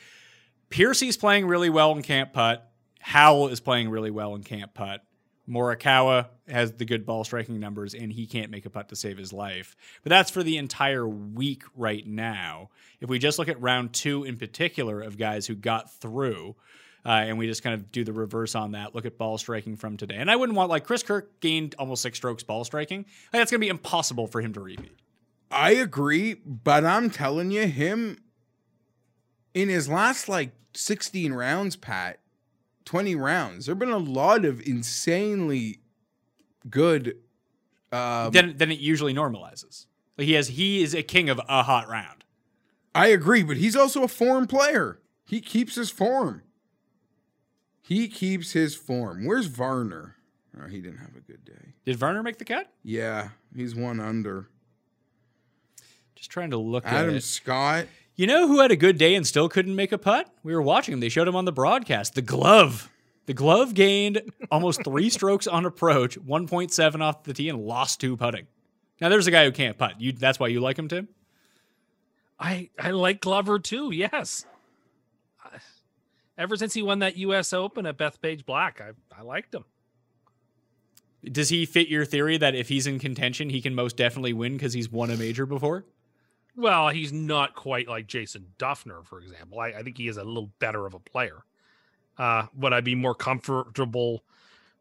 Piercy's 0.70 1.18
playing 1.18 1.46
really 1.46 1.70
well 1.70 1.92
in 1.92 2.02
Camp 2.02 2.34
Putt. 2.34 2.68
Howell 3.00 3.50
is 3.50 3.60
playing 3.60 3.90
really 3.90 4.12
well 4.12 4.36
in 4.36 4.44
Camp 4.44 4.74
Putt. 4.74 5.02
Morikawa 5.48 6.28
has 6.48 6.72
the 6.74 6.86
good 6.86 7.06
ball 7.06 7.24
striking 7.24 7.60
numbers, 7.60 7.94
and 7.94 8.12
he 8.12 8.26
can't 8.26 8.52
make 8.52 8.66
a 8.66 8.70
putt 8.70 8.90
to 8.90 8.96
save 8.96 9.18
his 9.18 9.34
life. 9.34 9.76
But 10.04 10.10
that's 10.12 10.32
for 10.32 10.44
the 10.44 10.58
entire 10.58 11.08
week 11.08 11.64
right 11.76 12.06
now. 12.06 12.70
If 13.00 13.10
we 13.10 13.20
just 13.20 13.38
look 13.38 13.50
at 13.50 13.62
round 13.62 13.94
two 13.94 14.24
in 14.24 14.38
particular 14.38 15.02
of 15.02 15.18
guys 15.18 15.48
who 15.48 15.56
got 15.56 15.92
through, 15.92 16.56
uh, 17.06 17.10
and 17.10 17.38
we 17.38 17.48
just 17.48 17.64
kind 17.64 17.74
of 17.74 17.92
do 17.92 18.04
the 18.04 18.14
reverse 18.14 18.56
on 18.56 18.74
that, 18.74 18.94
look 18.94 19.06
at 19.06 19.18
ball 19.18 19.38
striking 19.38 19.76
from 19.76 19.98
today. 19.98 20.16
And 20.16 20.30
I 20.30 20.36
wouldn't 20.36 20.56
want, 20.56 20.70
like, 20.70 20.84
Chris 20.84 21.04
Kirk 21.04 21.40
gained 21.40 21.76
almost 21.80 22.02
six 22.02 22.18
strokes 22.18 22.44
ball 22.44 22.64
striking. 22.64 23.00
Like, 23.34 23.42
that's 23.42 23.52
going 23.52 23.60
to 23.60 23.66
be 23.66 23.70
impossible 23.70 24.28
for 24.28 24.42
him 24.42 24.54
to 24.54 24.60
repeat. 24.60 24.96
I 25.50 25.72
agree, 25.72 26.36
but 26.36 26.86
I'm 26.86 27.10
telling 27.10 27.52
you, 27.52 27.68
him 27.68 28.18
in 29.54 29.68
his 29.68 29.90
last 29.90 30.30
like 30.30 30.52
16 30.74 31.34
rounds, 31.34 31.76
Pat, 31.76 32.20
20 32.86 33.16
rounds, 33.16 33.66
there 33.66 33.74
have 33.74 33.80
been 33.80 33.90
a 33.90 33.98
lot 33.98 34.46
of 34.46 34.62
insanely 34.66 35.80
good. 36.70 37.18
Um, 37.92 38.32
then, 38.32 38.54
then 38.56 38.72
it 38.72 38.80
usually 38.80 39.14
normalizes. 39.14 39.88
Like, 40.18 40.28
he 40.28 40.34
has, 40.34 40.50
he 40.50 40.84
is 40.84 40.94
a 40.94 41.04
king 41.04 41.30
of 41.30 41.42
a 41.50 41.64
hot 41.64 41.90
round. 41.90 42.24
I 42.94 43.08
agree, 43.08 43.44
but 43.44 43.58
he's 43.58 43.76
also 43.76 44.04
a 44.04 44.08
form 44.08 44.48
player. 44.48 45.00
He 45.26 45.42
keeps 45.42 45.76
his 45.76 45.90
form. 45.90 46.44
He 47.92 48.08
keeps 48.08 48.54
his 48.54 48.74
form. 48.74 49.26
Where's 49.26 49.48
Varner? 49.48 50.16
Oh, 50.58 50.66
he 50.66 50.80
didn't 50.80 51.00
have 51.00 51.14
a 51.18 51.20
good 51.20 51.44
day. 51.44 51.74
Did 51.84 51.98
Varner 51.98 52.24
make 52.24 52.38
the 52.38 52.46
cut? 52.46 52.72
Yeah, 52.86 53.32
he's 53.54 53.76
one 53.76 54.00
under. 54.00 54.48
Just 56.16 56.32
trying 56.32 56.52
to 56.52 56.58
look 56.58 56.86
at 56.86 56.94
Adam. 56.94 57.20
Scott. 57.20 57.88
You 58.16 58.28
know 58.28 58.48
who 58.48 58.62
had 58.62 58.72
a 58.72 58.78
good 58.78 58.98
day 58.98 59.14
and 59.14 59.28
still 59.28 59.50
couldn't 59.50 59.76
make 59.76 59.92
a 59.92 59.98
putt? 59.98 60.34
We 60.42 60.56
were 60.56 60.62
watching 60.62 60.94
him. 60.94 61.02
They 61.02 61.10
showed 61.10 61.28
him 61.28 61.36
on 61.36 61.44
the 61.44 61.52
broadcast. 61.52 62.16
The 62.16 62.22
glove. 62.22 62.90
The 63.26 63.34
glove 63.34 63.74
gained 63.74 64.22
almost 64.50 64.84
three 64.86 65.10
strokes 65.10 65.46
on 65.46 65.66
approach, 65.66 66.18
1.7 66.18 67.02
off 67.02 67.24
the 67.24 67.34
tee, 67.34 67.50
and 67.50 67.60
lost 67.60 68.00
two 68.00 68.16
putting. 68.16 68.48
Now 69.02 69.10
there's 69.10 69.28
a 69.28 69.32
guy 69.32 69.44
who 69.44 69.52
can't 69.52 69.78
putt. 69.78 70.00
You 70.00 70.14
that's 70.14 70.40
why 70.40 70.48
you 70.48 70.62
like 70.62 70.80
him, 70.80 70.88
Tim? 70.88 71.10
I 72.40 72.70
I 72.80 72.92
like 72.92 73.20
Glover 73.20 73.60
too. 73.60 73.92
Yes. 73.92 74.46
Ever 76.42 76.58
since 76.58 76.74
he 76.74 76.82
won 76.82 77.00
that 77.00 77.18
U.S. 77.18 77.54
Open 77.54 77.86
at 77.86 78.00
Bethpage 78.00 78.48
Black, 78.48 78.82
I 78.82 78.94
I 79.16 79.22
liked 79.22 79.54
him. 79.54 79.64
Does 81.24 81.50
he 81.50 81.68
fit 81.68 81.88
your 81.88 82.04
theory 82.04 82.36
that 82.40 82.56
if 82.56 82.68
he's 82.68 82.88
in 82.88 82.98
contention, 82.98 83.52
he 83.52 83.62
can 83.62 83.76
most 83.76 83.96
definitely 83.96 84.34
win 84.34 84.54
because 84.54 84.74
he's 84.74 84.92
won 84.92 85.12
a 85.12 85.18
major 85.18 85.46
before? 85.46 85.86
Well, 86.56 86.90
he's 86.90 87.14
not 87.14 87.54
quite 87.54 87.88
like 87.88 88.08
Jason 88.08 88.48
Dufner, 88.58 89.06
for 89.06 89.20
example. 89.20 89.60
I, 89.60 89.68
I 89.68 89.84
think 89.84 90.00
he 90.00 90.08
is 90.08 90.18
a 90.18 90.24
little 90.24 90.50
better 90.58 90.88
of 90.88 90.96
a 90.96 91.00
player. 91.00 91.44
Uh, 92.18 92.48
would 92.56 92.74
I 92.74 92.82
be 92.82 92.96
more 92.96 93.14
comfortable 93.14 94.24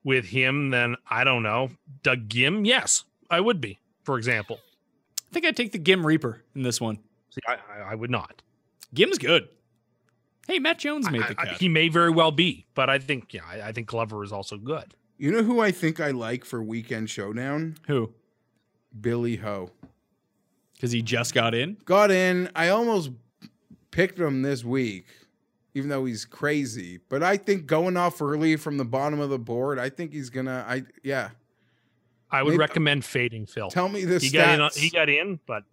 with 0.03 0.25
him 0.25 0.71
than 0.71 0.97
I 1.11 1.25
don't 1.25 1.43
know 1.43 1.73
Doug 2.03 2.27
Ghim? 2.29 2.67
Yes, 2.67 3.05
I 3.31 3.41
would 3.41 3.61
be. 3.61 3.81
For 4.05 4.17
example, 4.17 4.61
I 5.29 5.35
think 5.35 5.45
I'd 5.45 5.59
take 5.59 5.73
the 5.73 5.79
Ghim 5.79 6.07
Reaper 6.07 6.43
in 6.55 6.63
this 6.63 6.81
one. 6.81 7.01
See, 7.29 7.43
I, 7.47 7.57
I, 7.71 7.91
I 7.91 7.95
would 7.97 8.11
not. 8.11 8.41
Ghim's 8.95 9.19
good. 9.19 9.47
Hey, 10.51 10.59
Matt 10.59 10.79
Jones 10.79 11.09
made 11.11 11.23
the 11.23 11.31
I- 11.39 11.45
cut. 11.47 11.49
he 11.61 11.69
may 11.69 11.89
very 11.89 12.11
well 12.11 12.33
be, 12.33 12.67
but 12.75 12.91
I 12.91 12.99
think 12.99 13.33
yeah, 13.33 13.43
I, 13.49 13.69
I 13.69 13.73
think 13.73 13.87
Glover 13.87 14.25
is 14.25 14.33
also 14.33 14.57
good. 14.59 14.95
You 15.17 15.31
know 15.31 15.43
who 15.43 15.61
I 15.61 15.71
think 15.71 16.01
I 16.01 16.11
like 16.11 16.45
for 16.45 16.63
weekend 16.63 17.09
showdown? 17.11 17.77
Who? 17.87 18.13
Billy 19.01 19.37
Ho. 19.37 19.71
Because 20.75 20.91
he 20.93 21.03
just 21.03 21.35
got 21.35 21.55
in. 21.55 21.77
Got 21.85 22.11
in. 22.11 22.51
I 22.57 22.71
almost 22.71 23.11
picked 23.91 24.19
him 24.19 24.41
this 24.43 24.65
week, 24.65 25.07
even 25.75 25.91
though 25.91 26.07
he's 26.07 26.25
crazy. 26.25 26.99
But 27.11 27.23
I 27.23 27.37
think 27.37 27.67
going 27.67 27.97
off 27.99 28.21
early 28.23 28.57
from 28.57 28.79
the 28.79 28.85
bottom 28.85 29.21
of 29.21 29.29
the 29.31 29.39
board, 29.39 29.79
I 29.79 29.91
think 29.91 30.13
he's 30.13 30.31
gonna. 30.31 30.65
I 30.67 30.83
yeah. 31.05 31.31
I 32.31 32.43
would 32.43 32.51
Maybe- 32.53 32.59
recommend 32.61 33.05
fading 33.05 33.47
Phil. 33.47 33.69
Tell 33.71 33.89
me 33.89 34.05
the 34.05 34.19
he 34.19 34.31
stats. 34.31 34.57
got 34.57 34.77
in. 34.77 34.83
He 34.83 34.91
got 34.91 35.09
in, 35.09 35.39
but 35.47 35.65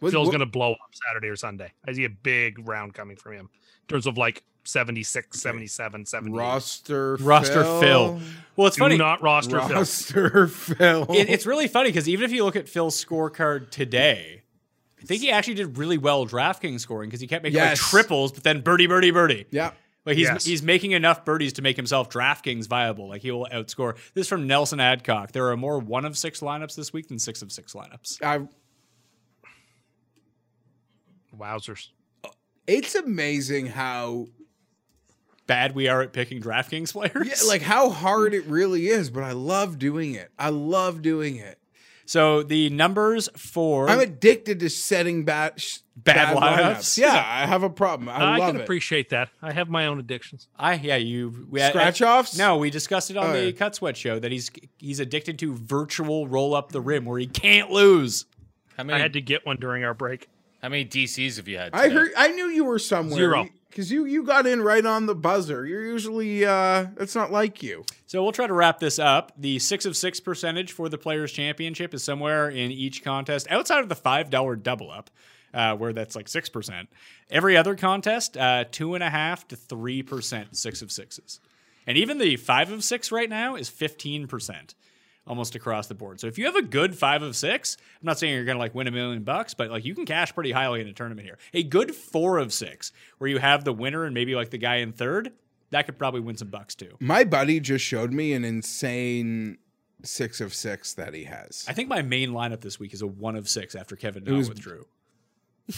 What- 0.00 0.12
Phil's 0.12 0.26
what- 0.28 0.32
going 0.32 0.40
to 0.40 0.46
blow 0.46 0.72
up 0.72 0.78
Saturday 1.08 1.28
or 1.28 1.36
Sunday. 1.36 1.72
I 1.86 1.92
see 1.92 2.04
a 2.04 2.10
big 2.10 2.66
round 2.68 2.94
coming 2.94 3.16
from 3.16 3.32
him 3.34 3.50
in 3.82 3.86
terms 3.88 4.06
of 4.06 4.16
like 4.18 4.44
76, 4.64 5.40
77, 5.40 6.04
78. 6.06 6.36
roster. 6.38 7.16
Roster 7.16 7.64
Phil. 7.80 8.20
Well, 8.56 8.66
it's 8.66 8.76
Do 8.76 8.80
funny. 8.80 8.96
not 8.98 9.22
roster 9.22 9.60
Phil. 9.60 9.68
Roster 9.76 10.46
Phil. 10.46 11.06
it, 11.10 11.28
it's 11.30 11.46
really 11.46 11.68
funny 11.68 11.88
because 11.88 12.08
even 12.08 12.24
if 12.24 12.32
you 12.32 12.44
look 12.44 12.56
at 12.56 12.68
Phil's 12.68 13.02
scorecard 13.02 13.70
today, 13.70 14.42
I 15.00 15.04
think 15.04 15.22
he 15.22 15.30
actually 15.30 15.54
did 15.54 15.78
really 15.78 15.96
well 15.96 16.26
DraftKings 16.26 16.80
scoring 16.80 17.08
because 17.08 17.20
he 17.20 17.26
kept 17.26 17.42
making 17.44 17.56
Yes. 17.56 17.80
like 17.80 17.90
triples, 17.90 18.32
but 18.32 18.42
then 18.44 18.60
birdie, 18.60 18.86
birdie, 18.86 19.10
birdie. 19.10 19.46
yeah. 19.50 19.70
Like 20.04 20.16
he's 20.16 20.26
Yes. 20.26 20.44
he's 20.44 20.62
making 20.62 20.92
enough 20.92 21.24
birdies 21.24 21.52
to 21.54 21.62
make 21.62 21.76
himself 21.76 22.08
DraftKings 22.10 22.66
viable. 22.66 23.08
Like 23.08 23.22
he 23.22 23.30
will 23.30 23.46
outscore. 23.52 23.94
This 24.14 24.22
is 24.22 24.28
from 24.28 24.46
Nelson 24.46 24.80
Adcock. 24.80 25.32
There 25.32 25.48
are 25.50 25.56
more 25.56 25.78
one 25.78 26.04
of 26.04 26.16
six 26.16 26.40
lineups 26.40 26.74
this 26.76 26.92
week 26.92 27.08
than 27.08 27.18
six 27.18 27.42
of 27.42 27.52
six 27.52 27.74
lineups. 27.74 28.22
I, 28.22 28.40
Wowzers. 31.38 31.88
it's 32.66 32.94
amazing 32.94 33.66
how 33.66 34.26
Bad 35.46 35.74
we 35.74 35.88
are 35.88 36.02
at 36.02 36.12
picking 36.12 36.42
DraftKings 36.42 36.92
players. 36.92 37.26
yeah, 37.26 37.48
like 37.48 37.62
how 37.62 37.88
hard 37.88 38.34
it 38.34 38.44
really 38.48 38.88
is, 38.88 39.08
but 39.10 39.22
I 39.22 39.32
love 39.32 39.78
doing 39.78 40.14
it. 40.14 40.30
I 40.38 40.50
love 40.50 41.00
doing 41.00 41.36
it. 41.36 41.58
so 42.04 42.42
the 42.42 42.68
numbers 42.68 43.30
for 43.34 43.88
I'm 43.88 44.00
addicted 44.00 44.60
to 44.60 44.68
setting 44.68 45.24
bad 45.24 45.58
sh- 45.60 45.78
Bad 45.96 46.36
lineups? 46.36 46.96
Yeah, 46.96 47.12
I 47.14 47.44
have 47.46 47.62
a 47.64 47.70
problem. 47.70 48.08
I, 48.08 48.34
I, 48.34 48.36
love 48.36 48.50
can 48.50 48.60
it. 48.60 48.62
appreciate 48.62 49.08
that. 49.10 49.30
I 49.42 49.52
have 49.52 49.68
my 49.68 49.86
own 49.86 49.98
addictions. 49.98 50.46
I 50.56 50.74
yeah 50.74 50.94
you 50.96 51.46
we, 51.50 51.60
Scratch 51.60 52.00
offs? 52.02 52.38
No, 52.38 52.58
we 52.58 52.70
discussed 52.70 53.10
it 53.10 53.16
on 53.16 53.26
Oh, 53.30 53.32
the 53.32 53.46
yeah. 53.46 53.50
Cut 53.52 53.74
Sweat 53.74 53.96
show 53.96 54.18
that 54.20 54.30
he's 54.30 54.48
he's 54.76 55.00
addicted 55.00 55.38
to 55.40 55.54
virtual 55.56 56.28
roll 56.28 56.54
up 56.54 56.70
the 56.72 56.80
rim 56.80 57.04
where 57.06 57.18
he 57.18 57.26
can't 57.26 57.70
lose. 57.70 58.26
How 58.76 58.82
I 58.82 58.86
many, 58.86 59.00
had 59.00 59.14
to 59.14 59.20
get 59.20 59.44
one 59.44 59.56
during 59.56 59.82
our 59.82 59.92
break. 59.94 60.28
How 60.62 60.68
many 60.68 60.84
DCs 60.84 61.36
have 61.36 61.48
you 61.48 61.58
had? 61.58 61.72
I 61.72 61.88
heard. 61.88 62.10
I 62.16 62.28
knew 62.28 62.46
you 62.46 62.64
were 62.64 62.78
somewhere. 62.78 63.16
Zero. 63.16 63.48
Because 63.68 63.92
you 63.92 64.06
you 64.06 64.24
got 64.24 64.46
in 64.46 64.60
right 64.60 64.84
on 64.84 65.06
the 65.06 65.14
buzzer. 65.14 65.64
You're 65.64 65.84
usually 65.84 66.44
uh 66.44 66.86
that's 66.96 67.14
not 67.14 67.30
like 67.30 67.62
you. 67.62 67.84
So 68.06 68.22
we'll 68.22 68.32
try 68.32 68.46
to 68.46 68.52
wrap 68.52 68.80
this 68.80 68.98
up. 68.98 69.32
The 69.36 69.58
six 69.60 69.84
of 69.84 69.96
six 69.96 70.18
percentage 70.18 70.72
for 70.72 70.88
the 70.88 70.98
Players 70.98 71.30
Championship 71.30 71.94
is 71.94 72.02
somewhere 72.02 72.48
in 72.48 72.72
each 72.72 73.04
contest 73.04 73.46
outside 73.50 73.80
of 73.80 73.88
the 73.88 73.94
five 73.94 74.30
dollar 74.30 74.56
double 74.56 74.90
up, 74.90 75.10
uh, 75.54 75.76
where 75.76 75.92
that's 75.92 76.16
like 76.16 76.26
six 76.28 76.48
percent. 76.48 76.88
Every 77.30 77.56
other 77.56 77.76
contest, 77.76 78.36
uh, 78.36 78.64
two 78.68 78.94
and 78.94 79.04
a 79.04 79.10
half 79.10 79.46
to 79.48 79.56
three 79.56 80.02
percent 80.02 80.56
six 80.56 80.82
of 80.82 80.90
sixes, 80.90 81.38
and 81.86 81.96
even 81.96 82.18
the 82.18 82.34
five 82.36 82.72
of 82.72 82.82
six 82.82 83.12
right 83.12 83.30
now 83.30 83.54
is 83.54 83.68
fifteen 83.68 84.26
percent. 84.26 84.74
Almost 85.28 85.54
across 85.54 85.86
the 85.86 85.94
board. 85.94 86.18
So 86.20 86.26
if 86.26 86.38
you 86.38 86.46
have 86.46 86.56
a 86.56 86.62
good 86.62 86.96
five 86.98 87.22
of 87.22 87.36
six, 87.36 87.76
I'm 88.00 88.06
not 88.06 88.18
saying 88.18 88.32
you're 88.34 88.46
going 88.46 88.56
to 88.56 88.60
like 88.60 88.74
win 88.74 88.86
a 88.86 88.90
million 88.90 89.22
bucks, 89.22 89.52
but 89.54 89.70
like 89.70 89.84
you 89.84 89.94
can 89.94 90.06
cash 90.06 90.34
pretty 90.34 90.52
highly 90.52 90.80
in 90.80 90.88
a 90.88 90.92
tournament 90.92 91.26
here. 91.26 91.38
A 91.52 91.62
good 91.62 91.94
four 91.94 92.38
of 92.38 92.52
six, 92.52 92.92
where 93.18 93.28
you 93.28 93.38
have 93.38 93.62
the 93.62 93.72
winner 93.72 94.04
and 94.04 94.14
maybe 94.14 94.34
like 94.34 94.48
the 94.50 94.58
guy 94.58 94.76
in 94.76 94.92
third, 94.92 95.32
that 95.70 95.84
could 95.84 95.98
probably 95.98 96.20
win 96.20 96.36
some 96.36 96.48
bucks 96.48 96.74
too. 96.74 96.96
My 96.98 97.24
buddy 97.24 97.60
just 97.60 97.84
showed 97.84 98.12
me 98.12 98.32
an 98.32 98.42
insane 98.44 99.58
six 100.02 100.40
of 100.40 100.54
six 100.54 100.94
that 100.94 101.12
he 101.12 101.24
has. 101.24 101.66
I 101.68 101.74
think 101.74 101.88
my 101.88 102.00
main 102.02 102.30
lineup 102.30 102.62
this 102.62 102.80
week 102.80 102.94
is 102.94 103.02
a 103.02 103.06
one 103.06 103.36
of 103.36 103.48
six 103.48 103.74
after 103.74 103.96
Kevin 103.96 104.24
was- 104.34 104.48
withdrew. 104.48 104.86
it 105.68 105.76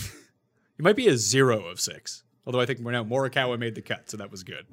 might 0.79 0.97
be 0.97 1.09
a 1.09 1.17
zero 1.17 1.67
of 1.67 1.81
six. 1.81 2.23
Although 2.47 2.61
I 2.61 2.67
think 2.67 2.79
we're 2.81 2.93
now 2.93 3.05
Morikawa 3.05 3.59
made 3.59 3.75
the 3.75 3.83
cut, 3.83 4.11
so 4.11 4.17
that 4.17 4.31
was 4.31 4.45
good. 4.45 4.67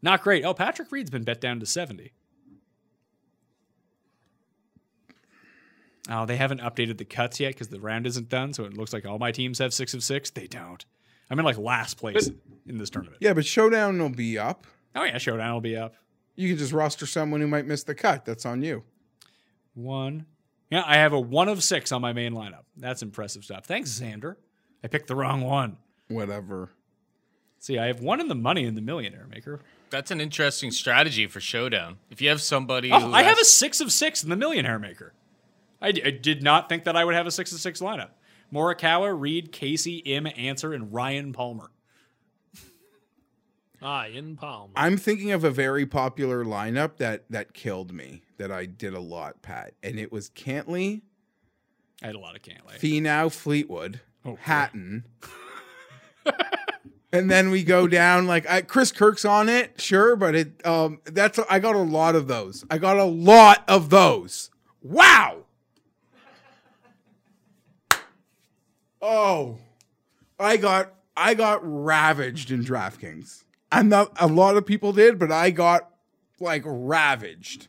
Not 0.00 0.22
great. 0.22 0.44
Oh, 0.44 0.54
Patrick 0.54 0.90
Reed's 0.92 1.10
been 1.10 1.24
bet 1.24 1.40
down 1.40 1.60
to 1.60 1.66
70. 1.66 2.12
Oh, 6.08 6.24
they 6.26 6.36
haven't 6.36 6.60
updated 6.60 6.96
the 6.98 7.04
cuts 7.04 7.38
yet 7.38 7.52
because 7.54 7.68
the 7.68 7.80
round 7.80 8.06
isn't 8.06 8.28
done, 8.28 8.52
so 8.54 8.64
it 8.64 8.74
looks 8.76 8.92
like 8.92 9.04
all 9.04 9.18
my 9.18 9.30
teams 9.32 9.58
have 9.58 9.74
six 9.74 9.92
of 9.94 10.02
six. 10.02 10.30
They 10.30 10.46
don't. 10.46 10.84
I'm 11.30 11.38
in 11.38 11.44
like 11.44 11.58
last 11.58 11.98
place 11.98 12.30
in 12.66 12.78
this 12.78 12.88
tournament. 12.90 13.18
yeah, 13.20 13.34
but 13.34 13.44
showdown 13.44 13.98
will 14.00 14.08
be 14.08 14.38
up. 14.38 14.66
Oh 14.96 15.04
yeah, 15.04 15.18
showdown 15.18 15.52
will 15.52 15.60
be 15.60 15.76
up. 15.76 15.94
You 16.36 16.48
can 16.48 16.56
just 16.56 16.72
roster 16.72 17.04
someone 17.06 17.40
who 17.40 17.46
might 17.48 17.66
miss 17.66 17.82
the 17.82 17.94
cut. 17.94 18.24
That's 18.24 18.46
on 18.46 18.62
you. 18.62 18.84
One. 19.74 20.26
Yeah, 20.70 20.82
I 20.86 20.96
have 20.96 21.12
a 21.12 21.20
one 21.20 21.48
of 21.48 21.62
six 21.62 21.92
on 21.92 22.00
my 22.02 22.12
main 22.12 22.32
lineup. 22.32 22.64
That's 22.76 23.02
impressive 23.02 23.44
stuff. 23.44 23.64
Thanks, 23.66 23.90
Xander. 24.00 24.36
I 24.84 24.88
picked 24.88 25.08
the 25.08 25.16
wrong 25.16 25.42
one. 25.42 25.78
Whatever. 26.08 26.70
See, 27.58 27.78
I 27.78 27.86
have 27.86 28.00
one 28.00 28.20
in 28.20 28.28
the 28.28 28.34
money 28.34 28.64
in 28.64 28.74
the 28.74 28.80
millionaire 28.80 29.26
maker. 29.28 29.60
That's 29.90 30.10
an 30.10 30.20
interesting 30.20 30.70
strategy 30.70 31.26
for 31.26 31.40
Showdown. 31.40 31.98
If 32.10 32.20
you 32.20 32.28
have 32.28 32.40
somebody 32.40 32.92
Oh, 32.92 33.00
who 33.00 33.12
I 33.12 33.22
have 33.24 33.38
a 33.38 33.44
six 33.44 33.80
of 33.80 33.90
six 33.92 34.22
in 34.22 34.30
the 34.30 34.36
millionaire 34.36 34.78
maker. 34.78 35.12
I, 35.80 35.92
d- 35.92 36.02
I 36.04 36.10
did 36.10 36.42
not 36.42 36.68
think 36.68 36.84
that 36.84 36.96
I 36.96 37.04
would 37.04 37.14
have 37.14 37.26
a 37.26 37.30
six 37.30 37.52
of 37.52 37.60
six 37.60 37.80
lineup. 37.80 38.10
Morikawa, 38.52 39.18
Reed, 39.18 39.52
Casey, 39.52 39.98
Im, 39.98 40.26
Ancer, 40.36 40.72
and 40.72 40.92
Ryan 40.92 41.32
Palmer. 41.32 41.70
Ah, 43.80 44.06
in 44.06 44.34
Palm. 44.36 44.72
I'm 44.74 44.96
thinking 44.96 45.30
of 45.30 45.44
a 45.44 45.50
very 45.52 45.86
popular 45.86 46.44
lineup 46.44 46.96
that 46.96 47.24
that 47.30 47.54
killed 47.54 47.92
me 47.92 48.22
that 48.36 48.50
I 48.50 48.66
did 48.66 48.92
a 48.92 48.98
lot, 49.00 49.40
Pat, 49.40 49.74
and 49.84 50.00
it 50.00 50.10
was 50.10 50.30
Cantlay, 50.30 51.02
I 52.02 52.06
had 52.06 52.16
a 52.16 52.18
lot 52.18 52.34
of 52.34 52.42
Cantlay. 52.42 52.78
Finau, 52.80 53.30
Fleetwood, 53.32 54.00
Oh. 54.24 54.36
Hatton. 54.40 55.04
and 57.12 57.30
then 57.30 57.50
we 57.50 57.62
go 57.62 57.86
down 57.86 58.26
like 58.26 58.48
I, 58.50 58.62
Chris 58.62 58.90
Kirk's 58.92 59.24
on 59.24 59.48
it, 59.48 59.80
sure, 59.80 60.16
but 60.16 60.34
it 60.34 60.66
um 60.66 61.00
that's 61.04 61.38
I 61.48 61.60
got 61.60 61.76
a 61.76 61.78
lot 61.78 62.16
of 62.16 62.26
those. 62.26 62.64
I 62.70 62.78
got 62.78 62.96
a 62.98 63.04
lot 63.04 63.62
of 63.68 63.90
those. 63.90 64.50
Wow. 64.82 65.44
Oh, 69.00 69.58
I 70.38 70.56
got 70.56 70.92
I 71.16 71.34
got 71.34 71.60
ravaged 71.62 72.50
in 72.50 72.64
DraftKings. 72.64 73.44
I'm 73.70 73.88
not 73.88 74.12
a 74.20 74.26
lot 74.26 74.56
of 74.56 74.66
people 74.66 74.92
did, 74.92 75.18
but 75.18 75.30
I 75.32 75.50
got 75.50 75.90
like 76.40 76.62
ravaged. 76.64 77.68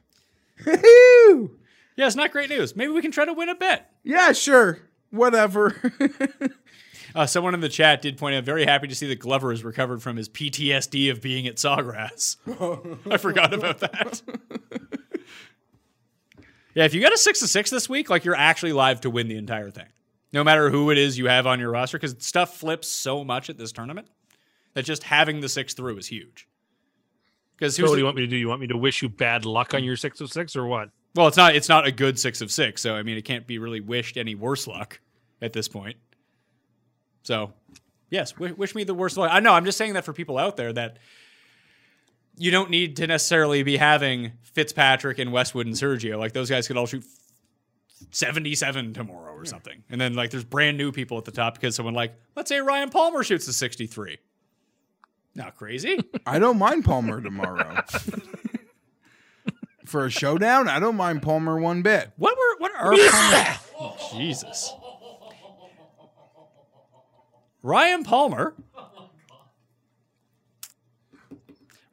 Yeah, 0.66 2.08
it's 2.08 2.16
not 2.16 2.32
great 2.32 2.50
news. 2.50 2.76
Maybe 2.76 2.92
we 2.92 3.02
can 3.02 3.12
try 3.12 3.26
to 3.26 3.34
win 3.34 3.50
a 3.50 3.56
bet. 3.56 3.92
yeah, 4.04 4.32
sure. 4.32 4.80
Whatever. 5.12 5.76
Uh, 7.16 7.26
someone 7.26 7.54
in 7.54 7.60
the 7.60 7.70
chat 7.70 8.02
did 8.02 8.18
point 8.18 8.36
out, 8.36 8.44
very 8.44 8.66
happy 8.66 8.88
to 8.88 8.94
see 8.96 9.08
that 9.08 9.18
Glover 9.20 9.50
has 9.50 9.64
recovered 9.64 10.02
from 10.02 10.16
his 10.16 10.30
PTSD 10.30 11.10
of 11.12 11.22
being 11.22 11.48
at 11.48 11.56
Sawgrass. 11.56 12.38
I 13.12 13.18
forgot 13.18 13.54
about 13.54 13.80
that. 13.80 14.22
yeah, 16.76 16.86
if 16.86 16.94
you 16.94 17.02
got 17.02 17.12
a 17.14 17.18
six 17.18 17.40
to 17.40 17.48
six 17.48 17.70
this 17.72 17.90
week, 17.90 18.10
like 18.10 18.26
you're 18.26 18.36
actually 18.36 18.74
live 18.74 19.02
to 19.02 19.10
win 19.10 19.28
the 19.28 19.38
entire 19.38 19.72
thing. 19.72 19.88
No 20.32 20.44
matter 20.44 20.70
who 20.70 20.92
it 20.92 20.98
is 20.98 21.18
you 21.18 21.28
have 21.28 21.48
on 21.48 21.60
your 21.60 21.72
roster, 21.72 21.98
because 21.98 22.16
stuff 22.20 22.58
flips 22.58 22.88
so 22.88 23.24
much 23.24 23.50
at 23.50 23.58
this 23.58 23.72
tournament 23.72 24.08
that 24.74 24.86
just 24.86 25.04
having 25.04 25.40
the 25.42 25.50
six 25.50 25.74
through 25.74 25.98
is 25.98 26.08
huge. 26.08 26.48
Because 27.58 27.76
So 27.76 27.84
what 27.84 27.94
do 27.94 27.98
you 27.98 28.06
want 28.06 28.16
me 28.16 28.22
to 28.22 28.28
do? 28.28 28.38
You 28.38 28.48
want 28.48 28.62
me 28.62 28.68
to 28.68 28.78
wish 28.78 29.02
you 29.02 29.10
bad 29.10 29.46
luck 29.46 29.74
on 29.74 29.84
your 29.84 29.96
six 29.98 30.22
of 30.22 30.32
six 30.32 30.56
or 30.56 30.66
what? 30.66 30.90
well, 31.16 31.28
it's 31.28 31.38
not 31.38 31.56
it's 31.56 31.68
not 31.68 31.88
a 31.88 31.92
good 31.92 32.20
six 32.20 32.40
of 32.42 32.52
six, 32.52 32.82
so 32.82 32.96
I 32.96 33.04
mean 33.04 33.18
it 33.18 33.24
can't 33.24 33.48
be 33.48 33.58
really 33.58 33.82
wished 33.82 34.16
any 34.16 34.36
worse 34.36 34.68
luck 34.68 35.00
at 35.42 35.54
this 35.54 35.68
point. 35.68 35.98
So, 37.24 37.52
yes, 38.10 38.32
w- 38.34 38.56
wish 38.56 38.76
me 38.76 38.84
the 38.84 38.94
worst 38.94 39.18
luck. 39.18 39.30
I 39.34 39.40
know 39.40 39.54
I'm 39.54 39.66
just 39.66 39.78
saying 39.78 39.94
that 39.94 40.06
for 40.06 40.14
people 40.14 40.38
out 40.38 40.56
there 40.56 40.72
that 40.74 40.98
you 42.38 42.52
don't 42.52 42.70
need 42.70 42.96
to 42.98 43.08
necessarily 43.08 43.64
be 43.64 43.76
having 43.78 44.34
Fitzpatrick 44.54 45.20
and 45.20 45.32
Westwood 45.32 45.66
and 45.66 45.76
Sergio. 45.76 46.18
Like 46.18 46.32
those 46.34 46.50
guys 46.50 46.68
could 46.68 46.78
all 46.78 46.86
shoot 46.86 47.04
77 48.12 48.94
tomorrow 48.94 49.34
or 49.34 49.46
something. 49.46 49.84
And 49.90 50.00
then 50.00 50.14
like 50.14 50.32
there's 50.32 50.44
brand 50.44 50.78
new 50.78 50.92
people 50.92 51.18
at 51.18 51.26
the 51.26 51.32
top 51.32 51.56
because 51.56 51.76
someone 51.76 51.94
like 51.94 52.14
let's 52.36 52.50
say 52.50 52.60
Ryan 52.60 52.90
Palmer 52.90 53.24
shoots 53.24 53.48
a 53.48 53.54
63. 53.54 54.18
Not 55.36 55.56
crazy. 55.56 56.00
I 56.26 56.40
don't 56.40 56.58
mind 56.58 56.86
Palmer 56.86 57.22
tomorrow. 57.22 57.84
For 59.86 60.06
a 60.06 60.10
showdown, 60.10 60.68
I 60.68 60.80
don't 60.80 60.96
mind 60.96 61.22
Palmer 61.24 61.60
one 61.60 61.82
bit. 61.82 62.12
What 62.18 62.38
were 62.38 62.58
what 62.60 62.72
are 62.76 62.92
Palmer? 62.96 63.58
Oh, 63.80 63.96
Jesus. 64.16 64.74
Ryan 67.64 68.04
Palmer. 68.04 68.54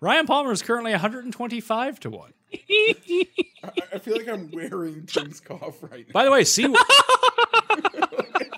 Ryan 0.00 0.26
Palmer 0.26 0.52
is 0.52 0.62
currently 0.62 0.92
125 0.92 2.00
to 2.00 2.10
1. 2.10 2.32
I 3.92 3.98
feel 3.98 4.16
like 4.16 4.28
I'm 4.28 4.50
wearing 4.50 5.06
Tim's 5.06 5.40
cough 5.40 5.82
right 5.82 6.06
now. 6.06 6.12
By 6.12 6.24
the 6.24 6.30
way, 6.30 6.44
see 6.44 6.64
I 6.64 6.68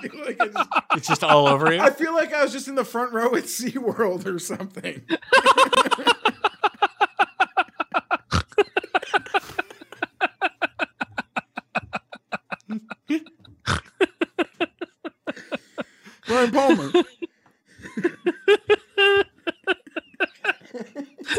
feel 0.08 0.24
like 0.24 0.40
I 0.40 0.46
just 0.46 0.68
It's 0.94 1.08
just 1.08 1.24
all 1.24 1.48
over 1.48 1.72
you. 1.72 1.80
I 1.80 1.90
feel 1.90 2.14
like 2.14 2.32
I 2.32 2.42
was 2.42 2.52
just 2.52 2.68
in 2.68 2.74
the 2.74 2.84
front 2.84 3.12
row 3.12 3.34
at 3.34 3.44
SeaWorld 3.44 4.26
or 4.26 4.38
something. 4.38 5.02
Ryan 16.28 16.50
Palmer. 16.50 16.90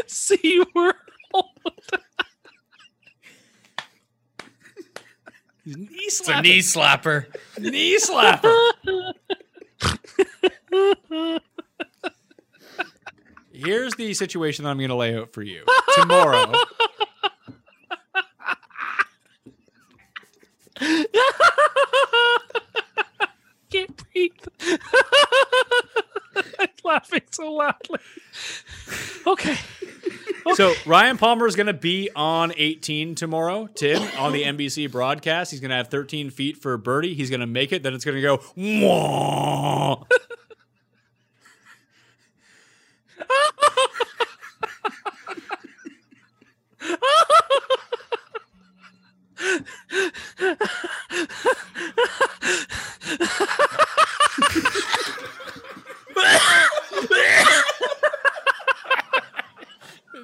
See 0.06 0.62
where 0.72 0.94
knee 5.80 5.88
It's 5.92 6.28
a 6.28 6.42
knee 6.42 6.58
slapper. 6.60 7.26
knee 7.58 7.98
slapper. 7.98 8.70
Here's 13.52 13.94
the 13.94 14.14
situation 14.14 14.64
that 14.64 14.70
I'm 14.70 14.78
going 14.78 14.88
to 14.90 14.94
lay 14.94 15.16
out 15.16 15.32
for 15.32 15.42
you 15.42 15.64
tomorrow. 15.96 16.52
can't 23.70 24.02
breathe. 24.12 24.32
I'm 26.58 26.68
laughing 26.84 27.22
so 27.30 27.52
loudly. 27.52 27.98
Okay. 29.26 29.56
So 30.60 30.74
Ryan 30.84 31.16
Palmer 31.16 31.46
is 31.46 31.56
going 31.56 31.68
to 31.68 31.72
be 31.72 32.10
on 32.14 32.52
18 32.54 33.14
tomorrow. 33.14 33.66
Tim 33.68 34.02
on 34.18 34.34
the 34.34 34.42
NBC 34.42 34.92
broadcast. 34.92 35.52
He's 35.52 35.60
going 35.60 35.70
to 35.70 35.76
have 35.76 35.88
13 35.88 36.28
feet 36.28 36.58
for 36.58 36.76
birdie. 36.76 37.14
He's 37.14 37.30
going 37.30 37.40
to 37.40 37.46
make 37.46 37.72
it. 37.72 37.82
Then 37.82 37.94
it's 37.94 38.04
going 38.04 38.16
to 38.16 38.20
go. 38.20 38.42
Wah! 38.56 40.04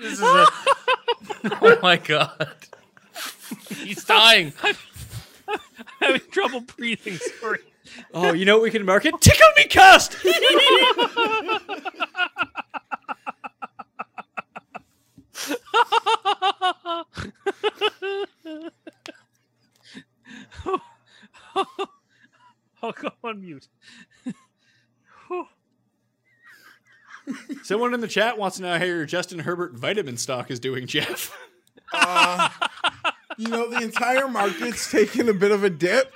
This 0.00 0.12
is 0.12 0.20
a. 0.20 0.46
oh 1.62 1.75
my 1.86 1.96
god. 1.98 2.56
He's 3.68 4.04
dying. 4.04 4.52
I'm 4.64 4.74
having 6.00 6.20
trouble 6.32 6.62
breathing. 6.62 7.16
Sorry. 7.40 7.60
Oh, 8.12 8.32
you 8.32 8.44
know 8.44 8.56
what 8.56 8.64
we 8.64 8.72
can 8.72 8.84
market? 8.84 9.14
Tickle 9.20 9.46
me 9.56 9.66
cast. 9.66 10.16
I'll 22.82 22.92
go 22.92 23.10
on 23.22 23.40
mute. 23.40 23.68
Someone 27.62 27.94
in 27.94 28.00
the 28.00 28.08
chat 28.08 28.38
wants 28.38 28.56
to 28.56 28.62
know 28.64 28.76
how 28.76 28.84
your 28.84 29.06
Justin 29.06 29.38
Herbert 29.38 29.74
vitamin 29.74 30.16
stock 30.16 30.50
is 30.50 30.58
doing, 30.58 30.88
Geoff. 30.88 31.32
Uh, 31.92 32.48
you 33.38 33.48
know, 33.48 33.68
the 33.70 33.82
entire 33.82 34.28
market's 34.28 34.90
taken 34.90 35.28
a 35.28 35.34
bit 35.34 35.52
of 35.52 35.64
a 35.64 35.70
dip. 35.70 36.12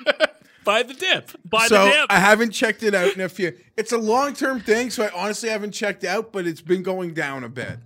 By 0.65 0.83
the 0.83 0.95
dip. 0.95 1.31
By 1.45 1.67
so 1.67 1.85
the 1.85 1.91
dip. 1.91 2.07
I 2.11 2.19
haven't 2.19 2.51
checked 2.51 2.83
it 2.83 2.95
out 2.95 3.15
in 3.15 3.21
a 3.21 3.29
few. 3.29 3.57
It's 3.77 3.93
a 3.93 3.99
long 3.99 4.35
term 4.35 4.61
thing, 4.61 4.91
so 4.91 5.05
I 5.05 5.11
honestly 5.15 5.49
haven't 5.49 5.73
checked 5.73 6.05
out, 6.05 6.33
but 6.33 6.47
it's 6.47 6.61
been 6.61 6.83
going 6.83 7.15
down 7.15 7.45
a 7.45 7.49
bit. 7.49 7.79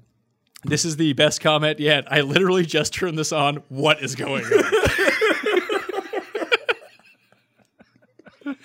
This 0.65 0.85
is 0.85 0.97
the 0.97 1.13
best 1.13 1.41
comment 1.41 1.79
yet. 1.79 2.11
I 2.11 2.23
literally 2.23 2.65
just 2.65 2.95
turned 2.95 3.19
this 3.19 3.33
on. 3.33 3.57
What 3.69 4.03
is 4.03 4.15
going 4.15 4.45
on? 4.45 4.65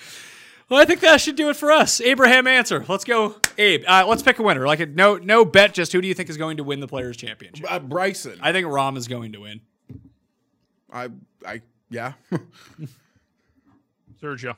well, 0.69 0.79
I 0.79 0.85
think 0.85 0.99
that 1.01 1.19
should 1.19 1.35
do 1.35 1.49
it 1.49 1.55
for 1.55 1.71
us. 1.71 1.99
Abraham 1.99 2.47
Ancer. 2.47 2.85
Let's 2.87 3.03
go, 3.03 3.35
Abe. 3.57 3.83
Uh, 3.87 4.05
let's 4.07 4.21
pick 4.21 4.39
a 4.39 4.43
winner. 4.43 4.65
Like 4.67 4.79
a, 4.79 4.85
no, 4.85 5.17
no 5.17 5.43
bet. 5.43 5.73
Just 5.73 5.91
who 5.91 6.01
do 6.01 6.07
you 6.07 6.13
think 6.13 6.29
is 6.29 6.37
going 6.37 6.57
to 6.57 6.63
win 6.63 6.79
the 6.79 6.87
Players 6.87 7.17
Championship? 7.17 7.65
Uh, 7.69 7.79
Bryson, 7.79 8.39
I 8.41 8.51
think 8.51 8.67
Rahm 8.67 8.95
is 8.97 9.07
going 9.07 9.33
to 9.33 9.39
win. 9.39 9.61
I, 10.91 11.09
I, 11.45 11.61
yeah. 11.89 12.13
Sergio. 14.21 14.55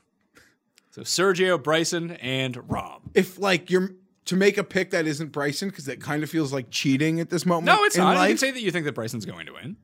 So 0.90 1.02
Sergio, 1.02 1.62
Bryson, 1.62 2.12
and 2.12 2.56
Rahm. 2.56 3.00
if 3.14 3.38
like 3.38 3.70
you're 3.70 3.94
to 4.26 4.36
make 4.36 4.58
a 4.58 4.64
pick 4.64 4.90
that 4.90 5.06
isn't 5.06 5.32
Bryson, 5.32 5.68
because 5.70 5.88
it 5.88 6.00
kind 6.00 6.22
of 6.22 6.30
feels 6.30 6.52
like 6.52 6.70
cheating 6.70 7.20
at 7.20 7.30
this 7.30 7.46
moment. 7.46 7.66
No, 7.66 7.84
it's 7.84 7.96
in 7.96 8.02
not. 8.02 8.20
You 8.22 8.28
can 8.28 8.38
say 8.38 8.50
that 8.50 8.60
you 8.60 8.70
think 8.70 8.84
that 8.84 8.92
Bryson's 8.92 9.26
going 9.26 9.46
to 9.46 9.52
win. 9.52 9.76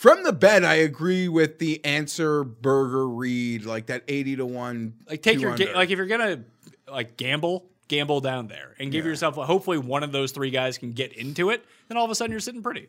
From 0.00 0.22
the 0.22 0.32
bet, 0.32 0.64
I 0.64 0.76
agree 0.76 1.28
with 1.28 1.58
the 1.58 1.84
answer. 1.84 2.42
Berger 2.42 3.06
read, 3.06 3.66
like 3.66 3.88
that 3.88 4.02
eighty 4.08 4.34
to 4.34 4.46
one. 4.46 4.94
Like 5.06 5.20
take 5.20 5.38
your 5.38 5.54
ga- 5.54 5.74
like 5.74 5.90
if 5.90 5.98
you're 5.98 6.06
gonna 6.06 6.42
like 6.90 7.18
gamble, 7.18 7.66
gamble 7.86 8.22
down 8.22 8.48
there 8.48 8.74
and 8.78 8.90
give 8.90 9.04
yourself. 9.04 9.34
Hopefully, 9.34 9.76
one 9.76 10.02
of 10.02 10.10
those 10.10 10.32
three 10.32 10.48
guys 10.48 10.78
can 10.78 10.92
get 10.92 11.12
into 11.12 11.50
it. 11.50 11.66
Then 11.88 11.98
all 11.98 12.06
of 12.06 12.10
a 12.10 12.14
sudden, 12.14 12.30
you're 12.30 12.40
sitting 12.40 12.62
pretty. 12.62 12.88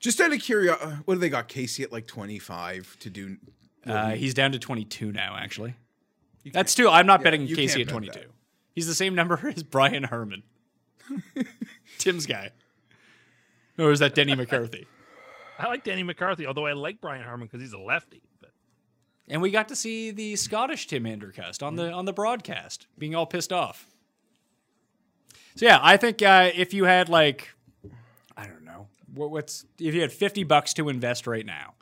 Just 0.00 0.20
out 0.20 0.34
of 0.34 0.40
curiosity, 0.40 0.96
what 1.06 1.14
do 1.14 1.20
they 1.20 1.30
got? 1.30 1.48
Casey 1.48 1.82
at 1.82 1.92
like 1.92 2.06
twenty 2.06 2.38
five 2.38 2.94
to 3.00 3.08
do. 3.08 3.38
Uh, 3.86 4.10
he's 4.10 4.34
down 4.34 4.52
to 4.52 4.58
22 4.58 5.12
now, 5.12 5.38
actually. 5.40 5.74
That's 6.52 6.74
two. 6.74 6.90
I'm 6.90 7.06
not 7.06 7.22
betting 7.22 7.46
Casey 7.46 7.80
at 7.80 7.88
22. 7.88 8.12
that. 8.12 8.26
He's 8.74 8.86
the 8.86 8.94
same 8.94 9.14
number 9.14 9.50
as 9.56 9.62
Brian 9.62 10.02
Harman, 10.04 10.42
Tim's 11.98 12.26
guy. 12.26 12.50
Or 13.78 13.90
is 13.92 14.00
that 14.00 14.14
Denny 14.14 14.34
McCarthy? 14.34 14.86
I 15.60 15.66
like 15.66 15.84
Danny 15.84 16.02
McCarthy, 16.02 16.46
although 16.46 16.66
I 16.66 16.72
like 16.72 17.00
Brian 17.00 17.22
Harman 17.22 17.46
because 17.46 17.60
he's 17.60 17.74
a 17.74 17.78
lefty. 17.78 18.22
But 18.40 18.50
And 19.28 19.42
we 19.42 19.50
got 19.50 19.68
to 19.68 19.76
see 19.76 20.10
the 20.10 20.36
Scottish 20.36 20.86
Tim 20.86 21.04
Andercust 21.04 21.62
on 21.62 21.76
the 21.76 21.92
on 21.92 22.06
the 22.06 22.12
broadcast, 22.12 22.86
being 22.98 23.14
all 23.14 23.26
pissed 23.26 23.52
off. 23.52 23.86
So 25.56 25.66
yeah, 25.66 25.78
I 25.82 25.96
think 25.98 26.22
uh, 26.22 26.50
if 26.54 26.72
you 26.72 26.84
had 26.84 27.08
like, 27.08 27.50
I 28.36 28.46
don't 28.46 28.64
know, 28.64 28.88
what, 29.14 29.30
what's 29.30 29.66
if 29.78 29.94
you 29.94 30.00
had 30.00 30.12
fifty 30.12 30.44
bucks 30.44 30.72
to 30.74 30.88
invest 30.88 31.26
right 31.26 31.44
now, 31.44 31.74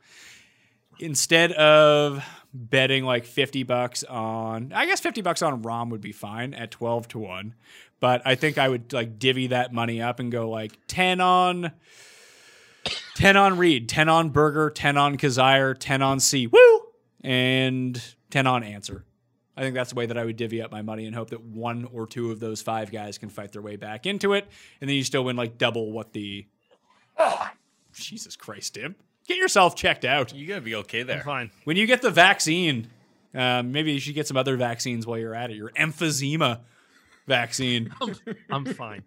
instead 0.99 1.53
of 1.53 2.25
betting 2.53 3.05
like 3.05 3.27
fifty 3.27 3.63
bucks 3.63 4.03
on, 4.05 4.73
I 4.75 4.87
guess 4.87 5.01
fifty 5.01 5.21
bucks 5.21 5.43
on 5.43 5.63
Rahm 5.63 5.91
would 5.91 6.01
be 6.01 6.13
fine 6.13 6.55
at 6.55 6.73
twelve 6.73 7.07
to 7.09 7.19
one, 7.21 7.55
but 8.01 8.23
I 8.25 8.35
think 8.35 8.59
I 8.59 8.69
would 8.69 8.93
like 8.93 9.19
divvy 9.19 9.49
that 9.49 9.73
money 9.73 10.03
up 10.03 10.19
and 10.19 10.33
go 10.33 10.51
like 10.51 10.73
ten 10.89 11.21
on. 11.21 11.71
10 13.15 13.37
on 13.37 13.59
Reed, 13.59 13.89
10 13.89 14.09
on 14.09 14.31
Berger, 14.31 14.71
10 14.71 14.97
on 14.97 15.17
Kizzire, 15.19 15.77
10 15.79 16.03
on 16.03 16.21
C, 16.21 16.47
woo, 16.47 16.81
and 17.23 18.01
10 18.31 18.47
on 18.47 18.63
Ancer. 18.63 19.05
I 19.57 19.63
think 19.63 19.75
that's 19.75 19.91
the 19.91 19.97
way 19.97 20.07
that 20.07 20.17
I 20.17 20.25
would 20.25 20.37
divvy 20.37 20.63
up 20.63 20.71
my 20.71 20.83
money 20.83 21.07
and 21.07 21.15
hope 21.17 21.31
that 21.31 21.43
one 21.43 21.89
or 21.93 22.07
two 22.07 22.31
of 22.31 22.39
those 22.39 22.63
five 22.63 22.93
guys 22.93 23.19
can 23.19 23.29
fight 23.29 23.51
their 23.51 23.61
way 23.61 23.75
back 23.75 24.07
into 24.07 24.35
it. 24.35 24.47
And 24.81 24.89
then 24.89 24.97
you 24.97 25.03
still 25.03 25.25
win 25.25 25.35
like 25.35 25.59
double 25.59 25.91
what 25.91 26.13
the. 26.13 26.47
Jesus 27.93 28.37
Christ, 28.37 28.75
Tim. 28.75 28.95
Get 29.27 29.37
yourself 29.37 29.75
checked 29.75 30.05
out. 30.05 30.33
You 30.33 30.47
gotta 30.47 30.61
be 30.61 30.77
okay 30.77 31.03
there. 31.03 31.23
fine. 31.23 31.51
When 31.65 31.77
you 31.77 31.87
get 31.87 32.03
the 32.03 32.11
vaccine, 32.11 32.87
um, 33.35 33.73
maybe 33.73 33.93
you 33.93 33.99
should 33.99 34.15
get 34.15 34.29
some 34.29 34.37
other 34.37 34.57
vaccines 34.57 35.07
while 35.07 35.19
you're 35.19 35.35
at 35.35 35.51
it. 35.51 35.57
Your 35.57 35.71
emphysema 35.71 36.61
vaccine. 37.27 37.93
I'm 38.51 38.65
fine. 38.65 39.03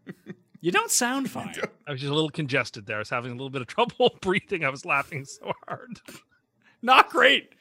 You 0.61 0.71
don't 0.71 0.91
sound 0.91 1.29
fine. 1.29 1.55
I 1.87 1.91
was 1.91 1.99
just 1.99 2.11
a 2.11 2.13
little 2.13 2.29
congested 2.29 2.85
there. 2.85 2.97
I 2.97 2.99
was 2.99 3.09
having 3.09 3.31
a 3.31 3.33
little 3.35 3.49
bit 3.49 3.61
of 3.61 3.67
trouble 3.67 4.17
breathing. 4.21 4.63
I 4.63 4.69
was 4.69 4.85
laughing 4.85 5.25
so 5.25 5.51
hard. 5.67 5.99
Not 6.83 7.09
great. 7.09 7.53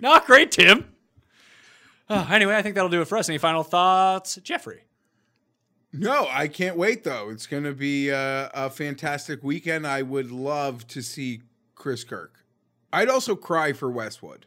Not 0.00 0.26
great, 0.26 0.50
Tim. 0.50 0.92
Oh, 2.08 2.28
anyway, 2.30 2.56
I 2.56 2.62
think 2.62 2.74
that'll 2.74 2.90
do 2.90 3.00
it 3.00 3.08
for 3.08 3.18
us. 3.18 3.28
Any 3.28 3.38
final 3.38 3.62
thoughts, 3.62 4.36
Jeffrey? 4.42 4.82
No, 5.92 6.26
I 6.30 6.48
can't 6.48 6.76
wait 6.76 7.02
though. 7.04 7.30
It's 7.30 7.46
going 7.46 7.64
to 7.64 7.72
be 7.72 8.10
a, 8.10 8.50
a 8.52 8.70
fantastic 8.70 9.42
weekend. 9.42 9.86
I 9.86 10.02
would 10.02 10.30
love 10.30 10.86
to 10.88 11.02
see 11.02 11.42
Chris 11.74 12.04
Kirk. 12.04 12.44
I'd 12.92 13.08
also 13.08 13.34
cry 13.36 13.72
for 13.72 13.90
Westwood. 13.90 14.46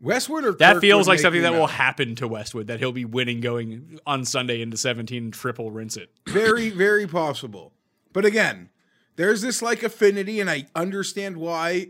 Westwood 0.00 0.44
or 0.44 0.52
That 0.52 0.74
Kirk 0.74 0.80
feels 0.80 1.06
like 1.06 1.18
something 1.18 1.42
me 1.42 1.48
that 1.48 1.52
will 1.52 1.66
happen 1.66 2.14
to 2.16 2.28
Westwood. 2.28 2.68
That 2.68 2.78
he'll 2.78 2.92
be 2.92 3.04
winning 3.04 3.40
going 3.40 3.98
on 4.06 4.24
Sunday 4.24 4.62
into 4.62 4.76
17 4.76 5.30
triple 5.30 5.70
rinse 5.70 5.96
it. 5.96 6.10
very, 6.26 6.70
very 6.70 7.06
possible. 7.06 7.72
But 8.12 8.24
again, 8.24 8.70
there's 9.16 9.42
this 9.42 9.60
like 9.60 9.82
affinity, 9.82 10.40
and 10.40 10.48
I 10.48 10.66
understand 10.74 11.36
why, 11.36 11.88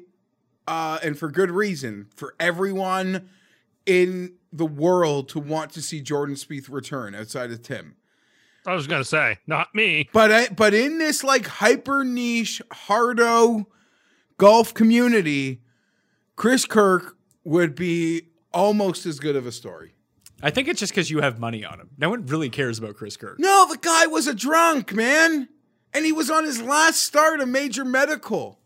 uh, 0.67 0.99
and 1.03 1.19
for 1.19 1.31
good 1.31 1.51
reason, 1.51 2.09
for 2.15 2.35
everyone 2.41 3.29
in 3.87 4.35
the 4.53 4.67
world 4.67 5.29
to 5.31 5.39
want 5.39 5.71
to 5.73 5.83
see 5.83 6.01
Jordan 6.01 6.35
Spieth 6.35 6.69
return 6.69 7.15
outside 7.15 7.51
of 7.53 7.63
Tim. 7.63 7.97
I 8.67 8.75
was 8.75 8.87
going 8.87 9.01
to 9.01 9.09
say, 9.09 9.39
not 9.47 9.75
me. 9.75 10.09
But 10.13 10.33
I, 10.33 10.49
but 10.49 10.75
in 10.75 10.99
this 10.99 11.25
like 11.25 11.47
hyper 11.47 12.05
niche 12.05 12.61
hardo 12.71 13.69
golf 14.37 14.75
community, 14.75 15.63
Chris 16.37 16.67
Kirk 16.67 17.17
would 17.51 17.75
be 17.75 18.23
almost 18.55 19.07
as 19.07 19.19
good 19.19 19.35
of 19.35 19.45
a 19.45 19.51
story. 19.51 19.93
I 20.41 20.51
think 20.51 20.69
it's 20.69 20.79
just 20.79 20.93
because 20.93 21.11
you 21.11 21.21
have 21.21 21.41
money 21.41 21.65
on 21.65 21.81
him. 21.81 21.91
No 21.99 22.09
one 22.09 22.25
really 22.27 22.49
cares 22.49 22.79
about 22.79 22.95
Chris 22.95 23.17
Kirk. 23.17 23.41
No, 23.41 23.67
the 23.69 23.77
guy 23.77 24.07
was 24.07 24.29
a 24.29 24.35
drunk, 24.35 24.95
man. 24.95 25.49
And 25.93 26.05
he 26.05 26.13
was 26.13 26.31
on 26.31 26.45
his 26.45 26.63
last 26.63 27.03
start 27.03 27.41
of 27.41 27.49
major 27.49 27.85
medical. 27.85 28.61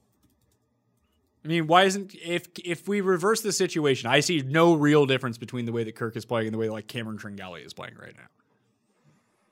I 1.42 1.48
mean, 1.48 1.66
why 1.66 1.84
isn't 1.84 2.14
if 2.14 2.48
if 2.62 2.86
we 2.86 3.00
reverse 3.00 3.40
the 3.40 3.52
situation, 3.52 4.10
I 4.10 4.20
see 4.20 4.42
no 4.42 4.74
real 4.74 5.06
difference 5.06 5.38
between 5.38 5.64
the 5.64 5.72
way 5.72 5.84
that 5.84 5.94
Kirk 5.94 6.14
is 6.14 6.26
playing 6.26 6.48
and 6.48 6.54
the 6.54 6.58
way 6.58 6.68
like 6.68 6.86
Cameron 6.86 7.16
Tringale 7.16 7.64
is 7.64 7.72
playing 7.72 7.94
right 7.98 8.14
now. 8.14 8.28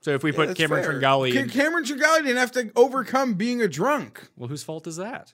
So 0.01 0.11
if 0.11 0.21
we 0.21 0.31
put 0.31 0.55
Cameron 0.55 0.83
fair. 0.83 0.93
Tringale, 0.93 1.35
in, 1.35 1.49
Cameron 1.49 1.85
Tringale 1.85 2.17
didn't 2.19 2.37
have 2.37 2.51
to 2.51 2.71
overcome 2.75 3.33
being 3.33 3.63
a 3.63 3.67
drunk. 3.67 4.29
well, 4.37 4.47
whose 4.47 4.63
fault 4.63 4.85
is 4.85 4.97
that? 4.97 5.33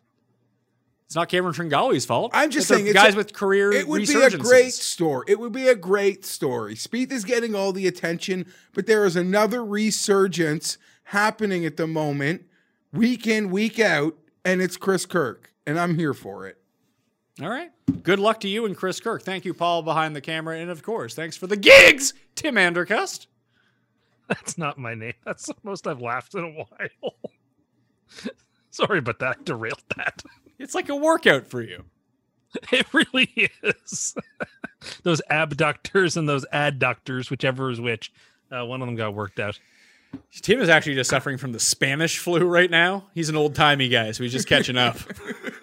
It's 1.10 1.16
not 1.16 1.28
Cameron 1.28 1.55
Tringale's 1.55 2.05
fault. 2.05 2.30
I'm 2.36 2.51
just 2.51 2.70
It's 2.70 2.80
saying, 2.82 2.93
guys 2.93 3.16
a- 3.16 3.18
with 3.18 3.34
career. 3.34 3.72
It 3.72 3.88
would 3.88 4.05
be 4.05 4.14
a 4.22 4.30
great 4.38 4.74
story. 4.74 5.26
It 5.28 5.39
would 5.39 5.51
be 5.51 5.68
a 5.68 5.74
great 5.74 6.24
story. 6.24 6.76
Spieth 6.76 7.12
is 7.12 7.26
getting 7.26 7.55
all 7.55 7.72
the 7.74 7.88
attention, 7.88 8.45
but 8.76 8.86
there 8.86 9.03
is 9.05 9.16
another 9.16 9.66
resurgence 9.66 10.78
happening 11.05 11.66
at 11.66 11.78
the 11.78 11.88
moment, 11.88 12.43
week 12.93 13.26
in, 13.26 13.49
week 13.49 13.80
out, 13.80 14.16
and 14.45 14.62
it's 14.62 14.78
Chris 14.78 15.07
Kirk, 15.07 15.51
and 15.66 15.80
I'm 15.80 15.97
here 15.97 16.14
for 16.14 16.45
it. 16.45 16.62
All 17.41 17.49
right. 17.49 17.72
Good 18.03 18.20
luck 18.20 18.39
to 18.41 18.47
you 18.47 18.68
and 18.68 18.78
Chris 18.78 18.99
Kirk. 18.99 19.24
Thank 19.24 19.45
you, 19.45 19.55
Paul, 19.55 19.82
behind 19.82 20.16
the 20.16 20.22
camera, 20.22 20.60
and 20.60 20.70
of 20.70 20.84
course, 20.84 21.16
thanks 21.16 21.36
for 21.36 21.47
the 21.47 21.57
gigs, 21.57 22.14
Tim 22.36 22.53
Andercust. 22.53 23.26
That's 24.28 24.60
not 24.60 24.78
my 24.78 24.93
name. 24.93 25.14
That's 25.26 25.47
the 25.47 25.55
most 25.64 25.88
I've 25.88 26.01
laughed 26.01 26.36
in 26.36 26.43
a 26.43 26.51
while. 26.51 27.16
Sorry 28.70 28.99
about 28.99 29.18
that. 29.18 29.38
I 29.39 29.43
derailed 29.43 29.82
that. 29.97 30.22
It's 30.60 30.76
like 30.76 30.89
a 30.89 30.95
workout 30.95 31.47
for 31.47 31.62
you. 31.62 31.86
It 32.72 32.91
really 32.95 33.51
is. 33.62 34.16
those 35.03 35.22
abductors 35.30 36.18
and 36.18 36.28
those 36.28 36.47
adductors, 36.51 37.30
whichever 37.30 37.70
is 37.70 37.80
which. 37.80 38.12
Uh, 38.51 38.66
one 38.66 38.82
of 38.82 38.88
them 38.88 38.95
got 38.95 39.14
worked 39.14 39.39
out. 39.39 39.60
Tim 40.32 40.60
is 40.60 40.68
actually 40.68 40.95
just 40.95 41.12
suffering 41.12 41.38
from 41.38 41.51
the 41.51 41.60
Spanish 41.60 42.18
flu 42.18 42.43
right 42.47 42.72
now. 42.72 43.05
He's 43.14 43.30
an 43.30 43.36
old 43.36 43.53
timey 43.53 43.88
guy, 43.88 44.12
so 44.12 44.24
he's 44.24 44.32
just 44.32 44.47
catching 44.47 44.78
up. 44.78 44.97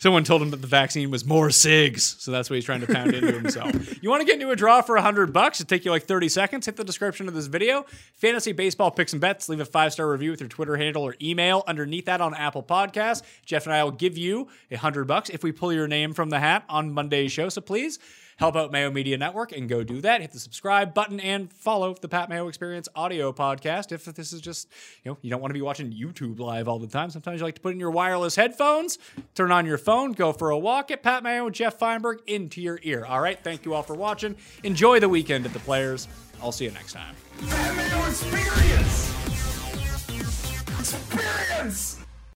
Someone 0.00 0.24
told 0.24 0.40
him 0.40 0.48
that 0.50 0.62
the 0.62 0.66
vaccine 0.66 1.10
was 1.10 1.26
more 1.26 1.50
cigs, 1.50 2.16
so 2.18 2.30
that's 2.30 2.48
what 2.48 2.54
he's 2.54 2.64
trying 2.64 2.80
to 2.80 2.86
pound 2.86 3.12
into 3.14 3.32
himself. 3.32 4.02
You 4.02 4.08
want 4.08 4.22
to 4.22 4.24
get 4.24 4.36
into 4.36 4.50
a 4.50 4.56
draw 4.56 4.80
for 4.80 4.94
100 4.94 5.30
bucks? 5.30 5.60
It'll 5.60 5.68
take 5.68 5.84
you 5.84 5.90
like 5.90 6.04
30 6.04 6.30
seconds. 6.30 6.64
Hit 6.64 6.76
the 6.76 6.84
description 6.84 7.28
of 7.28 7.34
this 7.34 7.48
video. 7.48 7.84
Fantasy 8.14 8.52
baseball 8.52 8.90
picks 8.90 9.12
and 9.12 9.20
bets. 9.20 9.50
Leave 9.50 9.60
a 9.60 9.66
five 9.66 9.92
star 9.92 10.10
review 10.10 10.30
with 10.30 10.40
your 10.40 10.48
Twitter 10.48 10.78
handle 10.78 11.02
or 11.02 11.16
email 11.20 11.62
underneath 11.66 12.06
that 12.06 12.22
on 12.22 12.34
Apple 12.34 12.62
Podcasts. 12.62 13.22
Geoff 13.44 13.66
and 13.66 13.74
I 13.74 13.84
will 13.84 13.90
give 13.90 14.16
you 14.16 14.48
a 14.70 14.76
100 14.76 15.04
bucks 15.04 15.28
if 15.28 15.42
we 15.42 15.52
pull 15.52 15.70
your 15.70 15.86
name 15.86 16.14
from 16.14 16.30
the 16.30 16.40
hat 16.40 16.64
on 16.70 16.92
Monday's 16.92 17.30
show. 17.30 17.50
So 17.50 17.60
please 17.60 17.98
help 18.40 18.56
out 18.56 18.72
Mayo 18.72 18.90
Media 18.90 19.18
Network 19.18 19.52
and 19.52 19.68
go 19.68 19.84
do 19.84 20.00
that. 20.00 20.22
Hit 20.22 20.32
the 20.32 20.40
subscribe 20.40 20.94
button 20.94 21.20
and 21.20 21.52
follow 21.52 21.94
the 21.94 22.08
Pat 22.08 22.30
Mayo 22.30 22.48
Experience 22.48 22.88
audio 22.96 23.32
podcast. 23.32 23.92
If 23.92 24.06
this 24.06 24.32
is 24.32 24.40
just, 24.40 24.66
you 25.04 25.10
know, 25.10 25.18
you 25.20 25.28
don't 25.28 25.42
want 25.42 25.50
to 25.50 25.54
be 25.54 25.60
watching 25.60 25.92
YouTube 25.92 26.40
live 26.40 26.66
all 26.66 26.78
the 26.78 26.86
time. 26.86 27.10
Sometimes 27.10 27.40
you 27.40 27.44
like 27.44 27.56
to 27.56 27.60
put 27.60 27.74
in 27.74 27.78
your 27.78 27.90
wireless 27.90 28.34
headphones, 28.34 28.98
turn 29.34 29.52
on 29.52 29.66
your 29.66 29.76
phone, 29.76 30.12
go 30.12 30.32
for 30.32 30.50
a 30.50 30.58
walk, 30.58 30.90
at 30.90 31.02
Pat 31.02 31.22
Mayo 31.22 31.46
and 31.46 31.54
Geoff 31.54 31.78
Fienberg 31.78 32.20
into 32.26 32.62
your 32.62 32.80
ear. 32.82 33.04
All 33.04 33.20
right. 33.20 33.38
Thank 33.38 33.66
you 33.66 33.74
all 33.74 33.82
for 33.82 33.94
watching. 33.94 34.34
Enjoy 34.64 34.98
the 34.98 35.08
weekend 35.08 35.44
at 35.44 35.52
the 35.52 35.58
players. 35.60 36.08
I'll 36.42 36.50
see 36.50 36.64
you 36.64 36.70
next 36.70 36.94
time. 36.94 37.14
Fan 37.14 37.76
Mayo 37.76 38.06
Experience! 38.06 39.14
Experience! 40.80 41.99